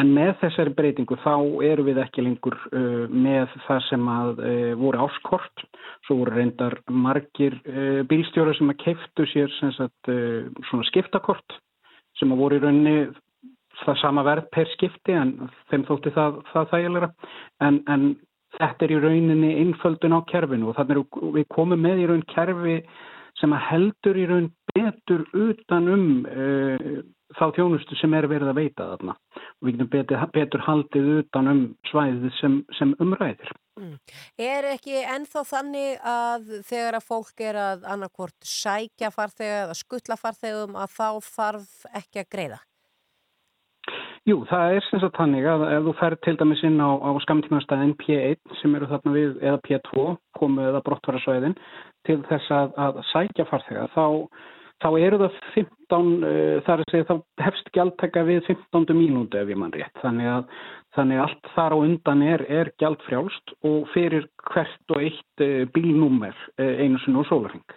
En 0.00 0.10
með 0.10 0.32
þessari 0.40 0.72
breytingu 0.74 1.16
þá 1.22 1.34
eru 1.62 1.84
við 1.86 2.00
ekki 2.02 2.24
lengur 2.26 2.56
uh, 2.72 3.04
með 3.10 3.52
það 3.68 3.82
sem 3.88 4.08
að 4.10 4.40
uh, 4.42 4.72
voru 4.80 5.04
áskort. 5.06 5.66
Svo 6.06 6.18
voru 6.22 6.34
reyndar 6.34 6.80
margir 6.90 7.54
uh, 7.62 8.00
bílstjóra 8.10 8.56
sem 8.58 8.72
að 8.74 8.80
keiftu 8.82 9.28
sér 9.30 9.54
sagt, 9.76 10.10
uh, 10.10 10.50
svona 10.70 10.88
skiptakort 10.90 11.58
sem 12.18 12.34
að 12.34 12.42
voru 12.42 12.58
í 12.58 12.64
rauninni 12.64 12.98
það 13.84 13.98
sama 14.02 14.22
verð 14.26 14.50
per 14.54 14.68
skipti 14.74 15.14
en 15.18 15.34
þeim 15.70 15.86
þótti 15.88 16.14
það, 16.14 16.38
það 16.52 16.70
þægilega. 16.74 17.10
En, 17.66 17.80
en 17.90 18.06
þetta 18.58 18.86
er 18.86 18.94
í 18.94 19.00
rauninni 19.02 19.56
innföldun 19.62 20.14
á 20.18 20.20
kerfinu 20.30 20.70
og 20.70 20.78
þannig 20.78 21.02
að 21.02 21.34
við 21.38 21.50
komum 21.54 21.82
með 21.82 22.04
í 22.04 22.08
raun 22.10 22.24
kerfi 22.34 22.78
sem 23.40 23.54
að 23.54 23.66
heldur 23.70 24.18
í 24.18 24.26
raun 24.30 24.48
betur 24.74 25.24
utan 25.34 25.90
um 25.90 26.06
uh, 26.26 27.02
þá 27.38 27.44
þjónustu 27.58 27.98
sem 28.00 28.14
er 28.16 28.28
verið 28.30 28.52
að 28.52 28.60
veita 28.60 28.88
þarna 28.92 29.14
og 29.14 29.66
við 29.66 29.76
getum 29.76 29.90
betur, 29.92 30.24
betur 30.34 30.64
haldið 30.66 31.10
utan 31.18 31.50
um 31.50 31.62
svæðið 31.90 32.34
sem, 32.40 32.58
sem 32.78 32.94
umræðir. 33.02 33.54
Mm. 33.80 33.96
Er 34.38 34.68
ekki 34.70 35.00
ennþá 35.02 35.42
þannig 35.48 36.04
að 36.06 36.52
þegar 36.68 36.98
að 37.00 37.08
fólk 37.08 37.42
er 37.42 37.58
að 37.58 37.88
annarkvort 37.94 38.46
sækja 38.46 39.10
farþega 39.14 39.64
eða 39.64 39.80
skuttla 39.80 40.18
farþegum 40.20 40.78
að 40.78 40.94
þá 40.94 41.08
þarf 41.26 41.74
ekki 42.02 42.22
að 42.22 42.30
greiða? 42.36 42.60
Jú, 44.24 44.38
það 44.48 44.74
er 44.76 44.86
sem 44.86 45.00
sagt 45.02 45.18
þannig 45.20 45.46
að 45.52 45.62
ef 45.68 45.82
þú 45.84 45.92
fer 45.98 46.14
til 46.24 46.32
dæmis 46.40 46.62
inn 46.64 46.78
á, 46.80 46.96
á 46.96 47.10
skamtímanstæðin 47.26 47.96
P1 48.00 48.54
sem 48.62 48.76
eru 48.78 48.88
þarna 48.88 49.12
við 49.12 49.34
eða 49.42 49.60
P2 49.66 50.04
komu 50.38 50.64
eða 50.64 50.80
brottvarasvæðin 50.86 51.56
til 52.08 52.22
þess 52.30 52.54
að, 52.54 52.72
að 52.86 53.02
sækja 53.10 53.44
farþega 53.50 53.90
þá 53.92 54.06
þá 54.82 54.88
eru 55.00 55.18
það 55.22 55.36
15, 55.54 56.14
uh, 56.24 56.54
þar 56.66 56.82
að 56.82 56.92
segja, 56.92 57.08
þá 57.10 57.44
hefst 57.46 57.68
gjaldtaka 57.76 58.24
við 58.26 58.40
15 58.48 58.96
mínúti 58.98 59.40
ef 59.40 59.52
ég 59.52 59.60
mann 59.60 59.74
rétt. 59.74 59.94
Þannig 60.02 60.30
að, 60.32 60.56
þannig 60.96 61.20
að 61.20 61.24
allt 61.26 61.50
þar 61.54 61.74
á 61.74 61.78
undan 61.78 62.24
er, 62.26 62.44
er 62.60 62.70
gjaldfrjálst 62.82 63.54
og 63.70 63.88
fyrir 63.94 64.28
hvert 64.50 64.94
og 64.96 65.04
eitt 65.06 65.44
uh, 65.44 65.62
bílnúmer 65.74 66.34
uh, 66.34 66.72
einu 66.82 67.00
sinu 67.04 67.22
og 67.22 67.28
sólarheng. 67.30 67.76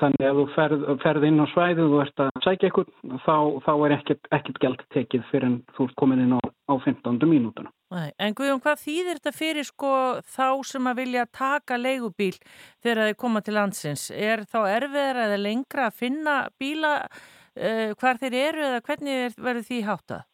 Þannig 0.00 0.28
að 0.28 0.40
þú 0.40 0.46
ferð, 0.54 0.86
ferð 1.02 1.28
inn 1.30 1.42
á 1.42 1.46
svæðið 1.54 1.96
og 1.96 2.04
ert 2.04 2.24
að 2.26 2.44
sækja 2.46 2.70
eitthvað, 2.70 2.94
þá, 3.26 3.36
þá 3.66 3.72
er 3.74 3.96
ekkert, 3.98 4.32
ekkert 4.38 4.62
gjald 4.62 4.86
tekið 4.94 5.28
fyrir 5.32 5.50
en 5.50 5.58
þú 5.76 5.88
ert 5.88 5.98
komin 6.00 6.24
inn 6.24 6.36
á, 6.38 6.40
á 6.64 6.72
15 6.80 7.28
mínútuna. 7.28 7.70
En 8.18 8.34
Guðjón, 8.34 8.62
hvað 8.64 8.82
þýðir 8.82 9.18
þetta 9.20 9.32
fyrir 9.36 9.66
sko 9.68 9.94
þá 10.24 10.48
sem 10.66 10.90
að 10.90 11.00
vilja 11.02 11.24
taka 11.30 11.78
leigubíl 11.78 12.34
þegar 12.82 13.08
þeir 13.08 13.18
koma 13.20 13.42
til 13.44 13.56
landsins? 13.58 14.08
Er 14.10 14.44
þá 14.48 14.60
erfiðar 14.72 15.24
eða 15.28 15.40
lengra 15.40 15.88
að 15.88 15.98
finna 16.02 16.36
bíla 16.58 16.94
uh, 17.04 17.90
hvar 18.00 18.22
þeir 18.22 18.38
eru 18.40 18.64
eða 18.70 18.84
hvernig 18.88 19.36
verður 19.38 19.68
því 19.68 19.82
háttað? 19.88 20.24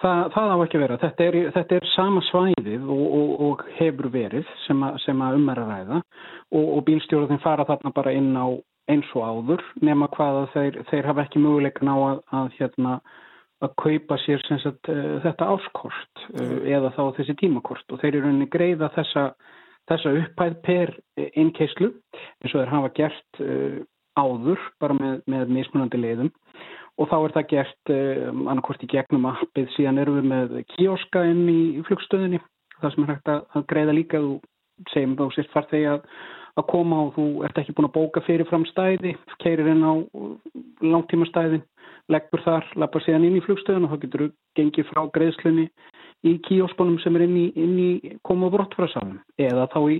Það, 0.00 0.22
það 0.34 0.52
á 0.52 0.56
ekki 0.64 0.78
að 0.78 0.82
vera. 0.84 1.00
Þetta 1.00 1.24
er, 1.24 1.36
þetta 1.54 1.76
er 1.76 1.90
sama 1.94 2.22
svæðið 2.28 2.88
og, 2.92 3.04
og, 3.18 3.34
og 3.46 3.66
hefur 3.78 4.08
verið 4.12 4.48
sem 4.66 4.82
að, 4.84 4.98
að 5.14 5.36
umæra 5.38 5.66
ræða 5.68 6.00
og, 6.00 6.64
og 6.64 6.80
bílstjórnum 6.88 7.42
fara 7.44 7.66
þarna 7.68 7.92
bara 7.94 8.14
inn 8.16 8.32
á 8.34 8.46
eins 8.90 9.08
og 9.16 9.24
áður 9.24 9.62
nema 9.84 10.10
hvaða 10.12 10.48
þeir, 10.52 10.80
þeir 10.90 11.08
hafa 11.08 11.24
ekki 11.24 11.40
möguleikin 11.40 11.92
á 11.92 11.96
að, 11.96 12.18
að 12.36 12.50
hérna 12.58 12.98
að 13.64 13.74
kaupa 13.80 14.18
sér 14.22 14.42
sagt, 14.44 14.90
uh, 14.92 15.16
þetta 15.24 15.48
áskort 15.54 16.24
uh, 16.34 16.60
eða 16.68 16.92
þá 16.96 17.02
þessi 17.18 17.36
tímakort. 17.40 17.84
Og 17.90 18.00
þeir 18.02 18.12
eru 18.12 18.24
rauninni 18.26 18.50
greiða 18.52 18.90
þessa, 18.96 19.24
þessa 19.90 20.14
upphæð 20.20 20.56
per 20.66 20.94
innkeislu 21.24 21.90
eins 21.90 22.52
og 22.52 22.60
þeir 22.60 22.72
hafa 22.74 22.92
gert 22.98 23.42
uh, 23.44 23.82
áður 24.20 24.62
bara 24.82 24.96
með, 25.00 25.20
með 25.30 25.54
mismunandi 25.58 26.00
leiðum. 26.00 26.32
Og 26.94 27.10
þá 27.10 27.16
er 27.18 27.32
það 27.34 27.46
gert 27.50 27.90
annarkort 27.90 28.82
í 28.86 28.88
gegnum 28.92 29.24
appið 29.26 29.72
síðan 29.74 29.96
eru 29.98 30.12
við 30.14 30.28
með 30.30 30.52
kioska 30.76 31.24
inn 31.26 31.40
í 31.50 31.82
flugstöðinni. 31.88 32.38
Það 32.76 32.92
sem 32.92 33.02
er 33.02 33.10
hægt 33.10 33.30
að 33.32 33.64
greiða 33.72 33.96
líka 33.96 34.20
þú 34.22 34.36
segjum 34.92 35.16
þá 35.18 35.24
sérst 35.34 35.50
farþegi 35.56 35.88
að 35.90 36.04
að 36.54 36.66
koma 36.70 37.00
og 37.06 37.14
þú 37.16 37.26
ert 37.46 37.58
ekki 37.58 37.74
búin 37.74 37.88
að 37.88 37.96
bóka 37.96 38.22
fyrirfram 38.26 38.66
stæði, 38.70 39.14
keirir 39.42 39.70
inn 39.72 39.82
á 39.82 39.92
langtímastæðin 40.84 41.64
leggur 42.12 42.42
þar, 42.44 42.66
lappar 42.80 43.04
síðan 43.04 43.26
inn 43.28 43.38
í 43.38 43.44
flugstöðun 43.44 43.86
og 43.86 43.94
þá 43.94 44.02
getur 44.04 44.24
þú 44.24 44.30
gengið 44.58 44.88
frá 44.90 45.02
greiðslunni 45.14 45.66
í 46.24 46.34
kíósbónum 46.46 46.98
sem 47.02 47.16
er 47.16 47.26
inn 47.26 47.36
í, 47.36 47.46
inn 47.60 47.74
í 47.80 48.16
koma 48.24 48.48
og 48.48 48.56
brottfrasalum 48.56 49.18
eða 49.40 49.66
þá 49.72 49.80
í, 49.92 49.98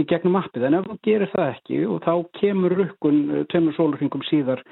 í 0.00 0.06
gegnum 0.08 0.38
appið. 0.40 0.68
En 0.68 0.78
ef 0.80 0.88
þú 0.88 0.98
gerir 1.08 1.32
það 1.32 1.52
ekki 1.54 1.80
og 1.88 2.02
þá 2.04 2.12
kemur 2.40 2.76
rukkun 2.80 3.22
eh, 3.30 3.46
tveimur 3.52 3.76
sólurringum 3.78 4.24
síðar 4.28 4.64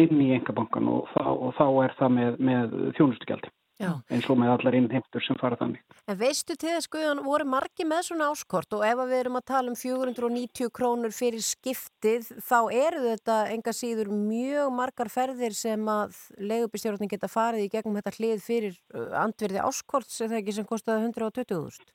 inn 0.00 0.20
í 0.24 0.30
engabankan 0.36 0.88
og, 0.88 1.10
og 1.20 1.52
þá 1.58 1.66
er 1.86 1.96
það 1.98 2.16
með, 2.18 2.38
með 2.50 2.78
þjónustugjaldi. 2.98 3.52
Já. 3.80 3.92
eins 4.12 4.26
og 4.30 4.38
með 4.38 4.52
allar 4.54 4.76
innheimtur 4.78 5.24
sem 5.24 5.38
fara 5.40 5.56
þannig. 5.58 5.80
En 6.10 6.18
veistu 6.18 6.54
til 6.54 6.74
þess 6.74 6.90
að 6.92 7.22
voru 7.24 7.46
margi 7.48 7.86
með 7.88 8.04
svona 8.08 8.28
áskort 8.32 8.76
og 8.76 8.84
ef 8.86 9.00
við 9.00 9.14
erum 9.18 9.38
að 9.40 9.46
tala 9.52 9.72
um 9.72 9.78
490 9.78 10.70
krónur 10.76 11.14
fyrir 11.16 11.42
skiptið 11.46 12.28
þá 12.44 12.58
eru 12.68 13.02
þetta 13.06 13.38
enga 13.54 13.74
síður 13.76 14.12
mjög 14.12 14.74
margar 14.76 15.10
ferðir 15.12 15.56
sem 15.56 15.88
að 15.88 16.20
leigubistjórnum 16.38 17.10
geta 17.10 17.32
farið 17.32 17.66
í 17.66 17.72
gegnum 17.72 17.98
þetta 17.98 18.14
hlið 18.18 18.44
fyrir 18.44 18.78
uh, 18.94 19.10
andverði 19.24 19.64
áskort 19.64 20.10
sem 20.10 20.30
það 20.30 20.42
ekki 20.42 20.56
sem 20.60 20.68
kostiða 20.68 21.02
120.000? 21.08 21.92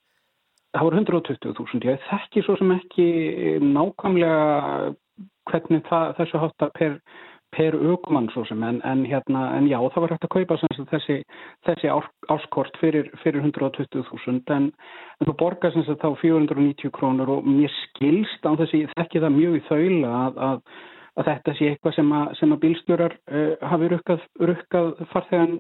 það 0.78 0.86
voru 0.86 1.00
120.000, 1.02 1.88
ég 1.88 2.04
þekki 2.10 2.44
svo 2.46 2.58
sem 2.60 2.74
ekki 2.76 3.08
nákvæmlega 3.64 4.94
hvernig 5.48 5.84
það, 5.88 6.12
þessu 6.20 6.42
hátta 6.44 6.70
per, 6.76 6.98
per 7.56 7.76
aukumann 7.76 8.28
svo 8.34 8.44
sem, 8.50 8.64
en, 8.64 8.82
en, 8.86 9.06
hérna, 9.08 9.46
en 9.58 9.70
já, 9.70 9.78
það 9.94 10.04
var 10.04 10.14
hægt 10.16 10.28
að 10.28 10.34
kaupa 10.36 10.58
sagt, 10.62 10.82
þessi, 10.92 11.18
þessi 11.68 11.94
áskort 12.34 12.76
fyrir, 12.82 13.10
fyrir 13.24 13.46
120.000, 13.46 14.44
en, 14.58 14.68
en 15.20 15.30
þú 15.30 15.38
borgar 15.40 15.74
sagt, 15.76 16.04
þá 16.04 16.12
490 16.22 16.94
krónur 16.98 17.38
og 17.38 17.48
mér 17.48 17.74
skilst 17.86 18.46
á 18.46 18.52
þessi, 18.60 18.86
þekki 18.98 19.24
það 19.24 19.36
mjög 19.40 19.58
í 19.58 19.66
þaula 19.70 20.14
að, 20.26 20.46
að 20.50 20.86
að 21.18 21.30
þetta 21.32 21.54
sé 21.58 21.70
eitthvað 21.72 21.96
sem 21.98 22.12
að, 22.14 22.26
sem 22.40 22.54
að 22.54 22.60
bílstjórar 22.64 23.16
uh, 23.18 23.54
hafi 23.72 23.90
rukkað, 23.94 24.26
rukkað 24.50 24.90
farþegan 25.14 25.56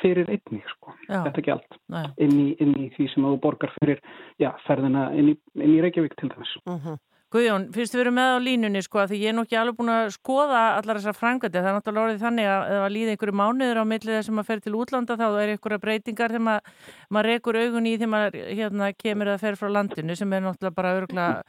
fyrir 0.00 0.30
einni 0.32 0.62
sko. 0.72 0.94
þetta 1.06 1.44
allt 1.54 1.78
inn 2.22 2.38
inn 2.58 2.74
í 2.74 2.88
því 2.96 3.08
sem 3.12 3.26
þú 3.26 3.36
borgar 3.44 3.74
fyrir 3.78 4.02
já, 4.42 4.50
ferðina 4.66 5.08
inn 5.14 5.34
í, 5.34 5.36
inn 5.60 5.76
í 5.76 5.82
Reykjavík 5.84 6.16
til 6.18 6.32
dæmis 6.32 6.56
uh 6.64 6.74
-huh. 6.74 6.98
Guðjón, 7.36 7.64
fyrst 7.74 7.92
við 7.92 8.00
erum 8.00 8.14
með 8.16 8.30
á 8.32 8.38
línunni 8.40 8.80
sko 8.80 9.00
að 9.02 9.10
því 9.10 9.16
ég 9.20 9.28
er 9.28 9.34
nokkið 9.36 9.58
alveg 9.60 9.74
búin 9.76 9.90
að 9.92 10.06
skoða 10.14 10.60
allar 10.78 10.96
þessar 10.96 11.16
frangandi, 11.18 11.58
það 11.58 11.66
er 11.68 11.74
náttúrulega 11.76 12.06
orðið 12.06 12.22
þannig 12.22 12.46
að 12.48 12.70
ef 12.72 12.84
að 12.86 12.94
líða 12.94 13.12
einhverju 13.12 13.34
mánuður 13.36 13.80
á 13.84 13.84
millið 13.90 14.16
þessum 14.16 14.40
að 14.40 14.46
fer 14.48 14.62
til 14.64 14.72
útlanda 14.78 15.16
þá 15.20 15.24
er 15.26 15.52
einhverja 15.52 15.80
breytingar 15.82 16.32
þegar 16.32 16.44
mað, 16.46 16.70
maður 17.12 17.28
rekur 17.28 17.58
augun 17.60 17.90
í 17.90 17.94
þegar 17.98 18.12
maður 18.14 18.38
hérna, 18.56 18.90
kemur 19.04 19.32
að 19.34 19.44
fer 19.44 19.60
frá 19.60 19.68
landinu 19.76 20.16
sem 20.16 20.32
er 20.32 20.44
náttúrulega 20.46 20.78
bara 20.80 20.96
öruglega 20.96 21.44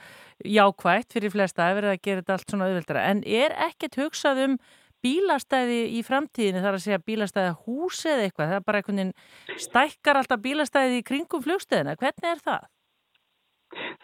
jákvægt 0.57 1.15
fyrir 1.15 1.35
flesta 1.37 1.69
að 1.69 1.79
verða 1.79 1.95
að 1.95 2.03
gera 2.09 2.23
þetta 2.23 2.35
allt 2.35 2.51
svona 2.51 2.67
auðvildara 2.67 3.07
en 3.13 3.23
er 3.23 3.59
ekkert 3.69 3.99
hugsað 4.01 4.43
um 4.43 4.61
bílastæði 5.05 5.83
í 5.95 6.03
framtíðinu 6.03 6.65
þar 6.65 6.81
að 6.81 6.83
segja 6.83 7.05
bílastæði 7.07 7.59
húsi 7.63 8.11
eða 8.11 8.27
eitthvað, 8.27 8.49
það 8.51 8.59
er 8.59 8.67
bara 8.67 8.81
einhvern 8.81 9.05
veginn 9.05 9.61
stækkar 9.69 10.19
alltaf 10.19 10.41
bílastæði 10.43 10.99
í 10.99 11.05
kringum 11.07 11.45
flugstöðina, 11.45 11.95
hvernig 12.01 12.33
er 12.33 12.43
það? 12.43 12.65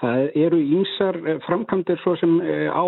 Það 0.02 0.26
eru 0.46 0.60
ímsar 0.78 1.20
eh, 1.22 1.40
framkvæmdir 1.48 2.02
svo 2.04 2.16
sem 2.20 2.36
eh, 2.42 2.68
á 2.70 2.86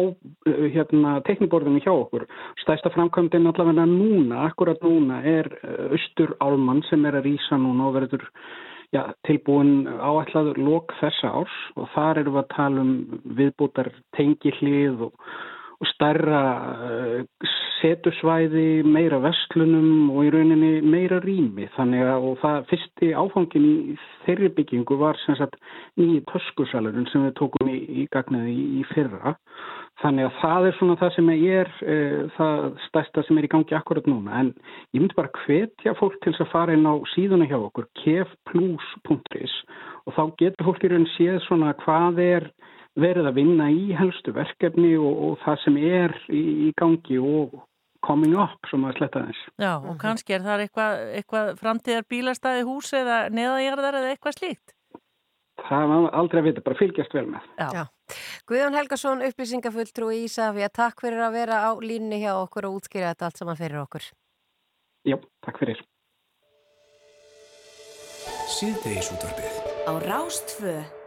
eh, 0.50 0.68
hérna, 0.76 1.18
tekniborðinu 1.28 1.82
hjá 1.86 1.94
okkur. 1.94 2.28
Stæsta 2.64 2.92
framkvæmdin 2.96 3.48
allavega 3.52 3.88
núna, 3.90 4.46
akkurat 4.50 4.82
núna, 4.86 5.22
er 5.24 5.50
Östur 5.96 6.36
Álmann 6.44 6.84
sem 6.90 7.06
er 7.06 7.20
að 7.20 7.32
rýsa 7.32 7.60
núna 7.62 7.90
og 7.90 7.98
verður 8.00 8.30
ja, 8.94 9.08
tilbúin 9.28 9.88
áætlaður 9.88 10.62
lok 10.62 10.96
þessa 11.02 11.34
árs 11.42 11.60
og 11.76 11.90
þar 11.96 12.24
eru 12.24 12.36
við 12.36 12.44
að 12.44 12.54
tala 12.56 12.86
um 12.86 12.96
viðbútar 13.40 13.92
tengilið 14.18 15.08
og 15.10 15.20
og 15.76 15.90
stærra 15.92 16.42
uh, 16.88 17.50
setusvæði, 17.86 18.82
meira 18.90 19.20
vestlunum 19.22 20.10
og 20.16 20.26
í 20.26 20.32
rauninni 20.34 20.82
meira 20.82 21.20
rými. 21.22 21.68
Þannig 21.76 22.02
að 22.10 22.28
það 22.42 22.68
fyrsti 22.72 23.12
áfangin 23.14 23.68
í 23.68 23.76
þeirri 24.26 24.50
byggingu 24.58 24.98
var 24.98 25.20
sem 25.22 25.38
sagt 25.38 25.60
nýji 26.00 26.24
töskusalurinn 26.32 27.06
sem 27.12 27.28
við 27.28 27.36
tókum 27.38 27.70
í, 27.70 27.78
í 28.02 28.08
gagnaði 28.14 28.56
í, 28.56 28.66
í 28.82 28.86
fyrra. 28.94 29.36
Þannig 30.02 30.28
að 30.28 30.40
það 30.42 30.68
er 30.68 30.78
svona 30.80 30.98
það 31.00 31.14
sem 31.16 31.30
er 31.36 31.70
uh, 31.86 32.24
það 32.36 32.66
stærsta 32.90 33.24
sem 33.28 33.38
er 33.40 33.48
í 33.48 33.52
gangi 33.54 33.78
akkurat 33.78 34.10
núna. 34.10 34.42
En 34.42 34.52
ég 34.96 35.04
myndi 35.04 35.18
bara 35.18 35.46
hvetja 35.46 35.96
fólk 36.00 36.18
til 36.26 36.34
að 36.36 36.52
fara 36.52 36.76
inn 36.76 36.90
á 36.90 36.96
síðuna 37.14 37.48
hjá 37.50 37.60
okkur, 37.62 37.88
kefplus.is 38.02 39.60
og 40.06 40.18
þá 40.18 40.24
getur 40.42 40.68
fólk 40.72 40.84
í 40.84 40.92
rauninni 40.92 41.14
séð 41.16 41.40
svona 41.46 41.76
hvað 41.86 42.22
er 42.26 42.50
verið 43.00 43.30
að 43.30 43.40
vinna 43.40 43.70
í 43.72 43.88
helstu 43.96 44.34
verkefni 44.36 44.96
og, 44.98 45.16
og 45.28 45.40
það 45.44 45.64
sem 45.64 45.80
er 45.84 46.14
í, 46.32 46.44
í 46.68 46.70
gangi 46.80 47.20
og 47.20 47.56
coming 48.06 48.38
up, 48.40 48.56
sem 48.70 48.86
að 48.88 48.98
sletta 49.00 49.26
þess. 49.28 49.44
Já, 49.58 49.72
og 49.76 49.92
mhm. 49.92 50.00
kannski 50.02 50.38
er 50.38 50.46
það 50.46 50.66
eitthvað, 50.66 51.04
eitthvað 51.20 51.52
framtíðar 51.62 52.08
bílastæði 52.14 52.66
hús 52.70 52.92
eða 52.96 53.20
neðagjörðar 53.34 54.00
eða 54.02 54.16
eitthvað 54.16 54.40
slíkt? 54.40 54.76
Það 55.66 55.86
var 55.90 56.10
aldrei 56.20 56.42
að 56.42 56.48
vita, 56.50 56.64
bara 56.66 56.78
fylgjast 56.78 57.14
vel 57.16 57.26
með. 57.32 57.46
Já. 57.58 57.68
Já. 57.80 57.84
Guðjón 58.50 58.76
Helgason, 58.78 59.24
upplýsingafulltrú 59.26 60.12
í 60.14 60.20
Ísafja, 60.28 60.70
takk 60.70 61.02
fyrir 61.02 61.24
að 61.26 61.38
vera 61.40 61.62
á 61.66 61.72
línni 61.82 62.20
hjá 62.22 62.34
okkur 62.36 62.68
og 62.70 62.82
útskýra 62.82 63.14
þetta 63.14 63.30
allt 63.30 63.42
saman 63.42 63.60
fyrir 63.60 63.82
okkur. 63.82 64.10
Já, 65.08 65.18
takk 65.46 65.64
fyrir. 65.64 65.82
Síðdeis 68.52 69.10
útvarfið. 69.16 69.58
Á 69.90 69.94
Rástföð. 70.06 71.05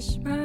wish 0.00 0.16
my 0.24 0.39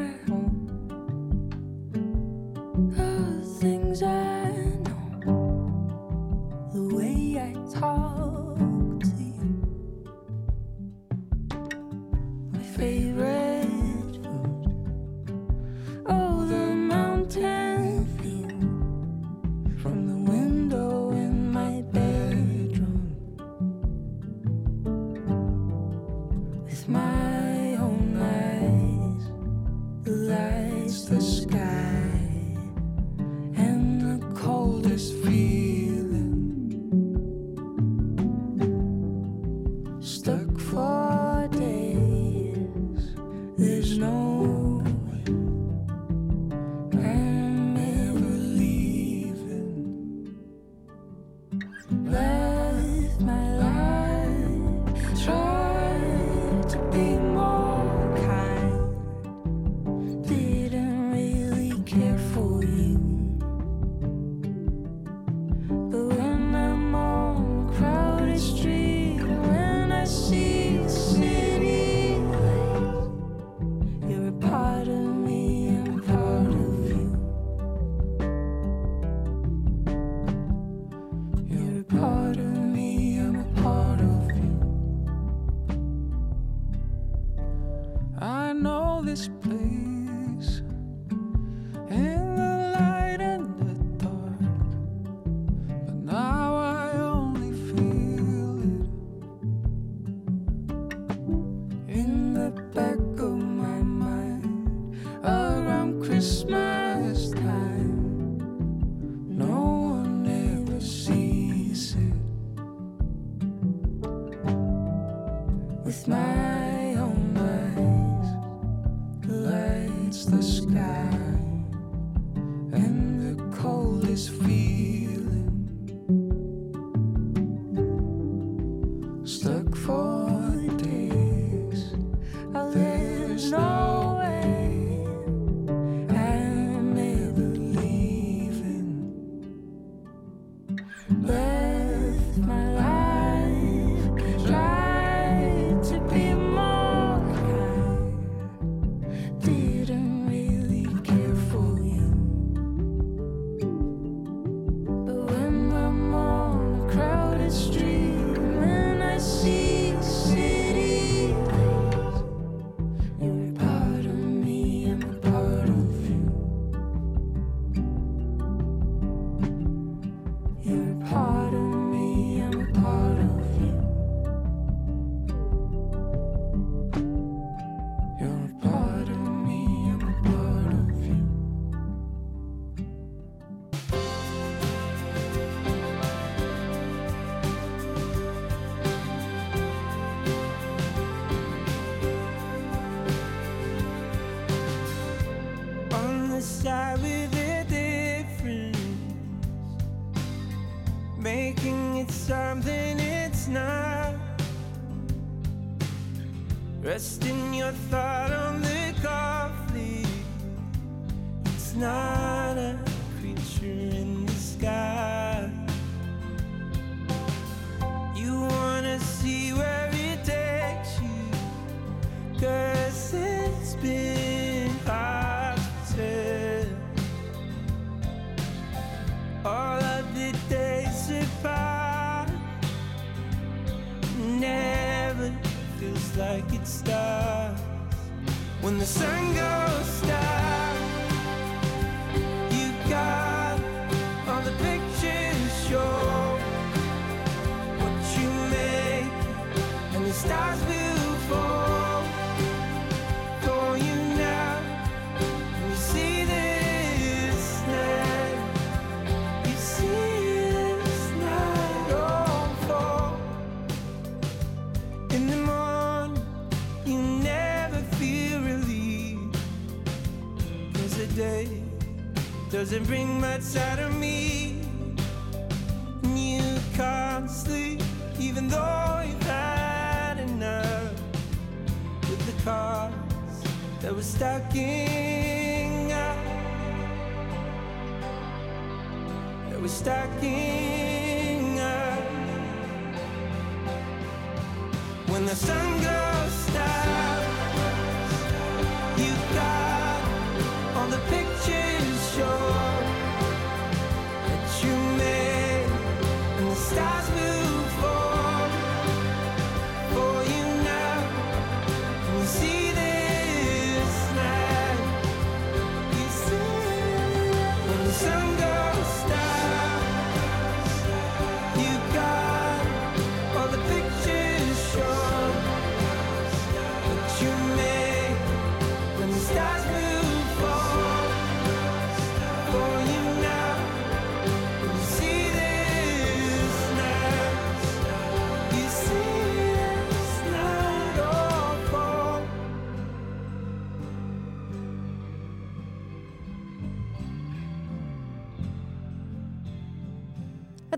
doesn't 272.66 272.88
bring 272.88 273.22
much 273.22 273.56
out 273.58 273.75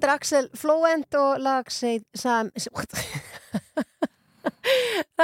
Þetta 0.08 0.16
er 0.16 0.22
Axel 0.22 0.46
Flóent 0.56 1.16
og 1.20 1.42
lag 1.44 1.68
segð 1.68 2.06
sam... 2.16 2.48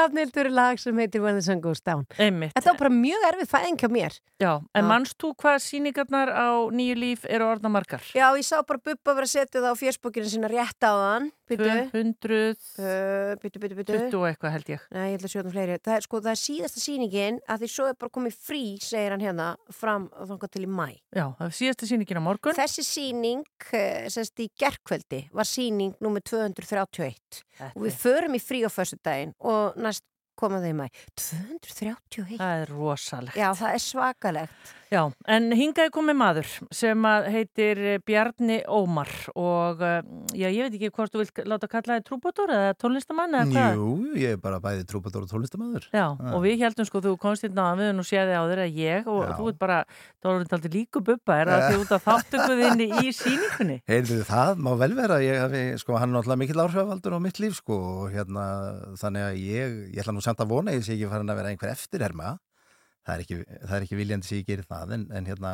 Rafnildur 0.04 0.50
lag 0.52 0.80
sem 0.82 0.98
heitir 1.00 1.22
When 1.24 1.38
the 1.38 1.42
Sun 1.46 1.62
Goes 1.64 1.80
Down. 1.80 2.04
Einmitt. 2.20 2.52
Þetta 2.58 2.74
var 2.74 2.80
bara 2.82 2.92
mjög 2.92 3.28
erfið 3.30 3.52
fæðing 3.54 3.78
hjá 3.80 3.90
mér. 3.92 4.18
Já, 4.42 4.52
en 4.76 4.88
mannst 4.90 5.16
þú 5.22 5.30
hvað 5.40 5.62
síningarnar 5.64 6.32
á 6.36 6.50
nýju 6.76 6.98
líf 7.00 7.24
eru 7.30 7.48
orðna 7.48 7.72
margar? 7.72 8.04
Já, 8.12 8.26
ég 8.36 8.44
sá 8.44 8.58
bara 8.68 8.82
Bubba 8.84 9.16
vera 9.16 9.30
að 9.30 9.32
setja 9.32 9.62
það 9.62 9.72
á 9.72 9.80
fjörsbókinu 9.80 10.32
sinna 10.34 10.52
rétt 10.52 10.84
á 10.84 10.92
þann. 10.92 11.30
Byttu, 11.54 11.70
200, 11.92 12.40
uh, 12.80 13.34
byttu, 13.40 13.62
byttu, 13.62 13.78
byttu. 13.78 13.96
20 14.10 14.18
og 14.20 14.28
eitthvað 14.28 14.54
held 14.56 14.72
ég. 14.74 14.84
Nei, 14.96 15.06
ég 15.12 15.16
held 15.18 15.28
að 15.28 15.34
sjóðum 15.34 15.54
fleiri. 15.54 15.80
Það 15.84 15.96
er, 15.96 16.06
sko, 16.08 16.22
það 16.24 16.34
er 16.34 16.42
síðasta 16.42 16.84
sýningin 16.84 17.40
að 17.48 17.64
því 17.64 17.70
svo 17.74 17.88
er 17.92 17.98
bara 18.00 18.14
komið 18.18 18.38
frí, 18.48 18.64
segir 18.84 19.16
hann 19.16 19.24
hérna, 19.24 19.50
fram 19.76 20.10
til 20.54 20.64
í 20.64 20.70
mæ. 20.72 20.88
Já, 21.14 21.26
það 21.38 21.46
er 21.48 21.56
síðasta 21.60 21.90
sýningin 21.92 22.20
á 22.20 22.24
morgun. 22.24 22.58
Þessi 22.58 22.86
sýning, 22.88 23.44
eh, 23.72 24.10
semst 24.12 24.40
í 24.40 24.50
gerkvöldi, 24.60 25.22
var 25.36 25.48
sýning 25.48 25.96
nummer 26.04 26.24
231 26.24 27.44
og 27.76 27.84
við 27.86 27.98
förum 28.02 28.34
í 28.34 28.42
frí 28.42 28.64
á 28.66 28.70
föstu 28.74 28.98
daginn 29.04 29.34
og 29.40 29.78
næst 29.78 29.93
koma 30.40 30.62
þau 30.64 30.70
í 30.72 30.78
mæ. 30.78 30.88
231? 31.20 32.38
Það 32.40 32.64
er 32.64 32.74
rosalegt. 32.74 33.38
Já, 33.40 33.50
það 33.60 33.78
er 33.78 33.84
svakalegt. 33.88 34.74
Já, 34.94 35.08
en 35.26 35.48
hingaði 35.58 35.90
komið 35.94 36.18
maður 36.20 36.50
sem 36.76 37.06
heitir 37.34 37.80
Bjarni 38.06 38.60
Ómar 38.70 39.10
og 39.34 39.82
eh, 39.82 40.04
já, 40.38 40.48
ég 40.54 40.68
veit 40.68 40.76
ekki 40.78 40.92
hvort 40.94 41.10
þú 41.14 41.24
vilt 41.24 41.42
láta 41.50 41.70
kalla 41.72 41.98
þið 41.98 42.06
trúbótor 42.10 42.54
eða 42.54 42.76
tónlistamann 42.78 43.34
eða 43.40 43.48
hvað? 43.50 43.80
Jú, 43.80 43.88
ég 44.22 44.36
er 44.36 44.42
bara 44.44 44.60
bæði 44.62 44.86
trúpator 44.92 45.26
og 45.26 45.32
tónlistamæður. 45.32 45.88
Já, 45.98 46.06
og 46.14 46.46
við 46.46 46.62
heldum 46.62 46.86
sko, 46.86 47.02
þú 47.02 47.16
komst 47.24 47.48
hérna 47.48 47.72
að 47.72 47.82
við 47.82 47.92
nú 47.98 48.06
séði 48.06 48.38
á 48.38 48.44
að 48.46 48.64
ég 48.70 49.10
og 49.10 49.24
Já. 49.24 49.34
þú 49.40 49.50
ert 49.50 49.60
bara, 49.64 49.80
það 50.22 50.30
voru 50.30 50.46
þetta 50.46 50.58
aldrei 50.60 50.74
líku 50.78 51.04
bubba, 51.10 51.40
er 51.42 51.54
það 51.54 51.66
því 51.66 51.80
út 51.84 51.98
af 51.98 52.08
þáttökuðinni 52.12 52.88
í 52.94 53.18
síningunni? 53.18 53.82
Heyrðu, 53.90 54.22
það 54.30 54.62
má 54.62 54.72
vel 54.84 54.94
vera, 55.00 55.22
ég 55.26 55.82
sko, 55.82 55.98
hann 55.98 56.14
er 56.14 56.20
náttúrulega 56.20 56.44
mikill 56.44 56.64
áhrifaldur 56.68 57.18
á 57.18 57.20
mitt 57.26 57.42
líf, 57.42 57.58
sko, 57.64 57.82
og 58.04 58.14
hérna, 58.14 58.46
þannig 59.02 59.26
að 59.32 59.42
ég, 59.42 59.78
ég 59.98 60.04
það 63.04 63.14
er 63.16 63.26
ekki, 63.26 63.38
það 63.52 63.76
er 63.78 63.86
ekki 63.88 64.00
viljandi 64.00 64.30
sem 64.30 64.42
ég 64.42 64.50
gerir 64.50 64.68
það, 64.70 64.96
en, 64.98 65.06
en 65.20 65.30
hérna, 65.30 65.54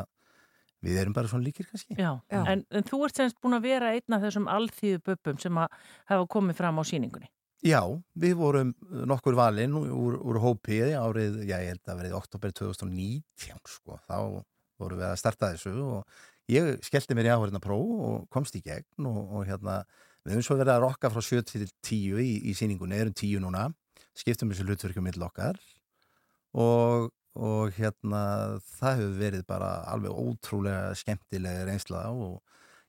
við 0.86 1.02
erum 1.02 1.16
bara 1.16 1.30
svona 1.30 1.46
líkir 1.46 1.68
kannski. 1.68 1.98
Já, 1.98 2.12
En, 2.30 2.64
en 2.70 2.86
þú 2.88 3.02
ert 3.06 3.20
semst 3.20 3.40
búin 3.42 3.58
að 3.58 3.66
vera 3.68 3.92
einn 3.96 4.16
af 4.16 4.24
þessum 4.24 4.48
alþýðu 4.50 5.02
bubbum 5.10 5.42
sem 5.42 5.60
að 5.60 5.76
hafa 6.12 6.30
komið 6.36 6.60
fram 6.62 6.80
á 6.80 6.82
síningunni. 6.88 7.30
Já, 7.60 7.82
við 8.16 8.38
vorum 8.40 8.70
nokkur 9.10 9.36
valinn 9.36 9.74
úr, 9.76 10.14
úr 10.16 10.38
hópi 10.40 10.78
árið, 10.96 11.42
já, 11.44 11.58
ég 11.60 11.74
held 11.74 11.90
að 11.92 11.98
verið 12.00 12.14
oktober 12.16 12.54
2019, 12.56 13.58
sko, 13.68 13.98
þá 14.08 14.16
vorum 14.80 15.00
við 15.02 15.08
að 15.10 15.18
starta 15.20 15.50
þessu 15.52 15.74
og 15.84 16.22
ég 16.48 16.78
skellti 16.86 17.16
mér 17.18 17.28
í 17.28 17.34
áhverjna 17.34 17.60
próf 17.60 17.90
og 18.08 18.24
komst 18.32 18.56
í 18.56 18.62
gegn 18.64 19.10
og, 19.10 19.20
og 19.28 19.44
hérna, 19.44 19.82
við 20.24 20.38
höfum 20.38 20.46
svo 20.48 20.56
verið 20.56 20.72
að 20.72 20.84
rokka 20.86 21.12
frá 21.12 21.20
7 21.26 21.44
til 21.50 21.68
10 21.68 22.24
í, 22.24 22.30
í 22.48 22.56
síningunni, 22.56 22.96
erum 22.96 23.12
10 23.12 23.44
núna, 23.44 23.66
skiptum 24.16 24.48
þessu 24.54 24.64
hlutverkjum 24.64 25.04
mill 25.10 25.28
okkar 25.28 25.60
og, 26.56 27.10
og 27.40 27.72
hérna, 27.76 28.22
það 28.76 28.98
hefur 28.98 29.16
verið 29.20 29.44
bara 29.48 29.70
alveg 29.88 30.18
ótrúlega 30.22 30.94
skemmtilega 31.00 31.64
reynsla 31.68 32.02
og 32.12 32.40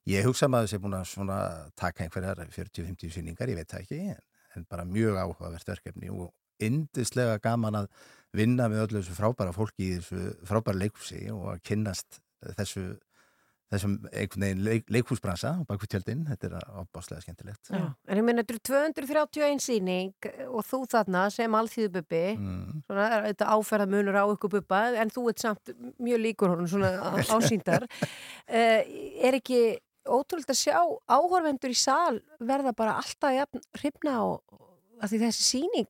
ég 0.10 0.26
hugsa 0.28 0.50
maður 0.52 0.74
sem 0.74 0.84
búin 0.84 0.98
að 0.98 1.70
taka 1.80 2.04
einhverjar 2.04 2.42
40-50 2.52 3.14
síningar, 3.16 3.52
ég 3.52 3.62
veit 3.62 3.72
það 3.72 3.86
ekki, 3.86 4.02
en, 4.56 4.66
bara 4.72 4.88
mjög 4.88 5.20
áhugavert 5.22 5.72
verkefni 5.72 6.12
og 6.12 6.34
yndislega 6.62 7.40
gaman 7.44 7.84
að 7.84 7.88
vinna 8.36 8.68
með 8.72 8.86
öllu 8.86 9.02
þessu 9.02 9.16
frábæra 9.18 9.56
fólki 9.56 9.88
í 9.88 9.96
þessu 10.00 10.36
frábæra 10.48 10.82
leikhúsi 10.84 11.24
og 11.34 11.48
að 11.56 11.64
kynnast 11.72 12.22
þessu 12.60 12.86
þessum 13.72 13.94
einhvern 14.12 14.44
veginn 14.46 14.64
leik, 14.66 14.86
leikhúsbransa 14.92 15.52
á 15.56 15.60
bakvið 15.70 15.92
tjöldin, 15.94 16.24
þetta 16.28 16.50
er 16.50 16.56
ábáslega 16.82 17.22
skemmtilegt. 17.24 17.70
Já. 17.72 17.84
En 18.08 18.18
ég 18.20 18.26
meina, 18.28 18.44
þetta 18.44 18.58
eru 18.58 18.64
231 18.92 19.64
síning 19.64 20.14
og 20.50 20.66
þú 20.68 20.82
þarna 20.92 21.26
sem 21.32 21.52
alþýðu 21.62 21.92
bubbi, 21.98 22.24
Mm. 22.38 22.82
svona 22.90 23.06
er 23.18 23.34
þetta 23.34 23.48
áferða 23.56 23.88
munur 23.94 24.20
á 24.20 24.26
ykkur 24.36 24.50
bubba, 24.58 24.82
en 25.00 25.10
þú 25.10 25.30
ert 25.30 25.40
samt 25.40 25.72
mjög 26.00 26.20
líkur 26.26 26.50
honum 26.56 26.68
svona 26.68 26.92
á- 27.00 27.16
ásýndar. 27.38 27.84
uh, 28.50 28.82
er 29.28 29.40
ekki 29.40 29.78
ótrúlega 30.08 30.52
að 30.52 30.62
sjá 30.66 30.78
áhorfendur 31.08 31.70
í 31.72 31.78
sal 31.78 32.20
verða 32.42 32.74
bara 32.76 32.98
alltaf 32.98 33.36
jafn 33.38 33.62
hrifna 33.78 34.16
og 34.26 34.42
að 35.02 35.12
því 35.14 35.20
þessi 35.22 35.44
síning 35.46 35.88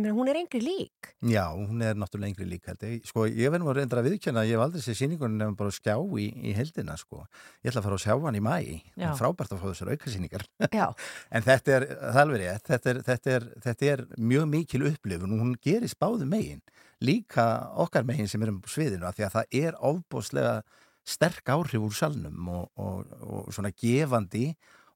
meina, 0.00 0.14
hún 0.16 0.28
er 0.30 0.38
engri 0.40 0.60
lík. 0.62 1.10
Já, 1.28 1.44
hún 1.52 1.82
er 1.84 1.98
náttúrulega 1.98 2.32
yngri 2.32 2.46
lík 2.48 2.68
held 2.70 2.84
ég. 2.86 3.06
Sko, 3.08 3.24
ég 3.28 3.52
verðum 3.52 3.70
að 3.72 3.78
reynda 3.80 3.98
að 4.00 4.08
viðkjöna 4.08 4.42
að 4.42 4.50
ég 4.50 4.56
hef 4.56 4.64
aldrei 4.64 4.84
séð 4.84 4.98
síningunum 5.00 5.38
nefnum 5.40 5.56
bara 5.58 5.72
að 5.72 5.78
skjá 5.78 5.94
í, 5.98 6.26
í 6.48 6.54
heldina, 6.56 6.96
sko. 7.00 7.24
Ég 7.60 7.72
ætla 7.72 7.82
að 7.82 7.88
fara 7.88 7.98
að 7.98 8.04
sjá 8.04 8.14
hann 8.26 8.38
í 8.38 8.42
mæ. 8.44 8.54
Það 8.96 9.06
er 9.08 9.18
frábært 9.20 9.54
að 9.54 9.62
fá 9.62 9.66
þessar 9.70 9.92
aukasýningar. 9.94 10.46
Já. 10.68 10.86
en 11.36 11.46
þetta 11.48 11.76
er, 11.78 11.88
er 12.12 12.34
rétt, 12.42 12.68
þetta 12.70 12.92
er, 12.94 13.02
þetta 13.10 13.34
er, 13.36 13.48
þetta 13.66 13.90
er 13.92 14.04
mjög 14.32 14.46
mikil 14.52 14.86
upplifun 14.92 15.36
og 15.36 15.44
hún 15.46 15.56
gerist 15.62 16.00
báðu 16.00 16.28
megin. 16.30 16.62
Líka 17.02 17.48
okkar 17.82 18.06
megin 18.08 18.30
sem 18.30 18.42
erum 18.44 18.62
á 18.62 18.68
sviðinu 18.70 19.08
af 19.08 19.18
því 19.18 19.28
að 19.28 19.36
það 19.36 19.58
er 19.62 19.80
ofbóðslega 19.92 20.54
sterk 21.02 21.50
áhrif 21.50 21.82
úr 21.82 21.96
salnum 21.96 22.48
og, 22.52 22.70
og, 22.78 23.16
og 23.26 23.50
svona 23.54 23.72
gefandi 23.74 24.52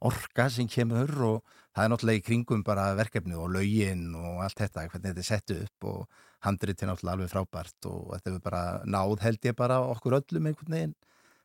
orka 0.07 0.49
sem 0.53 0.69
kemur 0.71 1.13
og 1.27 1.57
það 1.77 1.85
er 1.85 1.93
náttúrulega 1.93 2.23
í 2.23 2.25
kringum 2.25 2.63
bara 2.65 2.87
verkefni 2.97 3.37
og 3.37 3.51
lögin 3.53 4.09
og 4.17 4.41
allt 4.47 4.63
þetta, 4.63 4.87
hvernig 4.89 5.11
þetta 5.11 5.23
er 5.23 5.29
sett 5.29 5.53
upp 5.57 5.89
og 5.91 6.23
handrið 6.47 6.79
til 6.81 6.89
náttúrulega 6.89 7.19
alveg 7.19 7.33
frábært 7.33 7.89
og 7.91 8.15
þetta 8.15 8.33
er 8.33 8.41
bara 8.47 8.63
náð 8.89 9.21
held 9.27 9.51
ég 9.51 9.59
bara 9.59 9.83
okkur 9.93 10.17
öllum 10.21 10.49
einhvern 10.49 10.77
veginn, 10.77 10.97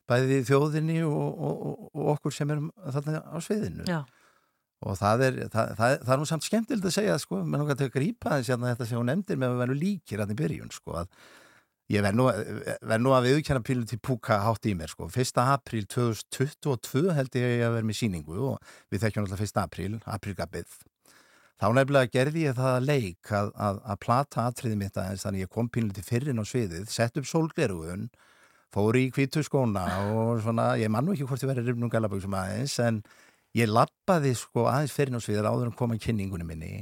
bæði 0.10 0.40
þjóðinni 0.48 0.98
og, 1.08 1.44
og, 1.50 1.68
og, 1.92 2.08
okkur 2.16 2.36
sem 2.36 2.54
erum 2.54 2.72
þarna 2.80 3.22
á 3.28 3.38
sviðinu. 3.44 3.88
Já. 3.90 4.02
Og 4.82 4.98
það 4.98 5.28
er, 5.28 5.36
það, 5.54 5.76
það, 5.78 6.00
það 6.02 6.16
er 6.16 6.22
nú 6.22 6.28
samt 6.32 6.48
skemmtilegt 6.48 6.88
að 6.90 6.96
segja, 6.96 7.20
sko, 7.22 7.44
menn 7.46 7.62
okkar 7.62 7.78
til 7.78 7.90
að 7.92 7.96
grípa 8.00 8.40
þess 8.40 8.56
að 8.56 8.66
þetta 8.72 8.88
sem 8.90 8.98
hún 8.98 9.12
nefndir 9.12 9.38
með 9.38 9.54
að 9.54 9.62
vera 9.62 9.78
líkir 9.78 10.24
hann 10.24 10.34
í 10.34 10.38
byrjun, 10.40 10.72
sko, 10.74 10.96
að 11.04 11.12
ég 11.92 12.04
verð 12.06 12.18
nú, 12.20 12.28
ver 12.88 13.02
nú 13.02 13.12
að 13.16 13.28
viðkjanna 13.28 13.64
pílu 13.68 13.84
til 13.90 14.00
Púka 14.04 14.40
hátt 14.46 14.68
í 14.70 14.76
mér, 14.78 14.92
sko, 14.94 15.10
1. 15.12 15.42
apríl 15.44 15.88
2022 15.92 17.12
held 17.18 17.36
ég 17.40 17.66
að 17.66 17.76
vera 17.76 17.88
með 17.88 18.00
síningu 18.00 18.40
og 18.54 18.74
við 18.94 19.04
þekkjum 19.06 19.28
alltaf 19.28 19.44
1. 19.44 19.60
apríl, 19.66 19.98
aprílgabið. 20.16 20.78
Þá 21.62 21.68
nefnilega 21.78 22.10
gerði 22.10 22.46
ég 22.48 22.56
það 22.58 22.76
að 22.76 22.88
leik 22.88 23.32
að, 23.38 23.52
að, 23.68 23.82
að 23.94 24.00
plata 24.02 24.46
atriði 24.50 24.78
mitt 24.80 24.96
aðeins, 24.98 25.26
þannig 25.28 25.44
ég 25.44 25.52
kom 25.54 25.68
pílu 25.70 25.92
til 25.94 26.06
fyrrin 26.08 26.42
á 26.42 26.46
sviðið, 26.48 26.88
sett 26.90 27.20
upp 27.22 27.28
sólglerugun, 27.30 28.08
fór 28.74 28.98
í 28.98 29.04
kvítu 29.14 29.44
skóna 29.46 29.84
og 30.16 30.40
svona, 30.42 30.72
ég 30.82 30.90
mann 30.90 31.06
nú 31.06 31.14
ekki 31.14 31.28
hvort 31.30 31.44
ég 31.44 31.52
verið 31.52 31.70
rifnum 31.70 31.92
galaböksum 31.92 32.38
aðeins, 32.40 32.80
en 32.82 33.04
ég 33.58 33.70
lappaði 33.70 34.32
sko 34.40 34.66
aðeins 34.72 34.96
fyrir 34.96 35.20
og 35.20 35.26
sviður 35.26 35.52
áður 35.52 35.70
en 35.70 35.78
koma 35.78 36.00
kynningunni 36.02 36.48
minni 36.48 36.74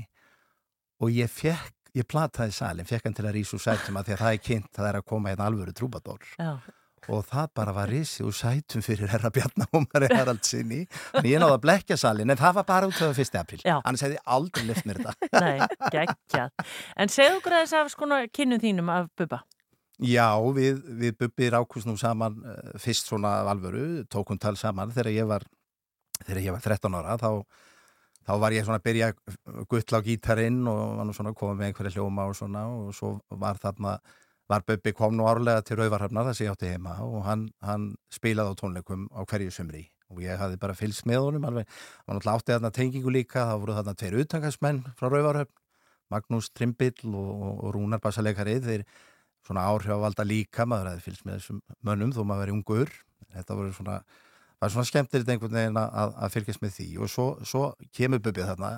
og 1.03 1.11
ég 1.15 1.31
fekk, 1.31 1.78
ég 1.97 2.07
plataði 2.09 2.53
salin, 2.55 2.87
fekk 2.87 3.07
hann 3.09 3.15
til 3.17 3.25
að 3.25 3.37
rísa 3.39 3.57
úr 3.57 3.63
sætum 3.63 3.97
að 3.99 4.09
því 4.09 4.15
að 4.15 4.21
það 4.23 4.35
er 4.35 4.43
kynnt, 4.49 4.69
það 4.75 4.89
er 4.91 4.99
að 4.99 5.07
koma 5.09 5.31
hérna 5.31 5.47
alvöru 5.49 5.73
trúbadór 5.75 6.27
Já. 6.37 6.49
og 7.09 7.23
það 7.29 7.51
bara 7.57 7.75
var 7.75 7.89
rísi 7.89 8.25
úr 8.27 8.35
sætum 8.37 8.83
fyrir 8.85 9.09
herra 9.09 9.31
Bjarnahómari 9.33 10.09
Haraldsinni 10.13 10.81
þannig 10.91 11.31
ég 11.33 11.43
náði 11.43 11.55
að 11.57 11.63
blekja 11.65 11.99
salin, 11.99 12.29
en 12.29 12.39
það 12.39 12.59
var 12.59 12.67
bara 12.69 12.89
út 12.91 12.99
1. 13.09 13.39
apríl, 13.41 13.61
Já. 13.65 13.77
annars 13.79 14.03
hefði 14.05 14.19
aldrei 14.37 14.67
lift 14.67 14.89
mér 14.89 15.01
þetta 15.03 15.29
Nei, 15.45 15.69
geggjað. 15.93 16.67
En 16.99 17.13
segðu 17.13 17.39
okkur 17.39 17.57
aðeins 17.59 17.77
af 17.79 17.93
skona 17.95 18.21
kynnum 18.33 18.61
þínum 18.61 18.91
af 18.93 19.09
Bubba. 19.17 19.43
Já, 19.99 20.31
við, 20.55 20.77
við 20.95 21.17
Bubbi 21.19 21.49
rákust 21.51 21.87
nú 21.89 21.97
saman 21.99 22.37
uh, 22.39 22.75
fyrst 22.79 23.09
svona 23.09 23.41
af 23.41 23.49
alvöru, 23.51 24.05
tókum 24.07 24.39
tal 24.39 24.55
saman 24.55 24.93
þegar 24.95 25.11
ég 25.11 25.27
var, 25.27 25.43
þegar 26.21 26.45
ég 26.45 26.55
var 26.55 26.63
13 26.63 26.95
ára, 27.01 27.17
þá, 27.19 27.65
þá 28.29 28.33
var 28.43 28.53
ég 28.53 28.65
svona 28.65 28.77
að 28.77 28.85
byrja 28.85 29.11
guttla 29.71 30.01
á 30.01 30.05
gítarinn 30.05 30.61
og 30.69 31.13
svona 31.17 31.33
koma 31.37 31.55
með 31.57 31.71
einhverja 31.71 31.97
hljóma 31.97 32.27
og 32.29 32.35
svona 32.37 32.65
og 32.69 32.91
svo 32.93 33.15
var 33.41 33.57
þarna, 33.61 33.95
var 34.49 34.65
Bubbi 34.67 34.93
kom 34.93 35.15
nú 35.17 35.25
árlega 35.29 35.63
til 35.65 35.79
Rauvarhafnar 35.79 36.29
þess 36.29 36.43
að 36.43 36.45
ég 36.45 36.53
átti 36.53 36.73
heima 36.75 36.99
og 37.05 37.23
hann, 37.25 37.47
hann 37.65 37.95
spilaði 38.13 38.53
á 38.53 38.59
tónleikum 38.59 39.07
á 39.09 39.25
hverju 39.25 39.55
sumri 39.55 39.87
og 40.09 40.21
ég 40.21 40.37
hafði 40.41 40.61
bara 40.61 40.77
fylgst 40.77 41.09
með 41.09 41.25
honum 41.25 41.49
alveg, 41.49 41.69
hann 42.05 42.17
náttúrulega 42.17 42.37
átti 42.37 42.53
þarna 42.55 42.71
tengingu 42.73 43.13
líka, 43.13 43.45
þá 43.45 43.55
voru 43.61 43.77
þarna 43.77 43.97
tveir 43.97 44.21
utangarsmenn 44.23 44.79
frá 44.97 45.09
Rauvarhafn, 45.09 45.53
Magnús 46.09 46.49
Trimbill 46.53 47.13
og, 47.13 47.43
og, 47.49 47.67
Rúnar 47.75 48.01
Bassalekarið, 48.01 48.65
þeir 48.65 48.85
svona 49.45 49.67
áhrifvalda 49.69 50.25
líka, 50.25 50.65
maður 50.65 50.95
hefði 50.95 51.05
fylgst 51.05 51.27
með 51.27 51.37
þessum 51.37 51.61
mönnum 51.85 52.15
þó 52.15 52.23
maður 52.23 52.41
verið 52.43 52.57
ungur. 52.57 52.95
Þetta 53.35 53.57
voru 53.59 53.75
svona, 53.77 53.99
var 54.59 54.73
svona 54.73 54.87
skemmtilegt 54.89 55.29
einhvern 55.31 55.55
veginn 55.55 55.79
að, 55.79 56.15
að 56.19 56.33
fylgjast 56.35 56.63
með 56.63 56.73
því. 56.77 56.87
Og 56.99 57.11
svo, 57.11 57.27
svo 57.47 57.63
kemur 57.95 58.23
Bubið 58.23 58.49
þarna 58.51 58.71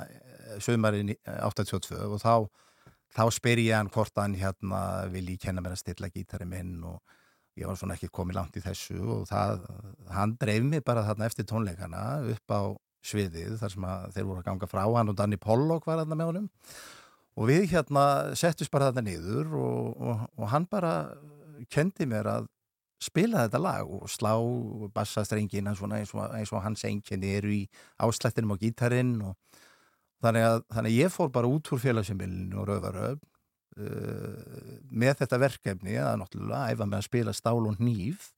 sömarinn 0.62 1.16
82 1.26 1.98
og 2.06 2.20
þá 2.22 2.36
þá 3.16 3.26
spyr 3.36 3.62
ég 3.66 3.76
hann 3.76 3.92
hvort 3.92 4.16
hann 4.20 4.38
hérna 4.40 5.08
vil 5.12 5.26
ég 5.34 5.42
kenna 5.42 5.64
mér 5.64 5.76
að 5.76 5.84
stilla 5.84 6.12
gítari 6.12 6.48
minn 6.48 6.80
og 6.88 7.02
ég 7.60 7.68
var 7.68 7.80
svona 7.80 7.98
ekki 7.98 8.12
komið 8.14 8.38
langt 8.38 8.56
í 8.56 8.64
þessu 8.64 9.00
og 9.02 9.26
það, 9.30 9.66
hann 10.16 10.38
dreif 10.40 10.64
mig 10.64 10.86
bara 10.88 11.04
þarna 11.08 11.28
eftir 11.28 11.48
tónleikana 11.50 12.06
upp 12.32 12.56
á 12.56 12.62
sviðið 13.04 13.58
þar 13.60 13.74
sem 13.74 13.88
þeir 14.16 14.28
voru 14.30 14.40
að 14.40 14.48
ganga 14.48 14.70
frá. 14.70 14.84
Hann 14.86 15.12
og 15.12 15.18
Danny 15.18 15.40
Pollock 15.42 15.90
var 15.90 16.04
þarna 16.04 16.18
með 16.18 16.32
honum 16.32 16.50
og 17.40 17.48
við 17.50 17.68
hérna 17.74 18.06
settust 18.40 18.72
bara 18.72 18.92
þetta 18.92 19.04
niður 19.08 19.56
og, 19.60 19.92
og, 20.00 20.26
og 20.38 20.52
hann 20.52 20.68
bara 20.72 20.94
kendi 21.72 22.08
mér 22.10 22.30
að 22.32 22.50
spila 23.02 23.46
þetta 23.46 23.62
lag 23.62 23.90
og 23.90 24.10
slá 24.12 24.34
bassastrengina 24.94 25.74
eins 25.74 25.82
og, 26.14 26.22
eins 26.36 26.54
og 26.54 26.64
hans 26.66 26.86
einkenni 26.88 27.34
eru 27.38 27.54
í 27.56 27.62
áslættinum 28.02 28.54
á 28.54 28.62
gítarinn 28.62 29.16
og 29.26 29.62
þannig 30.22 30.48
að, 30.48 30.60
þannig 30.70 30.92
að 30.92 31.00
ég 31.00 31.14
fór 31.14 31.32
bara 31.34 31.50
út 31.50 31.72
úr 31.74 31.82
félagsumilinu 31.82 32.60
og 32.62 32.70
rauðaröf 32.70 33.24
uh, 33.82 34.76
með 34.92 35.24
þetta 35.24 35.42
verkefni 35.42 35.98
að 35.98 36.20
náttúrulega 36.22 36.76
æfa 36.76 36.88
með 36.88 37.00
að 37.00 37.08
spila 37.10 37.36
stál 37.38 37.58
og 37.64 37.82
nýf 37.82 38.30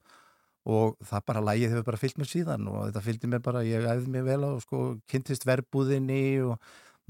og 0.64 0.96
það 1.04 1.26
bara 1.28 1.44
lægið 1.44 1.74
hefur 1.74 1.90
bara 1.90 2.00
fyllt 2.00 2.22
mér 2.22 2.32
síðan 2.32 2.70
og 2.72 2.86
þetta 2.88 3.04
fylgdi 3.04 3.30
mér 3.34 3.44
bara, 3.44 3.66
ég 3.68 3.84
æfði 3.84 4.14
mér 4.14 4.28
vel 4.30 4.48
á 4.48 4.52
sko, 4.64 4.84
kynntist 5.12 5.44
verbúðinni 5.48 6.24
og 6.48 6.56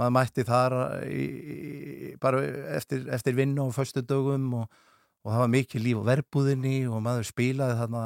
maður 0.02 0.16
mætti 0.16 0.46
þar 0.48 0.76
í, 1.06 1.22
í, 1.22 2.14
bara 2.22 2.42
eftir, 2.74 3.06
eftir 3.14 3.38
vinnu 3.38 3.68
og 3.68 3.76
förstu 3.78 4.02
dögum 4.02 4.50
og, 4.64 4.82
og 5.24 5.32
það 5.32 5.42
var 5.42 5.52
mikið 5.54 5.84
líf 5.86 6.00
á 6.04 6.10
verbúðinni 6.12 6.78
og 6.92 7.04
maður 7.04 7.28
spilaði 7.30 7.78
þarna 7.80 8.06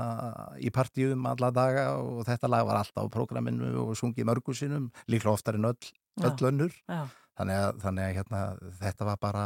í 0.62 0.72
partíum 0.74 1.30
alla 1.30 1.50
daga 1.54 1.86
og 1.98 2.26
þetta 2.28 2.52
lag 2.54 2.68
var 2.70 2.82
alltaf 2.82 3.10
á 3.10 3.14
prógraminu 3.14 3.72
og 3.84 3.96
sungið 3.98 4.30
mörgusinum, 4.30 4.92
líklega 5.10 5.34
oftar 5.34 5.58
en 5.58 5.72
öll, 5.72 5.94
öll 6.22 6.50
önnur. 6.52 6.76
Já. 6.86 7.08
þannig 7.38 7.64
að, 7.64 7.80
þannig 7.86 8.04
að 8.04 8.16
hérna, 8.18 8.44
þetta 8.82 9.08
var 9.10 9.18
bara 9.22 9.46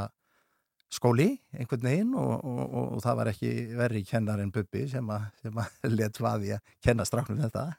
skóli 0.91 1.29
einhvern 1.55 1.85
veginn 1.87 2.15
og, 2.19 2.33
og, 2.43 2.61
og, 2.65 2.87
og 2.97 3.03
það 3.03 3.19
var 3.21 3.31
ekki 3.31 3.51
verri 3.79 4.01
kennar 4.07 4.41
en 4.43 4.51
Bubbi 4.51 4.87
sem 4.91 5.13
að, 5.15 5.29
að 5.51 5.95
let 5.99 6.19
vaði 6.19 6.55
að 6.57 6.73
kenna 6.83 7.07
stráknum 7.07 7.39
þetta 7.45 7.69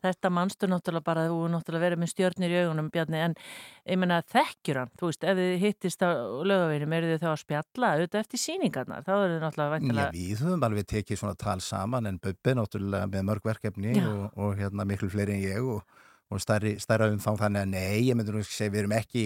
Þetta 0.00 0.30
manstu 0.32 0.68
náttúrulega 0.70 1.06
bara, 1.06 1.26
þú 1.28 1.38
er 1.44 1.52
náttúrulega 1.54 1.84
verið 1.86 2.00
með 2.00 2.10
stjörnir 2.14 2.54
í 2.54 2.58
augunum, 2.62 2.88
Bjarni, 2.94 3.20
en 3.26 3.36
ég 3.84 4.00
menna 4.00 4.20
þekkjur 4.32 4.80
hann, 4.80 4.92
þú 5.00 5.10
veist, 5.10 5.26
ef 5.28 5.40
þið 5.40 5.54
hittist 5.64 6.04
á 6.04 6.08
lögaveginum, 6.50 6.96
eru 6.96 7.12
þið 7.12 7.22
þá 7.24 7.30
að 7.30 7.40
spjalla 7.44 7.92
auðvitað 7.94 8.24
eftir 8.24 8.42
síningarnar, 8.44 9.04
þá 9.04 9.12
eru 9.16 9.34
þið 9.34 9.44
náttúrulega 9.44 9.70
Já, 9.70 9.74
væntilega... 9.76 10.10
við 10.16 10.44
höfum 10.44 10.66
alveg 10.70 10.90
tekið 10.94 11.22
svona 11.22 11.40
tal 11.44 11.58
saman 11.64 12.10
en 12.10 12.20
Bubbi 12.24 12.56
náttúrulega 12.56 13.12
með 13.12 13.28
mörg 13.30 13.48
verkefni 13.50 13.94
Já. 13.98 14.08
og, 14.08 14.26
og 14.40 14.58
hérna 14.60 14.88
miklu 14.88 15.12
fleiri 15.12 15.36
en 15.36 15.44
ég 15.44 15.70
og, 15.76 16.02
og 16.30 16.42
stærri, 16.42 16.76
stærra 16.80 17.10
umfang 17.12 17.40
þannig 17.40 17.66
að 17.66 17.72
nei, 17.76 18.08
ég 18.08 18.16
myndur 18.16 18.38
nú 18.38 18.44
ekki 18.44 18.56
segja, 18.56 18.74
við 18.76 18.86
erum 18.86 18.98
ekki 19.00 19.24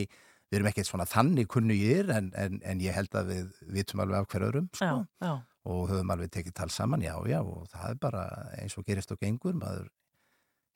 við 0.51 0.61
erum 0.61 0.71
ekki 0.71 0.85
svona 0.87 1.07
þannig 1.09 1.49
kunnugir 1.51 2.13
en, 2.15 2.31
en, 2.39 2.61
en 2.63 2.83
ég 2.83 2.95
held 2.95 3.17
að 3.19 3.33
við 3.33 3.59
vitum 3.75 4.03
alveg 4.05 4.23
á 4.23 4.29
hver 4.31 4.47
öðrum 4.49 4.71
sko. 4.77 4.87
Já, 4.87 5.27
já. 5.27 5.35
og 5.73 5.91
höfum 5.91 6.15
alveg 6.15 6.33
tekið 6.35 6.57
tal 6.61 6.71
saman, 6.71 7.05
já, 7.05 7.15
já 7.31 7.41
og 7.41 7.67
það 7.73 7.91
er 7.91 8.01
bara 8.03 8.25
eins 8.61 8.77
og 8.79 8.87
gerist 8.87 9.15
og 9.15 9.21
gengur 9.23 9.57
maður 9.59 9.89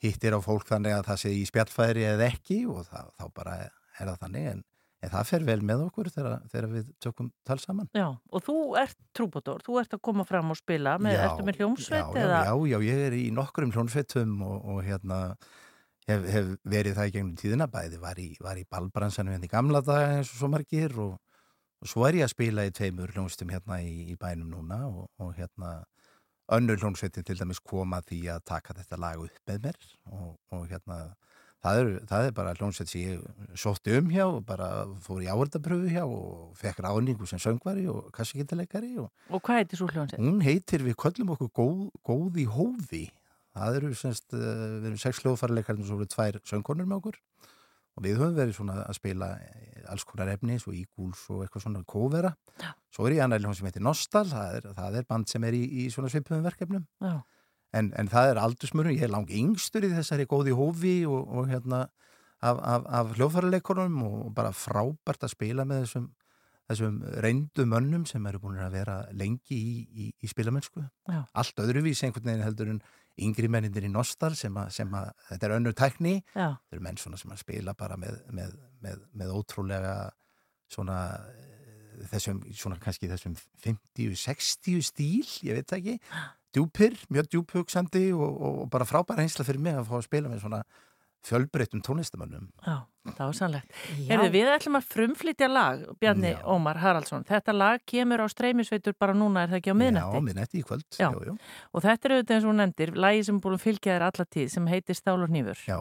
hittir 0.03 0.37
á 0.37 0.41
fólk 0.43 0.67
þannig 0.69 0.97
að 0.97 1.07
það 1.11 1.21
sé 1.25 1.35
í 1.35 1.45
spjallfæri 1.49 2.09
eða 2.15 2.27
ekki 2.33 2.65
og 2.71 2.85
það, 2.89 3.13
þá 3.19 3.25
bara 3.35 3.55
er 3.67 4.11
það 4.11 4.19
þannig 4.23 4.49
en, 4.53 4.65
en 5.03 5.13
það 5.15 5.31
fer 5.31 5.47
vel 5.49 5.59
með 5.71 5.85
okkur 5.89 6.11
þegar, 6.15 6.37
þegar 6.53 6.69
við 6.75 6.91
tökum 7.03 7.31
tal 7.47 7.59
saman. 7.63 7.91
Já, 7.99 8.09
og 8.15 8.45
þú 8.47 8.59
ert 8.81 8.99
trúbótor, 9.17 9.63
þú 9.67 9.79
ert 9.83 9.97
að 9.99 10.05
koma 10.11 10.27
fram 10.29 10.55
og 10.55 10.61
spila, 10.61 10.97
með, 11.03 11.19
Já, 11.19 11.23
ertu 11.27 11.47
með 11.49 11.63
hljómsveit 11.63 12.03
já, 12.05 12.21
eða... 12.25 12.43
já, 12.47 12.53
já, 12.53 12.75
já, 12.75 12.79
ég 12.89 13.07
er 13.09 13.19
í 13.19 13.25
nokkrum 13.35 13.75
hljómsveitum 13.75 14.37
og, 14.47 14.59
og 14.75 14.85
hérna 14.87 15.23
hef, 16.09 16.27
hef 16.33 16.53
verið 16.69 16.99
það 16.99 17.11
í 17.11 17.15
gegnum 17.17 17.37
tíðina 17.39 17.71
bæði 17.73 18.03
var 18.03 18.21
í, 18.23 18.29
var 18.45 18.61
í 18.61 18.67
balbransanum 18.71 19.35
hérna 19.35 19.49
í 19.49 19.53
gamla 19.53 19.83
daga 19.85 20.19
eins 20.19 20.33
og 20.33 20.43
svo 20.43 20.53
margir 20.53 20.95
og, 21.03 21.19
og 21.83 21.91
svo 21.91 22.07
er 22.09 22.21
ég 22.21 22.29
að 22.29 22.35
spila 22.37 22.67
í 22.69 22.75
tveimur 22.75 23.15
hljómsveitum 23.15 23.55
hérna 23.55 23.83
í, 23.83 24.13
í 24.15 24.19
bænum 24.21 24.51
núna 24.55 24.85
og, 24.89 25.09
og 25.23 25.35
hérna 25.39 25.81
önnur 26.57 26.81
hljómsveitin 26.81 27.27
til 27.27 27.39
dæmis 27.39 27.61
koma 27.61 28.01
því 28.05 28.21
að 28.35 28.45
taka 28.49 28.77
þetta 28.79 29.01
lag 29.01 29.25
upp 29.25 29.51
með 29.51 29.65
mér 29.67 29.81
og, 30.13 30.37
og 30.55 30.69
hérna 30.71 30.99
það 31.65 31.81
er, 31.81 31.91
það 32.09 32.27
er 32.29 32.35
bara 32.37 32.55
hljómsveit 32.57 32.93
sem 32.93 33.05
ég 33.05 33.55
sótti 33.59 33.97
um 33.99 34.11
hjá 34.13 34.25
og 34.27 34.41
bara 34.49 34.69
fór 35.05 35.23
í 35.25 35.29
áhverdapröfu 35.31 35.93
hjá 35.93 36.05
og 36.07 36.57
fekk 36.59 36.83
ráningu 36.87 37.29
sem 37.29 37.43
söngvari 37.43 37.89
og 37.91 38.11
kassikindaleikari 38.17 38.95
og 39.03 39.11
Og 39.29 39.43
hvað 39.43 39.63
heitir 39.63 39.83
svo 39.83 39.91
hljómsveit? 39.91 40.21
Hún 40.23 40.43
heitir, 40.45 40.85
við 40.87 40.99
köllum 41.03 41.35
okkur 41.35 41.53
góð, 41.61 41.81
góð 42.07 42.41
í 42.43 42.47
hófi. 42.49 43.05
Það 43.59 43.81
eru 43.81 43.95
semst, 43.99 44.29
uh, 44.33 44.79
við 44.79 44.91
erum 44.93 45.03
sex 45.03 45.23
hljóðfærleikarnir 45.25 45.85
og 45.85 45.91
svo 45.91 45.99
eru 45.99 46.13
tvær 46.15 46.41
söngkonur 46.47 46.89
með 46.89 47.01
okkur 47.03 47.21
og 47.99 48.05
við 48.07 48.21
höfum 48.21 48.37
verið 48.39 48.55
svona 48.55 48.77
að 48.85 48.99
spila 49.01 49.33
alls 49.93 50.05
konar 50.09 50.31
efni, 50.33 50.59
svo 50.61 50.75
Eagles 50.77 51.25
og 51.33 51.45
eitthvað 51.45 51.65
svona 51.65 51.83
kóvera. 51.89 52.35
Svo 52.95 53.09
er 53.09 53.19
ég 53.19 53.25
annar 53.25 53.43
hljóðum 53.43 53.59
sem 53.59 53.69
heitir 53.71 53.85
Nostal, 53.85 54.27
það 54.31 54.59
er, 54.59 54.71
það 54.79 55.01
er 55.01 55.09
band 55.09 55.33
sem 55.33 55.49
er 55.49 55.57
í, 55.59 55.65
í 55.83 55.89
svona 55.95 56.13
svipum 56.13 56.45
verkefnum. 56.47 56.87
Já. 57.05 57.17
En, 57.77 57.91
en 58.01 58.09
það 58.09 58.31
er 58.33 58.43
aldursmörun, 58.43 58.97
ég 58.97 59.05
er 59.05 59.13
lang 59.13 59.29
yngstur 59.29 59.85
í 59.85 59.93
þessari 59.93 60.29
góði 60.29 60.55
hófi 60.57 60.95
og, 61.09 61.27
og 61.29 61.51
hérna 61.51 61.83
af, 62.41 62.57
af, 62.57 62.87
af 63.01 63.13
hljóðfærleikunum 63.19 64.01
og 64.07 64.33
bara 64.37 64.55
frábært 64.57 65.27
að 65.27 65.35
spila 65.35 65.69
með 65.69 65.85
þessum 65.85 66.09
þessum 66.69 67.01
reyndu 67.25 67.65
mönnum 67.69 68.05
sem 68.09 68.25
eru 68.29 68.41
búin 68.43 68.61
að 68.61 68.77
vera 68.77 68.97
lengi 69.17 69.57
í, 69.57 69.75
í, 69.89 70.09
í 70.13 70.29
spilamennsku 70.29 70.83
Já. 71.09 71.23
allt 71.33 71.63
öðruvís 71.65 72.03
einhvern 72.05 72.29
veginn 72.29 72.45
heldur 72.45 72.73
en 72.75 72.83
yngri 73.19 73.49
mennindir 73.51 73.87
í 73.89 73.93
Nostal 73.93 74.35
sem 74.39 74.57
að, 74.61 74.69
sem 74.77 74.93
að 74.95 75.09
þetta 75.31 75.49
er 75.49 75.55
önnur 75.57 75.77
tækni 75.79 76.15
Já. 76.21 76.59
þetta 76.61 76.77
eru 76.77 76.85
menn 76.85 77.01
svona 77.01 77.21
sem 77.21 77.33
að 77.33 77.41
spila 77.41 77.75
bara 77.79 77.97
með, 78.01 78.21
með, 78.37 78.53
með, 78.85 79.05
með 79.17 79.35
ótrúlega 79.37 79.95
svona 80.73 80.99
eh, 81.33 82.03
þessum, 82.13 82.43
svona 82.57 82.81
kannski 82.83 83.11
þessum 83.11 83.37
50-60 83.65 84.85
stíl, 84.91 85.25
ég 85.47 85.59
veit 85.59 85.71
það 85.71 85.79
ekki 85.79 85.97
djúpir, 86.57 86.99
mjög 87.13 87.33
djúphugsandi 87.33 88.11
og, 88.17 88.29
og, 88.29 88.61
og 88.65 88.69
bara 88.73 88.87
frábæra 88.89 89.25
einsla 89.25 89.47
fyrir 89.47 89.63
mig 89.63 89.77
að 89.77 89.89
fá 89.91 89.99
að 89.99 90.07
spila 90.09 90.31
með 90.33 90.45
svona 90.45 90.63
fjölbreyttum 91.27 91.81
tónlistamönnum 91.83 92.47
Já, 92.63 92.77
það 93.09 93.23
var 93.25 93.37
sannlegt. 93.37 93.73
Já. 93.97 94.05
Herðu, 94.13 94.29
við 94.35 94.51
ætlum 94.53 94.79
að 94.79 94.87
frumflytja 94.93 95.49
lag, 95.51 95.83
Bjarni 96.01 96.31
Já. 96.35 96.39
Ómar 96.53 96.79
Haraldsson. 96.83 97.25
Þetta 97.29 97.55
lag 97.57 97.83
kemur 97.89 98.23
á 98.23 98.27
streymisveitur 98.31 98.95
bara 98.99 99.17
núna, 99.17 99.43
er 99.45 99.53
það 99.53 99.61
ekki 99.61 99.75
á 99.75 99.81
miðnætti? 99.83 100.21
Já, 100.21 100.27
miðnætti 100.29 100.61
í 100.61 100.67
kvöld 100.69 101.01
Já. 101.01 101.09
Jú. 101.27 101.35
Og 101.73 101.85
þetta 101.85 102.09
er 102.09 102.15
auðvitað 102.17 102.37
eins 102.37 102.47
og 102.47 102.53
hún 102.53 102.63
nefndir, 102.63 102.95
lagi 103.07 103.27
sem 103.29 103.41
búin 103.43 103.59
að 103.59 103.65
fylgja 103.67 103.97
þér 103.97 104.07
alla 104.11 104.29
tíð, 104.37 104.49
sem 104.55 104.71
heitir 104.71 104.99
Stál 104.99 105.19
og 105.19 105.33
hnífur. 105.33 105.65
Já. 105.67 105.79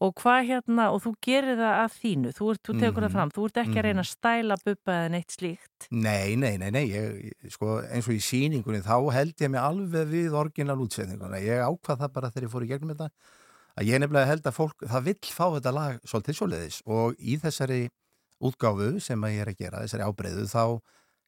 Og 0.00 0.14
hvað 0.16 0.46
hérna, 0.48 0.86
og 0.94 1.02
þú 1.04 1.12
gerir 1.26 1.56
það 1.60 1.74
að 1.82 1.96
þínu, 2.00 2.30
þú, 2.38 2.46
ert, 2.52 2.62
þú 2.64 2.72
tekur 2.80 3.02
Mhm. 3.02 3.04
það 3.04 3.12
fram, 3.12 3.30
þú 3.30 3.44
ert 3.44 3.56
ekki 3.62 3.78
að 3.78 3.84
reyna 3.84 4.00
að 4.02 4.10
stæla 4.12 4.56
bubba 4.64 4.92
eða 4.92 5.10
neitt 5.10 5.30
slíkt. 5.36 5.88
Nei, 5.90 6.36
nei, 6.36 6.56
nei, 6.56 6.70
nei 6.70 6.86
ég, 6.88 7.32
sko, 7.50 7.82
eins 7.82 8.08
og 8.08 8.14
í 8.14 8.22
síningunni 8.24 8.82
þá 8.82 9.12
held 9.12 9.34
ég 9.36 9.50
mig 9.50 9.60
alveg 9.60 10.08
við 10.08 10.32
orginal 10.32 10.78
útsetninguna. 10.80 11.38
Ég 11.42 11.60
ákvað 11.60 11.98
það 12.00 12.12
bara 12.12 12.30
þegar 12.30 12.42
ég 12.48 12.50
fór 12.54 12.64
í 12.64 12.68
gegnum 12.72 12.94
þetta 12.96 13.10
að 13.78 13.86
ég 13.86 14.00
nefnilega 14.00 14.26
held 14.26 14.42
að 14.42 14.56
fólk 14.56 14.78
það 14.88 15.04
vill 15.04 15.20
fá 15.28 15.46
þetta 15.60 15.72
lag 15.74 16.00
svolítið 16.04 16.38
svoleiðis. 16.40 16.82
Og 16.86 17.14
í 17.20 17.38
þessari 17.38 17.88
útgáfu 18.42 19.00
sem 19.00 19.20
að 19.22 19.32
ég 19.36 19.40
er 19.44 19.52
að 19.52 19.58
gera, 19.58 19.82
þessari 19.84 20.06
ábreyðu 20.08 20.48
þá 20.50 20.80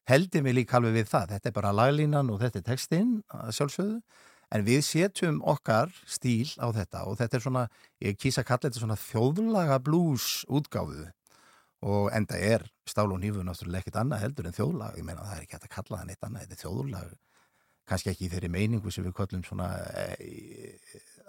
held 0.07 0.29
ég 0.35 0.43
mig 0.43 0.53
líka 0.55 0.77
alveg 0.77 0.93
við 0.99 1.07
það. 1.09 1.29
Þetta 1.33 1.47
er 1.49 1.55
bara 1.55 1.71
laglínan 1.73 2.29
og 2.33 2.39
þetta 2.41 2.59
er 2.61 2.65
textinn 2.75 3.23
að 3.33 3.53
sjálfsögðu, 3.57 4.01
en 4.53 4.65
við 4.65 4.81
setjum 4.85 5.41
okkar 5.45 5.93
stíl 6.09 6.49
á 6.61 6.67
þetta 6.75 7.03
og 7.09 7.19
þetta 7.19 7.37
er 7.37 7.43
svona, 7.45 7.65
ég 8.03 8.17
kýsa 8.19 8.43
að 8.43 8.49
kalla 8.49 8.69
þetta 8.69 8.83
svona 8.83 8.99
þjóðlaga 9.01 9.79
blues 9.85 10.27
útgáfu. 10.49 11.07
Og 11.85 12.09
enda 12.15 12.37
er 12.39 12.65
stál 12.89 13.11
og 13.11 13.19
nýfu 13.21 13.43
náttúrulega 13.45 13.83
ekkert 13.83 13.99
annað 14.01 14.23
heldur 14.23 14.49
en 14.49 14.55
þjóðlag, 14.57 14.97
ég 14.97 15.05
meina 15.05 15.25
það 15.25 15.35
er 15.35 15.43
ekki 15.45 15.57
hægt 15.57 15.67
að 15.67 15.75
kalla 15.75 15.99
það 15.99 16.07
neitt 16.09 16.27
annað, 16.27 16.45
þetta 16.45 16.55
er 16.55 16.63
þjóðlag. 16.63 17.11
Kannski 17.85 18.09
ekki 18.09 18.25
í 18.25 18.31
þeirri 18.31 18.49
meiningu 18.49 18.93
sem 18.93 19.05
við 19.05 19.13
köllum 19.19 19.43
svona 19.45 19.67
e, 19.93 20.29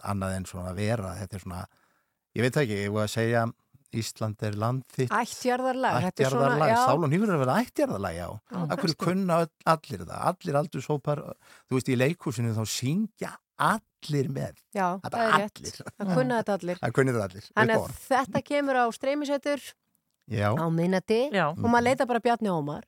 annað 0.09 0.39
en 0.39 0.47
svona 0.49 0.73
vera, 0.77 1.13
þetta 1.19 1.37
er 1.37 1.45
svona 1.45 1.65
ég 2.37 2.47
veit 2.47 2.57
ekki, 2.63 2.79
ég 2.87 2.95
voru 2.95 3.05
að 3.05 3.13
segja 3.13 3.43
Ísland 3.95 4.43
er 4.43 4.57
land 4.59 4.83
þitt 4.97 5.13
Ættjarðarlag, 5.15 5.97
þetta 6.07 6.25
er 6.27 6.31
svona, 6.35 6.57
ættjarðarlag, 6.57 7.05
og 7.07 7.11
nýfur 7.13 7.29
er 7.31 7.37
að 7.37 7.43
vera 7.45 7.57
ættjarðarlag, 7.63 8.15
já 8.17 8.27
Já, 8.27 8.59
Akkur 8.67 8.77
kannski. 8.91 9.05
kunna 9.05 9.37
allir 9.73 10.05
það, 10.07 10.23
allir 10.33 10.59
aldurshópar 10.63 11.23
þú 11.71 11.79
veist, 11.79 11.89
í 11.89 11.97
leikhúsinu 12.01 12.55
þá 12.57 12.63
syngja 12.67 13.33
allir 13.57 14.29
með 14.35 14.59
Já, 14.77 14.89
Það 15.01 15.07
er 15.07 15.17
það 15.17 15.23
er 15.27 15.39
rétt. 15.41 15.61
allir. 15.63 15.79
Það 15.97 16.15
kunna 16.19 16.41
þetta 16.43 16.57
allir. 16.59 16.79
Það 16.83 16.93
kunnir 16.99 17.15
það 17.17 17.25
allir, 17.29 17.47
Þannig 17.57 17.77
að 17.77 17.97
þetta 18.11 18.43
kemur 18.51 18.77
á 18.77 18.85
streymisveitur 18.99 19.63
Já, 20.27 20.49
á 20.59 20.67
minnati 20.75 21.21
og 21.47 21.65
maður 21.71 21.87
leita 21.87 22.07
bara 22.11 22.21
Bjarni 22.21 22.51
Ómar. 22.51 22.85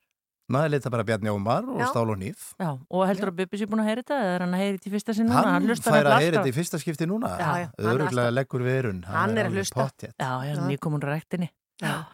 Maður 0.52 0.72
leita 0.74 0.92
bara 0.92 1.04
Bjarni 1.08 1.32
Ómar 1.32 1.66
og 1.68 1.80
Já. 1.82 1.88
stál 1.92 2.08
og 2.08 2.18
nýf 2.20 2.52
Já, 2.58 2.70
og 2.76 3.02
heldur 3.08 3.32
að 3.32 3.38
Bubbi 3.40 3.60
sé 3.60 3.68
búin 3.68 3.82
að 3.84 3.90
heyra 3.90 4.04
þetta 4.04 4.18
eða 4.18 4.34
er 4.34 4.44
hann 4.44 4.54
að 4.56 4.62
heyra 4.62 4.76
þetta 4.78 4.88
í 4.88 4.94
fyrsta 4.94 5.16
sinn 5.18 5.28
núna? 5.28 5.42
Hann 5.54 5.68
fær 5.88 6.08
að 6.08 6.20
heyra 6.22 6.36
þetta 6.38 6.52
í 6.52 6.56
fyrsta 6.58 6.80
skipti 6.82 7.08
núna 7.08 7.32
Já, 7.38 7.50
já, 7.64 7.68
Öruglega 7.92 8.34
leggur 8.34 8.64
verun 8.66 9.02
Hann 9.08 9.36
er 9.38 9.50
að 9.50 9.58
hlusta. 9.58 9.90
Já, 10.08 10.32
er 10.44 10.56
Já. 10.56 10.62
nýkomin 10.68 11.02
úr 11.04 11.12
rektinni. 11.12 11.50
Já. 11.82 12.06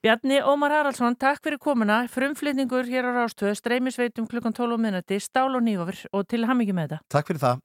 Bjarni 0.00 0.38
Ómar 0.40 0.72
Haraldsson, 0.72 1.12
takk 1.20 1.42
fyrir 1.44 1.58
komuna. 1.60 2.06
Frumflýtningur 2.08 2.86
hér 2.88 3.04
á 3.04 3.20
Rástöð, 3.20 3.52
streymisveitum 3.58 4.24
klukkan 4.30 4.54
12 4.56 4.72
á 4.72 4.78
minnati, 4.80 5.18
stál 5.20 5.52
og 5.52 5.60
nýfafur 5.60 6.06
og 6.16 6.24
til 6.24 6.46
hamingi 6.48 6.72
með 6.72 6.94
þetta. 6.94 7.00
Takk 7.12 7.28
fyrir 7.28 7.42
það 7.42 7.60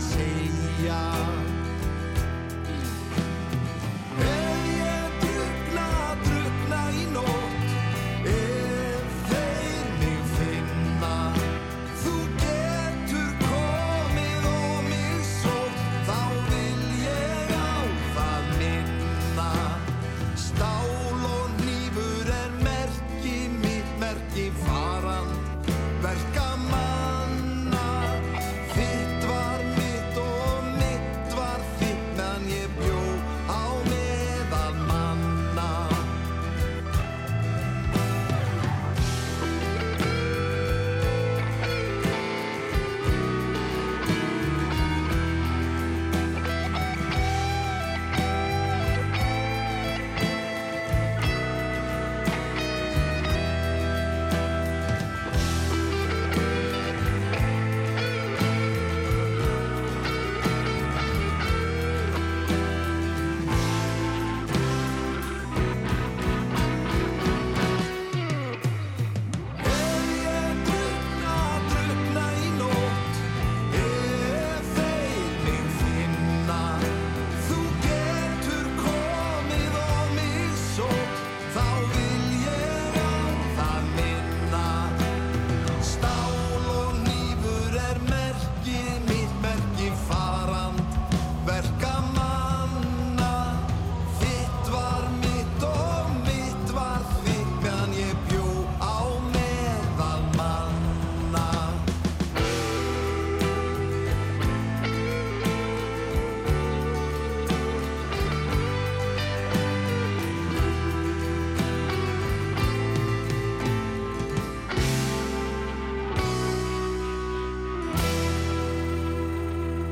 þér 0.00 0.24
að 0.24 0.39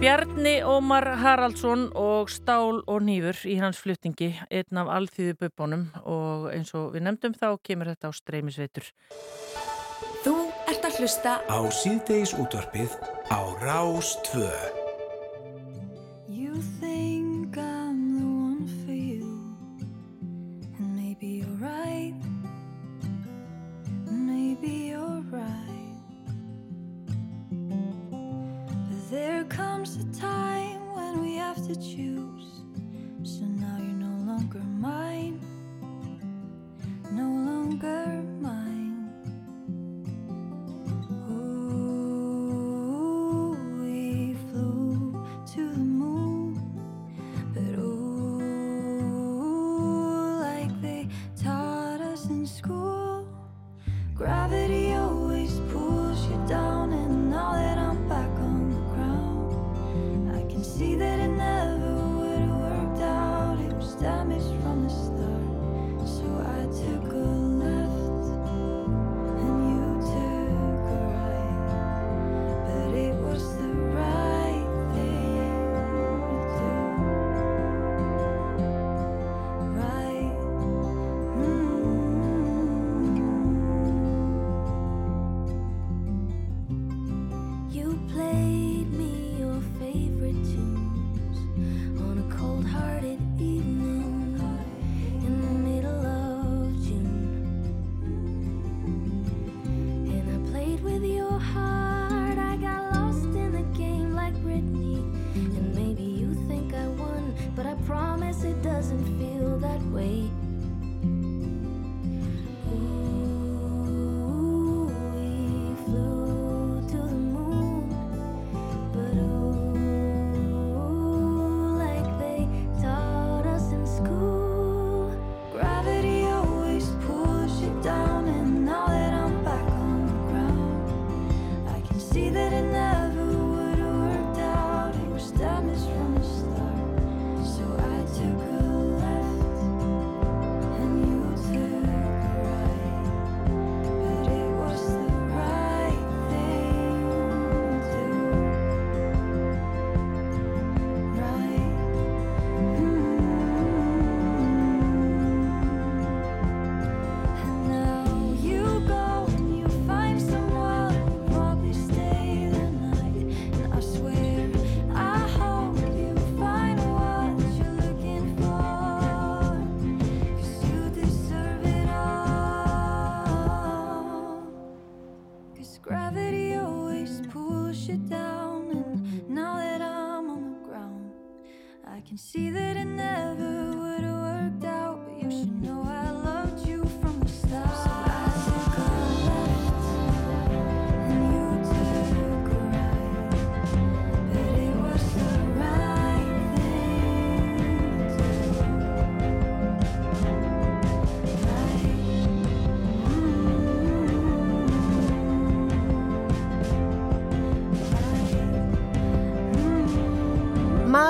Bjarni 0.09 0.63
Ómar 0.65 1.05
Haraldsson 1.21 1.91
og 1.93 2.31
Stál 2.33 2.79
og 2.89 3.03
Nýfur 3.05 3.43
í 3.45 3.59
hans 3.61 3.77
flutningi, 3.85 4.31
einn 4.49 4.81
af 4.81 4.89
alþýðu 4.95 5.35
bubónum 5.43 5.83
og 6.09 6.47
eins 6.49 6.73
og 6.73 6.95
við 6.95 7.05
nefndum 7.05 7.37
þá 7.37 7.51
kemur 7.61 7.93
þetta 7.93 8.09
á 8.09 8.13
streymisveitur. 8.17 8.89
Þú 10.25 10.35
ert 10.73 10.89
að 10.89 10.97
hlusta 11.03 11.37
Á 11.45 11.61
síðdeis 11.83 12.33
útvarpið 12.41 12.97
á 13.29 13.53
Rás 13.61 14.17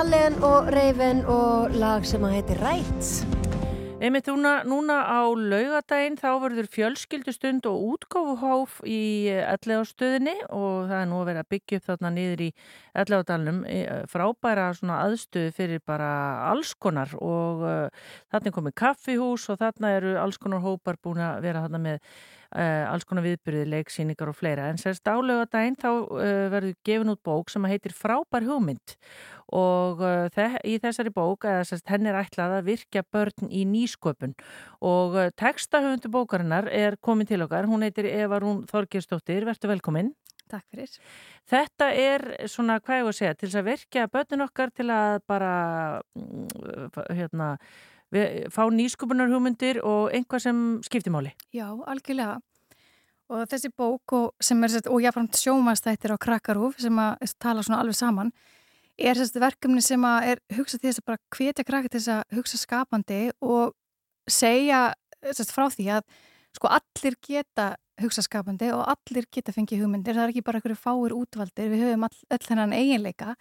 Malen 0.09 0.39
og 0.41 0.71
Raven 0.73 1.19
og 1.29 1.75
lag 1.77 2.05
sem 2.07 2.23
að 2.25 2.31
heiti 2.33 2.55
Rætt. 2.57 3.09
Einmitt 4.01 4.25
núna, 4.25 4.63
núna 4.65 4.95
á 5.05 5.21
laugadaginn 5.37 6.17
þá 6.17 6.31
verður 6.41 6.69
fjölskyldustund 6.73 7.67
og 7.69 7.83
útgáfuhóf 7.91 8.79
í 8.89 9.29
ellegastöðinni 9.29 10.33
og 10.47 10.89
það 10.89 10.95
er 10.97 11.11
nú 11.11 11.19
að 11.19 11.29
vera 11.29 11.43
að 11.45 11.51
byggja 11.53 11.77
upp 11.77 11.87
þarna 11.91 12.11
niður 12.15 12.43
í 12.47 12.49
ellegadalunum 13.03 13.61
frábæra 14.09 14.65
svona 14.79 14.97
aðstöðu 15.03 15.53
fyrir 15.59 15.85
bara 15.85 16.09
alls 16.47 16.73
konar 16.73 17.13
og 17.19 17.61
uh, 17.69 18.09
þarna 18.33 18.49
er 18.49 18.57
komið 18.57 18.77
kaffihús 18.81 19.45
og 19.53 19.61
þarna 19.61 19.93
eru 19.99 20.17
alls 20.23 20.41
konar 20.41 20.65
hópar 20.65 20.97
búin 20.97 21.21
að 21.21 21.43
vera 21.45 21.67
þarna 21.67 21.85
með 21.85 22.01
alls 22.55 23.05
konar 23.05 23.25
viðbyrði, 23.25 23.65
leiksýningar 23.69 24.31
og 24.31 24.37
fleira. 24.37 24.69
En 24.71 24.79
sérst 24.81 25.05
á 25.05 25.15
laugadaginn 25.15 25.77
þá 25.79 25.89
uh, 25.89 26.45
verður 26.53 26.77
gefin 26.87 27.13
út 27.13 27.21
bók 27.25 27.51
sem 27.53 27.67
heitir 27.69 27.95
Frábær 27.95 28.47
hugmynd. 28.47 28.95
Og 29.53 30.01
þe 30.35 30.47
í 30.69 30.75
þessari 30.77 31.09
bók 31.13 31.47
sérst 31.65 31.89
henni 31.89 32.11
er 32.11 32.19
ætlað 32.19 32.59
að 32.59 32.67
virkja 32.67 33.01
börn 33.09 33.49
í 33.49 33.63
nýsköpun. 33.65 34.35
Og 34.85 35.17
textahöfundu 35.41 36.11
bókarinnar 36.13 36.69
er 36.69 36.99
komin 37.01 37.25
til 37.25 37.41
okkar, 37.41 37.65
hún 37.65 37.81
heitir 37.81 38.05
Eva 38.11 38.37
Rún 38.43 38.61
Þorgjursdóttir, 38.69 39.49
verður 39.49 39.73
velkomin. 39.73 40.13
Takk 40.49 40.65
fyrir. 40.73 40.93
Þetta 41.49 41.91
er 41.93 42.25
svona, 42.49 42.79
hvað 42.81 42.99
ég 42.99 43.05
var 43.05 43.13
að 43.13 43.19
segja, 43.19 43.37
til 43.37 43.47
þess 43.49 43.59
að 43.59 43.67
virkja 43.69 44.09
börnin 44.09 44.45
okkar 44.47 44.71
til 44.73 44.87
að 44.93 45.17
bara 45.29 45.53
mm, 46.17 46.89
hérna 47.13 47.49
fá 48.09 48.63
nýsköpunar 48.73 49.29
hugmyndir 49.29 49.81
og 49.85 50.13
einhvað 50.15 50.45
sem 50.47 50.61
skiptir 50.85 51.13
máli. 51.13 51.33
Já, 51.53 51.67
algjörlega. 51.69 52.39
Og 53.29 53.45
þessi 53.51 53.69
bók 53.77 54.13
og, 54.17 54.31
sem 54.41 54.63
er, 54.65 54.79
og 54.89 55.03
jáfnframt 55.03 55.37
sjómanstættir 55.37 56.15
á 56.15 56.17
Krakkarúf 56.17 56.79
sem 56.81 56.95
að 56.97 57.35
tala 57.37 57.61
svona 57.61 57.83
alveg 57.83 57.99
saman 57.99 58.31
er 58.99 59.19
þessi 59.19 59.41
verkefni 59.41 59.83
sem 59.85 60.05
að 60.07 60.31
er 60.31 60.41
hugsað 60.57 60.81
til 60.81 60.89
þess 60.89 61.01
að 61.03 61.09
bara 61.11 61.21
hvetja 61.37 61.67
krakkar 61.67 61.93
til 61.93 62.01
þess 62.01 62.13
að 62.15 62.39
hugsa 62.39 62.59
skapandi 62.59 63.19
og 63.45 63.75
segja 64.29 64.81
sérst, 65.29 65.53
frá 65.53 65.69
því 65.71 65.87
að 65.99 66.03
sko 66.57 66.71
allir 66.73 67.17
geta 67.23 67.69
hugsa 68.01 68.23
skapandi 68.25 68.71
og 68.73 68.83
allir 68.91 69.27
geta 69.31 69.53
fengið 69.55 69.83
hugmyndir, 69.83 70.15
það 70.15 70.25
er 70.25 70.33
ekki 70.33 70.45
bara 70.47 70.59
einhverju 70.59 70.79
fáir 70.79 71.15
útvaldir, 71.15 71.71
við 71.71 71.83
höfum 71.85 72.07
all, 72.07 72.17
öll 72.31 72.45
þennan 72.47 72.75
eiginleika 72.75 73.35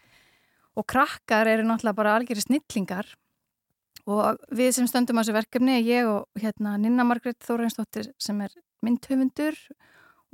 og 0.78 0.86
krakkar 0.90 1.50
eru 1.50 1.66
náttúrulega 1.66 1.98
bara 1.98 2.14
algjörði 2.18 2.46
snillingar 2.46 3.12
og 4.08 4.40
við 4.54 4.72
sem 4.76 4.88
stöndum 4.88 5.20
á 5.20 5.22
þessu 5.22 5.36
verkefni, 5.36 5.80
ég 5.84 6.08
og 6.08 6.40
hérna 6.40 6.76
Ninna 6.80 7.04
Margret 7.04 7.38
Þórainsdóttir 7.44 8.12
sem 8.20 8.40
er 8.44 8.54
myndhöfundur 8.84 9.58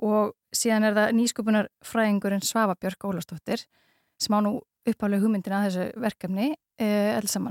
og 0.04 0.34
síðan 0.54 0.88
er 0.88 0.96
það 0.98 1.16
nýsköpunar 1.18 1.70
fræðingurinn 1.86 2.44
Svava 2.44 2.76
Björk 2.78 3.06
Ólastóttir 3.08 3.64
sem 4.20 4.34
á 4.34 4.38
nú 4.44 4.60
uppálega 4.84 5.24
hugmyndina 5.24 5.62
að 5.62 5.66
þessu 5.68 5.86
verkefni 6.04 6.50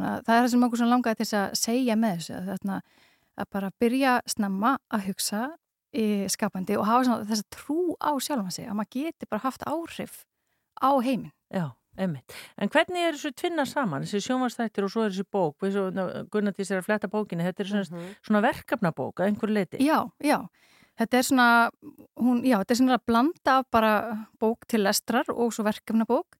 að 0.06 0.24
það 0.28 0.36
er 0.36 0.44
það 0.44 0.50
sem 0.54 0.66
okkur 0.68 0.86
langaði 0.91 1.20
til 1.20 1.26
þess 1.26 1.40
að 1.40 1.60
segja 1.60 1.95
með 2.00 2.16
þessu 2.18 2.34
að, 2.38 2.50
þarna, 2.52 2.80
að 3.40 3.52
bara 3.56 3.72
byrja 3.80 4.16
snemma 4.30 4.74
að 4.94 5.06
hugsa 5.10 5.44
í 5.94 6.08
skapandi 6.32 6.78
og 6.78 6.88
hafa 6.90 7.20
þess 7.30 7.44
að 7.44 7.54
trú 7.54 7.80
á 8.02 8.12
sjálfan 8.18 8.54
sig 8.54 8.68
að 8.68 8.78
maður 8.80 8.94
geti 8.98 9.30
bara 9.30 9.45
haft 9.45 9.66
áhrif 9.70 10.24
á 10.82 10.91
heiminn. 11.00 11.32
Já, 11.54 11.74
einmitt. 11.98 12.36
En 12.57 12.72
hvernig 12.74 13.07
er 13.07 13.18
þessu 13.18 13.34
tvinna 13.38 13.65
saman, 13.70 14.06
þessi 14.06 14.24
sjónvastættir 14.28 14.88
og 14.88 14.94
svo 14.94 15.06
er 15.06 15.14
þessi 15.14 15.28
bók, 15.32 15.65
Gunnar 16.34 16.56
Dís 16.57 16.72
er 16.72 16.82
að 16.82 16.88
fletta 16.88 17.10
bókinni, 17.11 17.45
þetta 17.45 17.64
er 17.64 17.72
svona, 17.72 17.86
mm 17.90 17.99
-hmm. 17.99 18.20
svona 18.28 18.41
verkefnabók 18.48 19.20
að 19.20 19.28
einhver 19.28 19.49
leiti? 19.49 19.78
Já, 19.84 20.10
já. 20.24 20.48
Þetta 20.94 21.18
er 21.18 21.26
svona, 21.26 21.72
hún, 22.22 22.44
já, 22.45 22.57
þetta 22.61 22.74
er 22.74 22.78
svona 22.78 22.98
að 22.99 23.06
blanda 23.06 23.64
bara 23.72 23.94
bók 24.40 24.68
til 24.68 24.84
lestrar 24.84 25.26
og 25.30 25.53
svo 25.53 25.64
verkefnabók. 25.65 26.38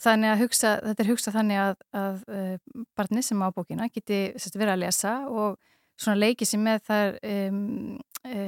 Þannig 0.00 0.30
að 0.32 0.40
hugsa, 0.44 0.80
þetta 0.80 1.02
er 1.02 1.10
hugsa 1.10 1.32
þannig 1.34 1.58
að, 1.60 1.74
að, 1.92 2.22
að 2.28 2.84
barni 2.96 3.22
sem 3.22 3.42
á 3.42 3.48
bókina 3.52 3.88
geti 3.92 4.32
sérst, 4.38 4.56
verið 4.56 4.72
að 4.72 4.82
lesa 4.84 5.12
og 5.28 5.58
svona 6.00 6.20
leikið 6.22 6.48
sem 6.48 6.62
með 6.64 6.84
þar 6.88 7.18
um, 7.28 7.98
e, 8.24 8.44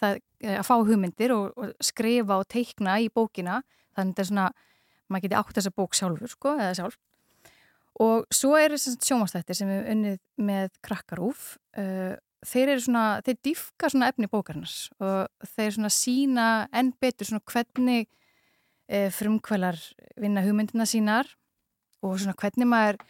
það, 0.00 0.18
að 0.56 0.64
fá 0.66 0.74
hugmyndir 0.74 1.34
og, 1.36 1.52
og 1.54 1.76
skrifa 1.84 2.40
og 2.40 2.48
teikna 2.50 2.98
í 2.98 3.06
bókina 3.14 3.60
þannig 3.94 4.00
að 4.00 4.10
þetta 4.10 4.24
er 4.24 4.30
svona, 4.32 4.48
maður 5.08 5.26
geti 5.26 5.38
átt 5.40 5.58
þessa 5.58 5.74
bók 5.74 5.96
sjálfur 5.96 6.32
sko, 6.32 6.54
eða 6.58 6.74
sjálf 6.78 6.98
og 7.98 8.28
svo 8.34 8.54
er 8.58 8.74
þess 8.74 8.92
að 8.92 9.08
sjómanstættir 9.08 9.58
sem 9.58 9.70
við 9.70 9.88
unnið 9.94 10.18
með 10.48 10.70
krakkarúf 10.86 11.56
uh, 11.80 12.14
þeir 12.46 12.74
eru 12.74 12.84
svona, 12.84 13.06
þeir 13.26 13.38
diffka 13.48 13.90
svona 13.90 14.10
efni 14.12 14.30
bókarnas 14.30 14.76
og 15.02 15.48
þeir 15.56 15.74
svona 15.74 15.92
sína 15.92 16.48
enn 16.70 16.92
betur 17.02 17.30
svona 17.30 17.42
hvernig 17.48 18.06
uh, 18.06 19.08
frumkvælar 19.14 19.80
vinna 20.20 20.44
hugmyndina 20.46 20.86
sínar 20.88 21.30
og 22.04 22.20
svona 22.20 22.36
hvernig 22.38 22.70
maður 22.70 23.00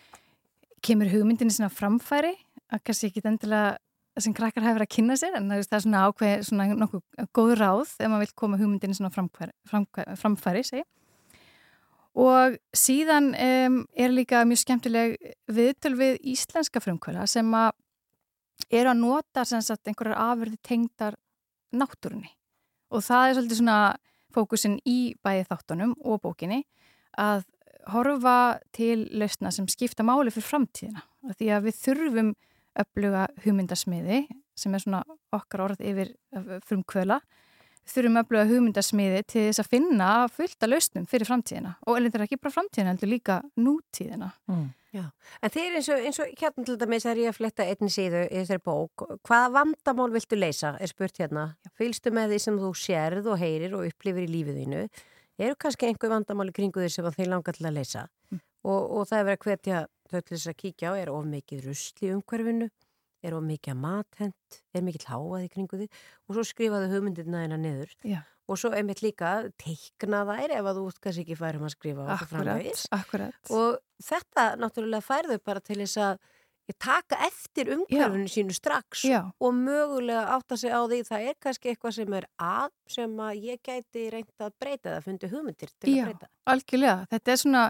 kemur 0.85 1.11
hugmyndinni 1.13 1.53
svona 1.53 1.73
framfæri 1.75 2.33
að 2.73 2.85
kannski 2.87 3.11
ekki 3.11 3.25
endilega 3.27 3.77
sem 4.19 4.35
krakkar 4.35 4.65
hefur 4.67 4.83
að 4.83 4.93
kynna 4.97 5.17
sér 5.19 5.37
en 5.39 5.51
það 5.53 5.77
er 5.77 5.83
svona 5.85 6.05
ákveð 6.09 6.41
svona 6.49 6.67
nokkuð 6.79 7.27
góð 7.37 7.53
ráð 7.61 7.93
ef 7.99 8.09
maður 8.09 8.25
vil 8.25 8.37
koma 8.41 8.59
hugmyndinni 8.61 8.97
svona 8.99 9.13
framfæri, 9.15 9.55
framfæri, 9.69 10.17
framfæri 10.19 10.65
segi. 10.67 10.85
Og 12.19 12.57
síðan 12.75 13.31
um, 13.35 13.83
er 13.95 14.15
líka 14.15 14.43
mjög 14.49 14.65
skemmtileg 14.65 15.15
viðtöl 15.55 15.95
við 15.99 16.19
íslenska 16.35 16.83
frumkvöla 16.83 17.29
sem 17.31 17.53
að 17.55 17.77
eru 18.75 18.91
að 18.91 19.03
nota 19.05 19.45
sagt, 19.47 19.87
einhverjar 19.87 20.19
afverði 20.19 20.59
tengdar 20.67 21.15
náttúrunni. 21.71 22.33
Og 22.91 23.05
það 23.05 23.29
er 23.29 23.37
svolítið 23.37 23.61
svona 23.61 23.79
fókusin 24.35 24.77
í 24.89 24.99
bæði 25.25 25.47
þáttunum 25.49 25.95
og 26.03 26.21
bókinni 26.25 26.65
að 27.19 27.45
horfa 27.93 28.59
til 28.75 29.07
lausna 29.17 29.53
sem 29.55 29.69
skipta 29.71 30.05
máli 30.05 30.33
fyrir 30.35 30.49
framtíðina. 30.49 31.05
Því 31.39 31.51
að 31.55 31.69
við 31.69 31.81
þurfum 31.85 32.35
öfluga 32.79 33.27
hugmyndasmiði 33.45 34.25
sem 34.59 34.75
er 34.75 34.83
svona 34.83 35.05
okkar 35.35 35.69
orð 35.69 35.85
yfir 35.87 36.13
frumkvöla 36.67 37.21
þurfum 37.91 38.21
öfluga 38.23 38.49
hugmyndasmiði 38.49 39.23
til 39.27 39.45
þess 39.49 39.63
að 39.63 39.71
finna 39.75 40.09
fullta 40.33 40.69
lausnum 40.69 41.07
fyrir 41.11 41.29
framtíðina. 41.29 41.77
Og 41.87 42.01
eða 42.01 42.25
ekki 42.27 42.41
bara 42.41 42.55
framtíðina, 42.55 42.95
heldur 42.95 43.13
líka 43.13 43.39
nútíðina. 43.59 44.33
Mm. 44.51 44.67
Já, 44.97 45.03
en 45.45 45.53
þeir 45.53 45.75
eins 45.77 45.89
og, 45.93 46.05
eins 46.09 46.19
og 46.25 46.31
hérna 46.41 46.65
til 46.65 46.79
dæmis 46.81 47.05
er 47.05 47.19
ég 47.21 47.29
að 47.29 47.37
fletta 47.37 47.67
einni 47.69 47.91
síðu 47.93 48.23
í 48.25 48.39
þessari 48.39 48.63
bók. 48.65 49.05
Hvaða 49.29 49.51
vandamál 49.59 50.09
viltu 50.15 50.39
leysa, 50.39 50.73
er 50.81 50.89
spurt 50.89 51.21
hérna. 51.21 51.51
Fylgstu 51.77 52.13
með 52.17 52.33
því 52.33 52.39
sem 52.47 52.61
þú 52.63 52.73
sérð 52.73 53.29
og 53.29 53.41
heyrir 53.43 53.77
og 53.77 53.85
upplifir 53.91 54.25
í 54.25 54.33
lífiðinu 54.33 54.87
eru 55.39 55.59
kannski 55.61 55.87
einhver 55.87 56.11
vandamáli 56.11 56.55
kringu 56.57 56.83
því 56.83 56.91
sem 56.95 57.11
þeir 57.15 57.31
langar 57.35 57.59
til 57.59 57.69
að 57.69 57.77
leysa? 57.79 58.09
Mm. 58.33 58.41
og, 58.67 58.83
og 58.99 59.09
það 59.09 59.21
er 59.21 59.29
verið 59.29 59.39
að 59.39 59.47
hvetja 59.47 59.85
þau 60.09 60.21
til 60.21 60.35
þess 60.35 60.51
að 60.51 60.59
kíkja 60.63 60.93
á 60.93 60.93
er 60.99 61.11
of 61.13 61.27
mikið 61.29 61.65
rusli 61.69 62.13
umhverfinu 62.15 62.69
er 63.23 63.37
of 63.37 63.45
mikið 63.45 63.75
að 63.75 63.81
mathend 63.83 64.59
er 64.75 64.85
mikið 64.87 65.07
háaði 65.11 65.53
kringu 65.53 65.81
því 65.83 65.89
og 65.91 66.37
svo 66.37 66.45
skrifaðu 66.47 66.91
hugmyndirna 66.95 67.45
þeina 67.45 67.61
niður. 67.61 67.95
Já. 68.07 68.21
og 68.49 68.57
svo 68.61 68.73
einmitt 68.73 69.03
líka 69.05 69.33
teikna 69.61 70.25
þær 70.29 70.57
ef 70.57 70.71
að 70.71 70.81
þú 70.81 70.85
kannski 71.05 71.25
ekki 71.27 71.37
færum 71.37 71.67
að 71.69 71.75
skrifa 71.75 72.09
akkurat, 72.17 72.85
akkurat. 72.97 73.53
og 73.53 73.79
þetta 74.03 74.51
náttúrulega 74.63 75.05
færðu 75.05 75.41
bara 75.45 75.61
til 75.61 75.81
þess 75.83 76.01
að 76.07 76.21
taka 76.77 77.17
eftir 77.25 77.71
umhverfinu 77.73 78.29
sínu 78.29 78.53
strax 78.53 79.05
Já. 79.09 79.33
og 79.41 79.55
mögulega 79.57 80.37
átta 80.37 80.57
sig 80.57 80.69
á 80.69 80.85
því 80.85 81.01
það 81.09 81.29
er 81.31 81.37
kannski 81.41 81.71
eitthvað 81.73 81.95
sem 81.97 82.17
er 82.19 82.27
að 82.37 82.71
sem 82.93 83.15
að 83.25 83.45
ég 83.49 83.63
gæti 83.65 84.11
reynd 84.13 84.45
að 84.45 84.53
breyta 84.61 84.97
það, 84.97 85.05
fundi 85.07 85.31
hugmyndir 85.33 85.73
til 85.81 85.95
Já, 85.95 86.03
að 86.03 86.11
breyta. 86.11 86.29
algjörlega, 86.45 87.07
þetta 87.15 87.33
er 87.33 87.41
svona 87.43 87.65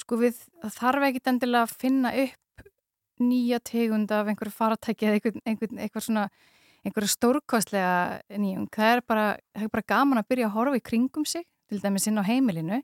sko 0.00 0.18
við 0.20 0.40
þarf 0.76 1.08
ekki 1.08 1.24
endilega 1.32 1.64
að 1.64 1.76
finna 1.80 2.12
upp 2.24 2.68
nýja 3.22 3.60
tegund 3.62 4.10
af 4.14 4.28
einhverju 4.30 4.54
faratæki 4.54 5.08
eða 5.08 5.18
einhver, 5.18 5.38
einhver, 5.46 5.72
einhver 5.86 6.04
svona 6.04 6.28
einhverju 6.84 7.10
stórkostlega 7.12 8.20
nýjung. 8.36 8.68
Það 8.72 8.90
er, 8.90 9.02
bara, 9.08 9.26
það 9.54 9.66
er 9.66 9.72
bara 9.72 9.88
gaman 9.94 10.20
að 10.20 10.28
byrja 10.32 10.48
að 10.50 10.56
horfa 10.58 10.80
í 10.80 10.84
kringum 10.84 11.26
sig, 11.28 11.46
til 11.70 11.80
dæmis 11.80 12.08
inn 12.10 12.20
á 12.20 12.24
heimilinu 12.26 12.82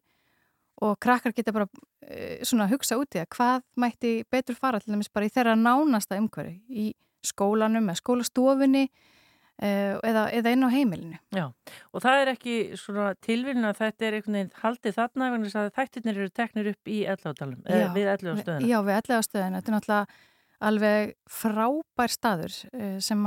og 0.80 0.96
krakkar 1.02 1.34
geta 1.36 1.52
bara 1.52 1.66
uh, 1.68 2.40
svona 2.46 2.64
að 2.64 2.76
hugsa 2.76 2.96
út 2.96 3.12
í 3.12 3.20
það 3.20 3.30
hvað 3.36 3.64
mætti 3.82 4.12
betur 4.32 4.56
fara 4.56 4.80
til 4.80 4.94
dæmis 4.94 5.12
bara 5.12 5.28
í 5.28 5.32
þeirra 5.34 5.56
nánasta 5.58 6.16
umhverju, 6.16 6.56
í 6.72 6.92
skólanum 7.26 7.90
eða 7.90 8.00
skólastofinni 8.00 8.86
eða, 9.60 10.24
eða 10.32 10.54
inn 10.54 10.64
á 10.64 10.70
heimilinu. 10.72 11.20
Já, 11.36 11.44
og 11.92 12.04
það 12.04 12.22
er 12.22 12.32
ekki 12.32 12.56
svona 12.80 13.10
tilvíðin 13.26 13.68
að 13.68 13.80
þetta 13.82 14.06
er 14.06 14.16
einhvern 14.18 14.38
veginn 14.38 14.52
haldið 14.62 14.96
þarna 14.96 15.30
vegna 15.34 15.48
þess 15.50 15.60
að 15.60 15.70
þættirnir 15.76 16.20
eru 16.20 16.34
teknir 16.40 16.72
upp 16.72 16.90
í 16.90 16.98
ellátalum, 17.14 17.62
eða 17.68 17.92
við 17.96 18.10
elláðstöðuna. 18.14 18.70
Já, 18.70 18.78
við 18.86 18.98
elláðstöðuna. 18.98 19.60
Þetta 19.60 19.72
er 19.72 19.76
náttúrulega 19.76 20.20
alveg 20.70 21.14
frábær 21.40 22.12
staður 22.12 22.56
uh, 22.72 22.98
sem 23.04 23.26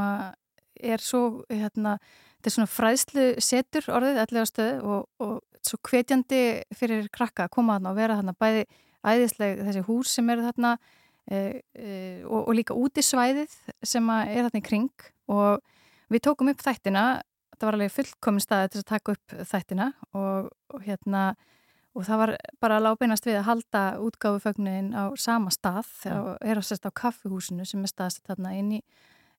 er 0.93 1.03
svo, 1.05 1.23
hérna, 1.53 1.97
þetta 2.37 2.49
er 2.51 2.55
svona 2.57 2.73
fræðslu 2.73 3.27
setur 3.41 3.89
orðið 3.93 4.23
elláðstöðu 4.25 4.95
og, 4.95 5.05
og 5.23 5.37
svo 5.63 5.79
hvetjandi 5.87 6.41
fyrir 6.75 7.07
krakka 7.13 7.47
að 7.47 7.53
koma 7.55 7.77
þarna 7.77 7.93
og 7.93 7.99
vera 8.01 8.17
þarna 8.19 8.35
bæði 8.41 8.65
æðisleg 9.03 9.61
þessi 9.67 9.83
hús 9.87 10.11
sem 10.17 10.29
eru 10.31 10.45
þarna 10.47 10.73
e, 11.29 11.37
e, 11.75 11.93
og, 12.27 12.41
og 12.41 12.53
líka 12.57 12.75
útisvæðið 12.77 13.55
sem 13.85 14.11
er 14.15 14.47
þarna 14.47 14.61
í 14.61 14.65
kring 14.65 15.07
og 15.31 15.63
við 16.11 16.25
tókum 16.27 16.51
upp 16.51 16.63
þættina 16.63 17.05
það 17.57 17.67
var 17.67 17.77
alveg 17.77 17.93
fullkomin 17.93 18.43
staði 18.43 18.71
til 18.73 18.81
að 18.81 18.89
taka 18.91 19.15
upp 19.15 19.35
þættina 19.51 19.89
og, 20.17 20.49
og 20.73 20.85
hérna 20.85 21.23
og 21.93 22.07
það 22.07 22.21
var 22.23 22.33
bara 22.63 22.77
að 22.79 22.85
lábeinast 22.87 23.27
við 23.27 23.39
að 23.39 23.47
halda 23.49 23.81
útgáfufögnin 24.01 24.93
á 24.97 25.13
sama 25.19 25.53
stað 25.53 25.89
og 26.09 26.31
er 26.41 26.57
að 26.57 26.67
sérst 26.69 26.87
á 26.89 26.91
kaffihúsinu 26.91 27.67
sem 27.69 27.83
er 27.85 27.91
staðsett 27.91 28.31
þarna 28.31 28.55
inn 28.57 28.71
í 28.79 28.81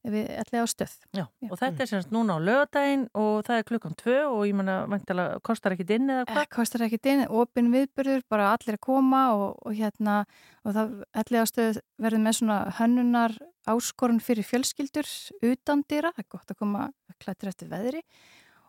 við 0.04 0.28
ætlaði 0.36 0.64
á 0.64 0.68
stöð. 0.68 0.94
Já, 1.16 1.24
Já. 1.24 1.48
og 1.48 1.58
þetta 1.60 1.84
er 1.84 1.90
semst 1.90 2.12
núna 2.12 2.36
á 2.36 2.44
lögadaginn 2.44 3.06
og 3.16 3.46
það 3.46 3.60
er 3.60 3.66
klukkan 3.70 3.96
tvö 4.00 4.18
og 4.28 4.42
ég 4.48 4.58
menna, 4.58 4.76
vantala, 4.90 5.26
kostar 5.46 5.74
ekkit 5.76 5.94
inn 5.96 6.12
eða 6.12 6.26
hvað? 6.28 6.42
Eh, 6.42 6.50
kostar 6.52 6.84
ekkit 6.86 7.10
inn, 7.12 7.24
opin 7.32 7.72
viðbyrður, 7.72 8.24
bara 8.28 8.52
allir 8.52 8.78
að 8.78 8.84
koma 8.84 9.24
og, 9.38 9.58
og 9.64 9.78
hérna, 9.78 10.20
og 10.64 10.76
það 10.76 10.94
ætlaði 11.22 11.42
á 11.44 11.52
stöð 11.52 11.82
verði 12.04 12.22
með 12.26 12.38
svona 12.40 12.60
hönnunar 12.78 13.36
áskorun 13.70 14.20
fyrir 14.20 14.44
fjölskyldur 14.44 15.08
utan 15.48 15.84
dýra, 15.88 16.12
það 16.12 16.24
er 16.24 16.32
gott 16.36 16.52
að 16.52 16.60
koma 16.60 16.88
klættir 17.22 17.52
eftir 17.52 17.70
veðri 17.72 18.04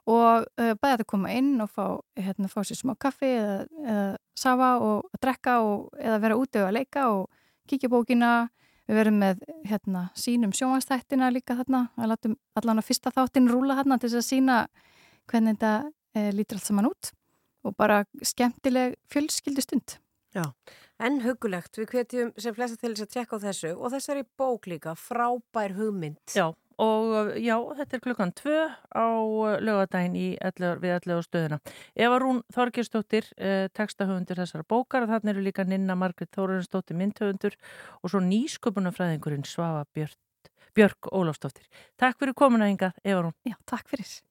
og 0.05 0.45
uh, 0.61 0.73
bæði 0.77 1.01
að 1.01 1.09
koma 1.09 1.31
inn 1.33 1.55
og 1.63 1.71
fá, 1.73 1.85
hérna, 2.19 2.49
fá 2.51 2.61
sér 2.63 2.79
smá 2.79 2.93
kaffi 3.01 3.31
eða, 3.39 3.63
eða 3.81 4.05
safa 4.37 4.75
og 4.85 5.07
að 5.15 5.21
drekka 5.25 5.55
og, 5.65 5.87
eða 5.97 6.19
vera 6.21 6.37
úti 6.39 6.61
og 6.61 6.69
að 6.69 6.77
leika 6.77 7.07
og 7.13 7.25
kíkja 7.69 7.89
bókina 7.89 8.33
Við 8.85 8.99
verum 8.99 9.19
með 9.21 9.43
hérna, 9.65 10.07
sínum 10.17 10.53
sjónvastættina 10.53 11.31
líka 11.33 11.57
þarna, 11.57 11.87
að 11.97 12.11
látum 12.11 12.35
allan 12.59 12.81
að 12.81 12.89
fyrsta 12.91 13.13
þáttin 13.15 13.49
rúla 13.49 13.77
þarna 13.79 13.97
til 13.97 14.11
þess 14.11 14.21
að 14.21 14.27
sína 14.27 14.57
hvernig 15.31 15.55
þetta 15.55 15.71
e, 16.13 16.25
lítur 16.37 16.59
allt 16.59 16.67
saman 16.69 16.89
út. 16.91 17.11
Og 17.65 17.73
bara 17.73 18.03
skemmtileg 18.21 18.93
fjölskyldi 19.09 19.63
stund. 19.65 19.95
Já, 20.35 20.43
en 21.01 21.21
hugulegt, 21.23 21.79
við 21.79 21.95
hvetjum 21.95 22.33
sem 22.37 22.53
flesta 22.53 22.77
til 22.77 22.91
þess 22.91 23.07
að 23.07 23.15
tjekka 23.15 23.39
á 23.41 23.45
þessu. 23.47 23.71
Og 23.73 23.93
þessari 23.95 24.25
bók 24.37 24.69
líka, 24.69 24.93
frábær 24.99 25.73
hugmynd. 25.79 26.21
Já, 26.35 26.51
og 26.81 27.35
já, 27.39 27.55
þetta 27.77 27.95
er 27.97 28.03
klukkan 28.03 28.33
tvö 28.35 28.59
á 28.91 29.07
lögadaginn 29.63 30.17
í 30.19 30.27
ellegar, 30.43 30.81
við 30.83 30.95
ellegar 30.97 31.25
stöðuna. 31.25 31.59
Eva 31.95 32.19
Rún 32.19 32.41
Þorgirstóttir, 32.53 33.31
eh, 33.37 33.67
textahöfundur 33.73 34.41
þessara 34.41 34.67
bókar, 34.67 35.07
þannig 35.07 35.35
eru 35.35 35.45
líka 35.45 35.65
Ninna 35.67 35.95
Margrit 35.95 36.31
Þórensdóttir 36.35 36.99
myndhöfundur 36.99 37.55
og 38.03 38.09
svo 38.11 38.19
nýsköpunafræðingurinn 38.19 39.45
Svafa 39.45 39.85
Björk, 39.93 40.17
Björk 40.75 41.11
Ólafstóttir. 41.11 41.67
Takk 41.97 42.19
fyrir 42.19 42.33
komuna 42.33 42.67
hingað, 42.67 42.93
Eva 43.03 43.21
Rún. 43.23 43.35
Já, 43.45 43.55
takk 43.65 43.87
fyrir. 43.87 44.21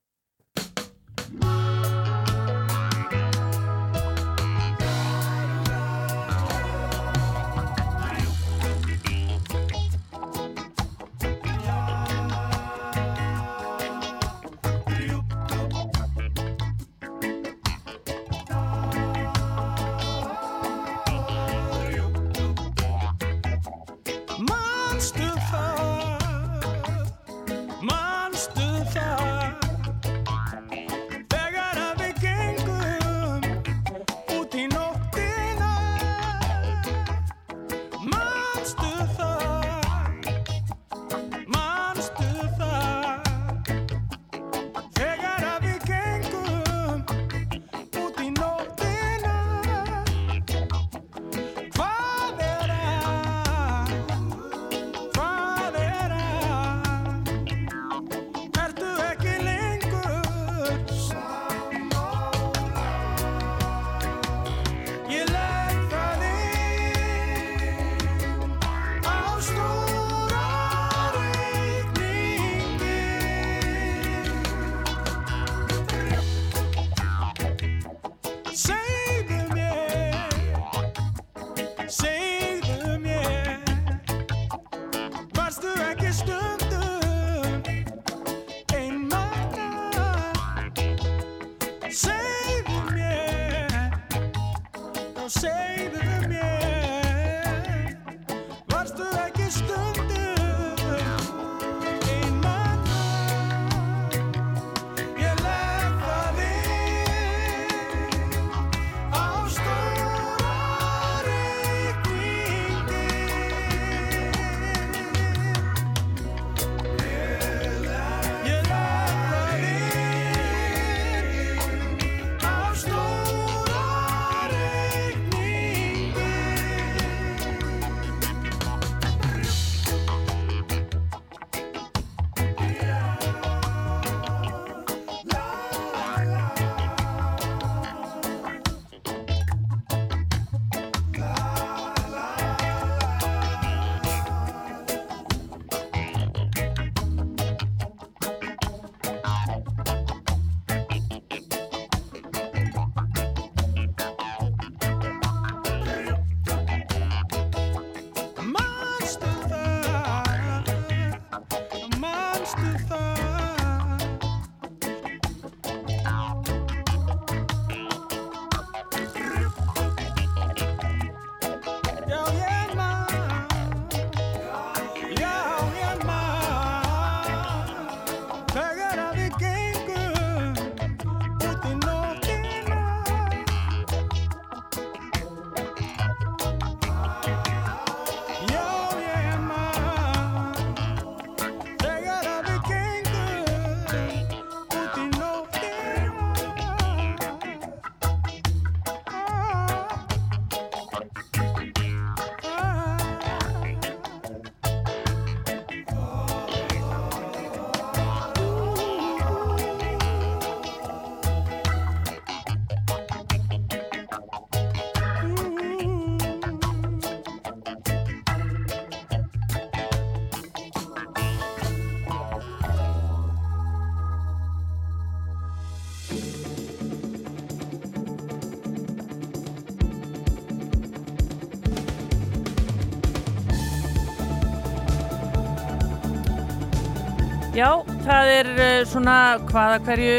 Er 238.50 238.60
uh, 238.82 238.84
svona 238.90 239.16
hvaða 239.50 239.80
hverju 239.86 240.18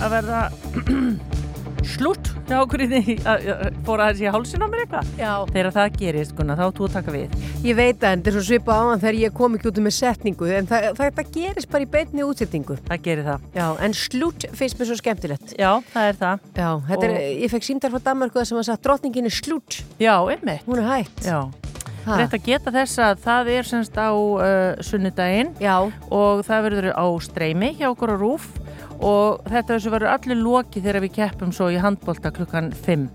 að 0.00 0.14
verða 0.16 0.40
slútt 1.90 2.28
hjá 2.50 2.58
okkur 2.60 2.82
í 2.84 2.86
því 2.90 3.14
að 3.30 3.46
að- 3.54 3.76
fór 3.86 4.02
aðeins 4.04 4.20
í 4.22 4.28
hálsin 4.34 4.62
á 4.62 4.68
mér 4.70 4.82
eitthvað. 4.84 5.10
Þegar 5.54 5.68
það 5.76 5.96
gerist, 6.00 6.34
Gunnar, 6.36 6.58
þá 6.60 6.76
þú 6.76 6.86
að 6.88 6.94
taka 6.96 7.14
við. 7.14 7.36
Ég 7.64 7.78
veit 7.78 7.96
að 8.04 8.14
þetta 8.16 8.30
er 8.30 8.36
svo 8.36 8.42
svipa 8.48 8.76
á 8.76 8.82
hann 8.90 9.02
þegar 9.02 9.18
ég 9.20 9.34
kom 9.38 9.56
ekki 9.56 9.70
út 9.70 9.80
með 9.86 9.94
setningu 9.96 10.50
en 10.58 10.68
það, 10.70 10.86
það, 10.98 11.12
það 11.20 11.32
gerist 11.38 11.70
bara 11.72 11.86
í 11.86 11.90
beinni 11.94 12.26
útsetningu. 12.26 12.76
Það 12.90 13.02
gerir 13.06 13.28
það. 13.30 13.48
Já, 13.56 13.66
en 13.86 13.96
slút 14.02 14.46
finnst 14.60 14.80
mér 14.80 14.90
svo 14.90 14.98
skemmtilegt. 15.00 15.56
Já, 15.60 15.70
það 15.94 16.10
er 16.12 16.20
það. 16.20 16.46
Já, 16.60 16.70
er, 17.00 17.16
ég 17.46 17.54
fekk 17.54 17.68
símdar 17.70 17.94
frá 17.96 18.04
Danmarku 18.10 18.40
þar 18.42 18.50
sem 18.52 18.60
að 18.62 18.68
sagt 18.72 18.86
drottningin 18.86 19.30
er 19.30 19.36
slút. 19.40 19.80
Já, 20.02 20.14
einmitt. 20.34 20.66
Hún 20.68 20.82
er 20.84 20.90
hægt. 20.90 21.24
Já. 21.26 21.40
Rétt 22.06 22.34
að 22.36 22.46
geta 22.46 22.72
þess 22.74 23.02
að 23.04 23.22
það 23.26 23.52
er 23.54 23.68
semst 23.68 23.98
á 24.00 24.10
uh, 24.12 24.80
sunnudaginn 24.84 25.52
Já. 25.60 25.76
og 26.08 26.44
það 26.46 26.66
verður 26.68 26.90
á 26.96 27.06
streymi 27.22 27.74
hjá 27.76 27.90
okkur 27.92 28.14
á 28.14 28.16
rúf 28.16 28.48
og 29.00 29.40
þetta 29.48 29.76
þessu 29.76 29.92
verður 29.94 30.12
allir 30.12 30.40
loki 30.40 30.82
þegar 30.82 31.04
við 31.06 31.14
keppum 31.16 31.52
svo 31.56 31.70
í 31.72 31.78
handbólta 31.80 32.32
klukkan 32.36 32.68
5. 32.84 33.06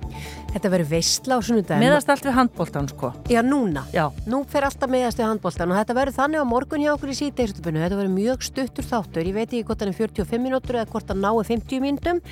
Þetta 0.56 0.72
verður 0.72 0.90
veistla 0.90 1.38
á 1.38 1.40
sunnudaginn. 1.46 1.84
Meðast 1.84 2.10
allt 2.10 2.26
við 2.26 2.38
handbóltan 2.40 2.88
sko. 2.90 3.12
Já, 3.30 3.42
núna. 3.46 3.84
Já. 3.94 4.08
Nú 4.30 4.42
fer 4.50 4.66
alltaf 4.66 4.90
meðast 4.90 5.20
við 5.20 5.30
handbóltan 5.30 5.74
og 5.74 5.80
þetta 5.82 5.98
verður 6.00 6.18
þannig 6.18 6.42
á 6.42 6.46
morgun 6.50 6.86
hjá 6.86 6.94
okkur 6.96 7.12
í 7.12 7.18
síðdeisutubinu. 7.20 7.84
Þetta 7.84 8.00
verður 8.00 8.16
mjög 8.16 8.48
stuttur 8.48 8.90
þáttur. 8.90 9.30
Ég 9.30 9.38
veit 9.38 9.46
ekki 9.46 9.66
hvort 9.68 9.84
hann 9.84 9.94
er 9.94 10.00
45 10.00 10.42
mínútur 10.48 10.80
eða 10.80 10.90
hvort 10.94 11.14
hann 11.14 11.22
nái 11.22 11.46
50 11.52 11.86
mínútum. 11.86 12.24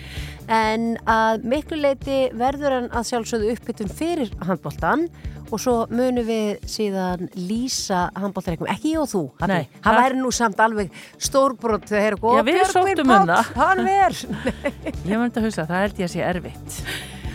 En 0.49 0.89
að 1.05 1.45
miklu 1.53 1.77
leiti 1.83 2.23
verður 2.33 2.79
hann 2.79 2.89
að 2.89 3.09
sjálfsögðu 3.11 3.53
uppbytun 3.53 3.93
fyrir 4.01 4.33
handbóltan 4.47 5.09
og 5.53 5.61
svo 5.61 5.75
munum 5.93 6.25
við 6.25 6.63
síðan 6.69 7.27
lýsa 7.37 8.07
handbóltareikum. 8.17 8.69
Ekki 8.73 8.95
ég 8.95 9.03
og 9.03 9.09
þú. 9.11 9.23
Nei. 9.49 9.67
Það 9.83 9.99
væri 9.99 10.19
nú 10.21 10.31
samt 10.33 10.61
alveg 10.63 10.93
stórbrot 11.21 11.85
þegar 11.89 12.07
eru 12.11 12.21
Já, 12.39 12.45
við 12.47 12.63
sóttum 12.71 13.13
um 13.13 13.27
það. 13.29 13.51
Hann 13.59 13.83
ver. 13.87 14.17
Ég 15.09 15.19
myndi 15.19 15.41
að 15.41 15.47
hugsa, 15.47 15.67
það 15.69 15.83
held 15.83 16.01
ég 16.01 16.09
að 16.09 16.13
sé 16.15 16.25
erfitt. 16.25 16.79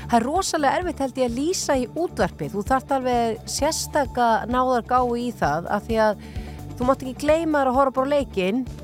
Það 0.08 0.18
er 0.18 0.24
rosalega 0.24 0.80
erfitt 0.80 1.00
held 1.04 1.18
ég 1.20 1.28
að 1.28 1.38
lýsa 1.38 1.78
í 1.78 1.86
útvarpið. 1.92 2.54
Þú 2.54 2.66
þarft 2.70 2.94
alveg 2.96 3.40
sérstaka 3.58 4.28
náðar 4.48 4.86
gái 4.88 5.26
í 5.26 5.30
það 5.36 5.68
af 5.76 5.88
því 5.88 5.98
að 6.06 6.22
þú 6.78 6.88
mátt 6.88 7.04
ekki 7.04 7.26
gleyma 7.26 7.60
þér 7.60 7.70
að 7.72 7.78
horfa 7.80 7.94
bara 7.98 8.12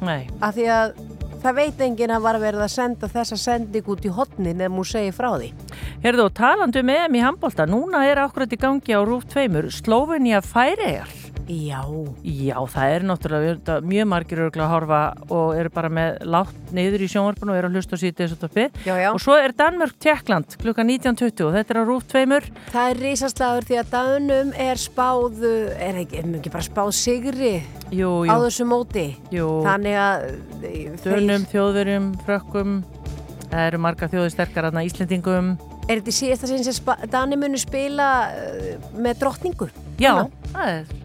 Nei. 0.05 0.23
af 0.43 0.56
því 0.56 0.65
að 0.74 0.97
það 1.45 1.59
veit 1.59 1.83
enginn 1.85 2.15
að 2.15 2.25
var 2.25 2.41
verið 2.41 2.65
að 2.65 2.73
senda 2.73 3.11
þessa 3.12 3.39
sending 3.41 3.91
út 3.93 4.07
í 4.07 4.12
hotnin 4.16 4.65
ef 4.65 4.73
hún 4.73 4.89
segir 4.89 5.16
frá 5.16 5.31
því. 5.37 5.51
Herðu, 6.05 6.29
og 6.29 6.35
talandi 6.39 6.81
um 6.81 6.95
EM 6.95 7.19
í 7.21 7.25
handbólta, 7.25 7.69
núna 7.69 8.05
er 8.09 8.23
akkurat 8.25 8.53
í 8.53 8.61
gangi 8.61 8.97
á 8.97 9.01
rúf 9.05 9.29
tveimur, 9.29 9.69
Slóvenja 9.73 10.41
færiðar. 10.45 11.24
Já. 11.49 11.81
Já, 12.25 12.57
það 12.73 12.95
er 12.95 13.05
náttúrulega 13.05 13.77
mjög 13.85 14.07
margir 14.09 14.41
örgulega 14.47 14.65
að 14.65 14.73
horfa 14.73 15.01
og 15.29 15.51
eru 15.59 15.73
bara 15.75 15.91
með 15.93 16.23
látt 16.33 16.73
niður 16.75 17.05
í 17.05 17.09
sjónvarpinu 17.12 17.53
og 17.53 17.59
eru 17.59 17.69
að 17.69 17.77
hlusta 17.77 17.99
á 17.99 18.01
síðan 18.01 18.16
þessu 18.23 18.39
toppi. 18.41 18.65
Já, 18.87 18.95
já. 19.03 19.09
Og 19.12 19.21
svo 19.21 19.37
er 19.37 19.53
Danmörk-Tjekkland 19.59 20.57
klukka 20.62 20.87
19.20 20.89 21.45
og 21.45 21.53
þetta 21.59 21.75
er 21.75 21.81
á 21.81 21.85
rúf 21.85 22.09
tveimur. 22.09 22.49
Það 22.73 22.95
er 22.95 23.03
risaslagur 23.05 23.69
því 23.69 23.79
að 23.83 23.93
dánum 23.93 24.55
er 24.65 24.81
spáð, 24.81 25.45
er 25.77 26.01
ekki, 26.05 26.23
er 26.23 26.33
ekki 26.41 26.55
bara 26.55 26.69
spáð 26.71 26.95
sigri 26.97 27.53
Jú, 27.93 28.11
á 28.25 28.33
jú. 28.33 28.41
þessu 28.47 28.69
móti. 28.71 29.07
Jú. 29.35 29.51
Þannig 29.69 30.01
að 30.01 30.27
eh, 30.65 30.99
Dönum, 31.05 31.47
þjóðverjum, 31.53 32.11
frökkum, 32.25 32.81
það 33.51 33.69
eru 33.69 33.85
marga 33.85 34.11
þjóði 34.11 34.33
sterkar 34.33 34.71
aðna 34.71 34.89
Íslendingum. 34.89 35.55
Er 35.85 36.01
þetta 36.01 36.49
sem 36.49 36.73
spa- 36.73 37.03
Dani 37.12 37.37
munu 37.37 37.61
spila 37.61 38.11
uh, 38.33 38.93
með 38.97 39.19
drottningu? 39.21 39.69
Já, 40.01 40.25
það 40.55 40.71
er... 40.79 41.04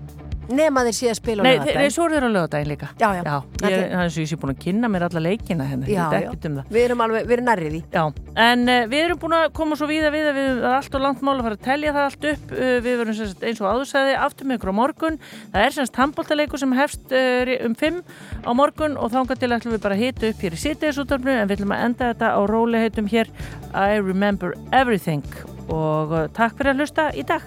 Nema 0.50 0.82
þeir 0.88 0.96
síðan 0.98 1.18
spila 1.20 1.42
á 1.42 1.44
Nei, 1.46 1.52
laugardaginn. 1.52 1.76
þeir, 1.76 1.84
nei, 1.86 1.94
svo 1.94 2.06
eru 2.08 2.16
þeir 2.16 2.26
á 2.26 2.32
lögadaginn 2.34 2.70
líka. 2.72 2.88
Já, 2.98 3.10
já. 3.14 3.22
Já, 3.30 3.36
ég, 3.70 3.74
er- 3.78 3.92
er 3.94 4.00
og 4.10 4.16
ég 4.18 4.30
sé 4.32 4.38
búin 4.42 4.54
að 4.56 4.62
kynna 4.64 4.90
mér 4.90 5.06
alla 5.06 5.22
leikina 5.22 5.68
henni, 5.70 5.86
Já, 5.94 6.10
veit 6.10 6.24
já. 6.24 6.30
ekkert 6.32 6.46
um. 6.50 6.56
Við 6.74 6.84
erum 6.88 7.04
alveg, 7.06 7.28
við 7.30 7.36
erum 7.38 7.46
nærrið 7.50 7.76
því. 7.76 7.82
Já, 7.94 8.04
en 8.50 8.64
uh, 8.70 8.80
við 8.90 9.04
erum 9.06 9.20
búin 9.22 9.36
að 9.38 9.46
koma 9.60 9.78
svo 9.78 9.88
víða 9.92 10.10
við 10.16 10.30
að 10.32 10.40
við 10.40 10.50
það 10.50 10.66
er 10.70 10.78
allt 10.80 10.96
og 11.00 11.04
langt 11.06 11.22
mál 11.22 11.36
að 11.38 11.44
fara 11.50 11.60
að 11.60 11.66
telja 11.70 11.94
það 11.94 12.08
allt 12.10 12.28
upp 12.34 12.52
uh, 12.58 12.74
við 12.88 12.98
verum 13.04 13.14
eins 13.20 13.62
og 13.62 13.70
áðursæði 13.70 14.18
aftur 14.26 14.50
með 14.50 14.58
ykkur 14.60 14.74
á 14.74 14.80
morgun, 14.80 15.20
það 15.54 15.66
er 15.70 15.78
semst 15.78 16.02
handbóltaleikur 16.02 16.60
sem 16.64 16.74
hefst 16.80 17.14
uh, 17.14 17.54
um 17.70 17.76
5 17.76 18.02
á 18.46 18.52
morgun 18.58 18.98
og 18.98 19.14
þangað 19.14 19.40
til 19.44 19.52
ætlum 19.54 19.76
við 19.78 19.84
bara 19.86 19.96
að 20.00 20.04
hita 20.08 20.30
upp 20.34 20.42
hér 20.48 20.58
í 20.58 20.62
sittiðisúttarfnu 20.66 21.36
en 21.36 21.48
við 21.50 21.60
ætlum 21.60 21.76
að 21.78 21.86
enda 21.90 22.10
þetta 22.14 22.34
á 22.34 22.40
róliheitum 22.50 23.08
hér 23.14 23.30
I 23.76 24.00
Remember 24.02 24.56
Everything 24.74 25.22
og 25.70 26.16
takk 26.34 26.58
fyrir 26.58 26.74
að 26.74 26.82
hlusta 26.82 27.10
í 27.14 27.22
dag 27.30 27.44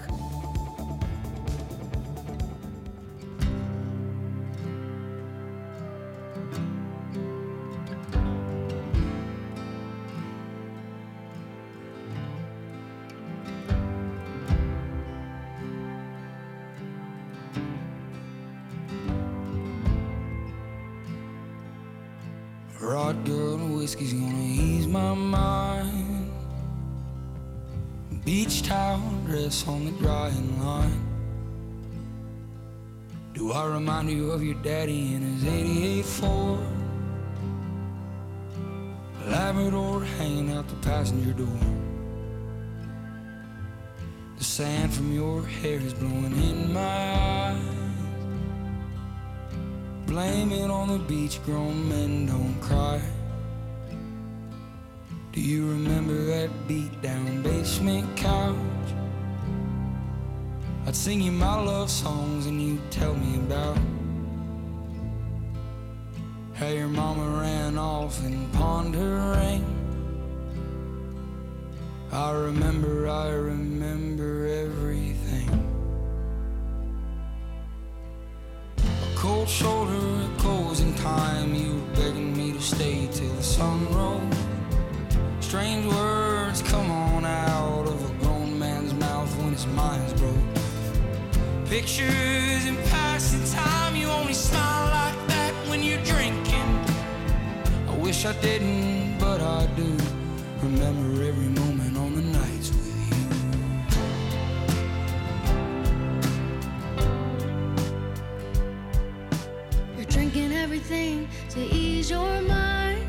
Rod 22.83 23.23
girl 23.25 23.55
and 23.55 23.77
whiskey's 23.77 24.11
gonna 24.11 24.43
ease 24.43 24.87
my 24.87 25.13
mind. 25.13 26.29
Beach 28.25 28.61
towel 28.61 28.99
dress 29.25 29.65
on 29.65 29.85
the 29.85 29.91
drying 29.91 30.59
line. 30.59 31.01
Do 33.33 33.53
I 33.53 33.67
remind 33.67 34.11
you 34.11 34.31
of 34.31 34.43
your 34.43 34.55
daddy 34.55 35.15
in 35.15 35.21
his 35.21 35.45
88 35.45 36.05
Ford? 36.05 36.59
Labrador 39.27 40.03
hanging 40.03 40.51
out 40.51 40.67
the 40.67 40.75
passenger 40.87 41.31
door. 41.31 41.59
The 44.37 44.43
sand 44.43 44.93
from 44.93 45.13
your 45.13 45.41
hair 45.41 45.79
is 45.79 45.93
blowing 45.93 46.33
in 46.33 46.73
my 46.73 46.81
eyes. 46.81 47.92
Blame 50.05 50.51
it 50.51 50.69
on 50.69 50.89
the 50.89 50.99
beach, 50.99 51.43
grown 51.43 51.89
men 51.89 52.27
don't 52.27 52.59
cry. 52.61 53.01
Do 55.31 55.41
you 55.41 55.69
remember 55.69 56.25
that 56.25 56.49
beat 56.67 57.01
down 57.01 57.41
basement 57.41 58.15
couch? 58.15 58.55
I'd 60.85 60.95
sing 60.95 61.21
you 61.21 61.31
my 61.31 61.59
love 61.59 61.89
songs 61.89 62.45
and 62.45 62.61
you'd 62.61 62.91
tell 62.91 63.15
me 63.15 63.37
about 63.37 63.77
how 66.53 66.67
your 66.67 66.89
mama 66.89 67.39
ran 67.41 67.77
off 67.77 68.23
and 68.23 68.51
pawned 68.53 68.93
her 68.93 69.31
ring. 69.31 69.65
I 72.11 72.31
remember, 72.31 73.09
I 73.09 73.29
remember 73.29 74.45
everything. 74.45 75.72
Cold 79.23 79.47
shoulder, 79.47 79.93
a 79.93 80.37
closing 80.37 80.93
time. 80.95 81.55
You 81.55 81.75
were 81.75 81.95
begging 81.95 82.35
me 82.35 82.51
to 82.51 82.61
stay 82.61 83.07
till 83.09 83.33
the 83.35 83.41
sun 83.41 83.87
rose. 83.95 84.21
Strange 85.39 85.85
words 85.85 86.61
come 86.63 86.91
on 86.91 87.23
out 87.23 87.87
of 87.87 87.97
a 88.09 88.13
grown 88.21 88.59
man's 88.59 88.93
mouth 88.93 89.33
when 89.37 89.53
his 89.53 89.65
mind's 89.67 90.11
broke. 90.19 90.49
Pictures 91.67 92.65
in 92.65 92.75
passing 92.91 93.45
time, 93.57 93.95
you 93.95 94.07
only 94.07 94.33
smile 94.33 94.87
like 94.99 95.19
that 95.29 95.53
when 95.69 95.81
you're 95.81 96.03
drinking. 96.03 96.69
I 97.87 97.95
wish 97.95 98.25
I 98.25 98.33
didn't, 98.41 99.19
but 99.19 99.39
I 99.39 99.67
do. 99.77 99.89
Remember 100.61 101.23
every 101.23 101.47
moment 101.47 101.62
Everything 110.55 111.27
to 111.49 111.59
ease 111.59 112.09
your 112.11 112.41
mind. 112.41 113.07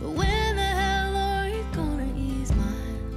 But 0.00 0.10
when 0.10 0.56
the 0.56 0.62
hell 0.62 1.14
are 1.16 1.48
you 1.48 1.64
gonna 1.72 2.12
ease 2.16 2.50
mine? 2.54 3.16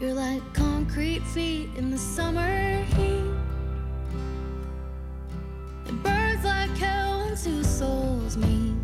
You're 0.00 0.14
like 0.14 0.42
concrete 0.54 1.22
feet 1.22 1.70
in 1.76 1.90
the 1.90 1.98
summer 1.98 2.82
heat. 2.96 3.30
It 5.86 6.02
burns 6.02 6.44
like 6.44 6.76
hell 6.76 7.24
when 7.24 7.36
two 7.36 7.62
souls 7.62 8.36
meet. 8.36 8.82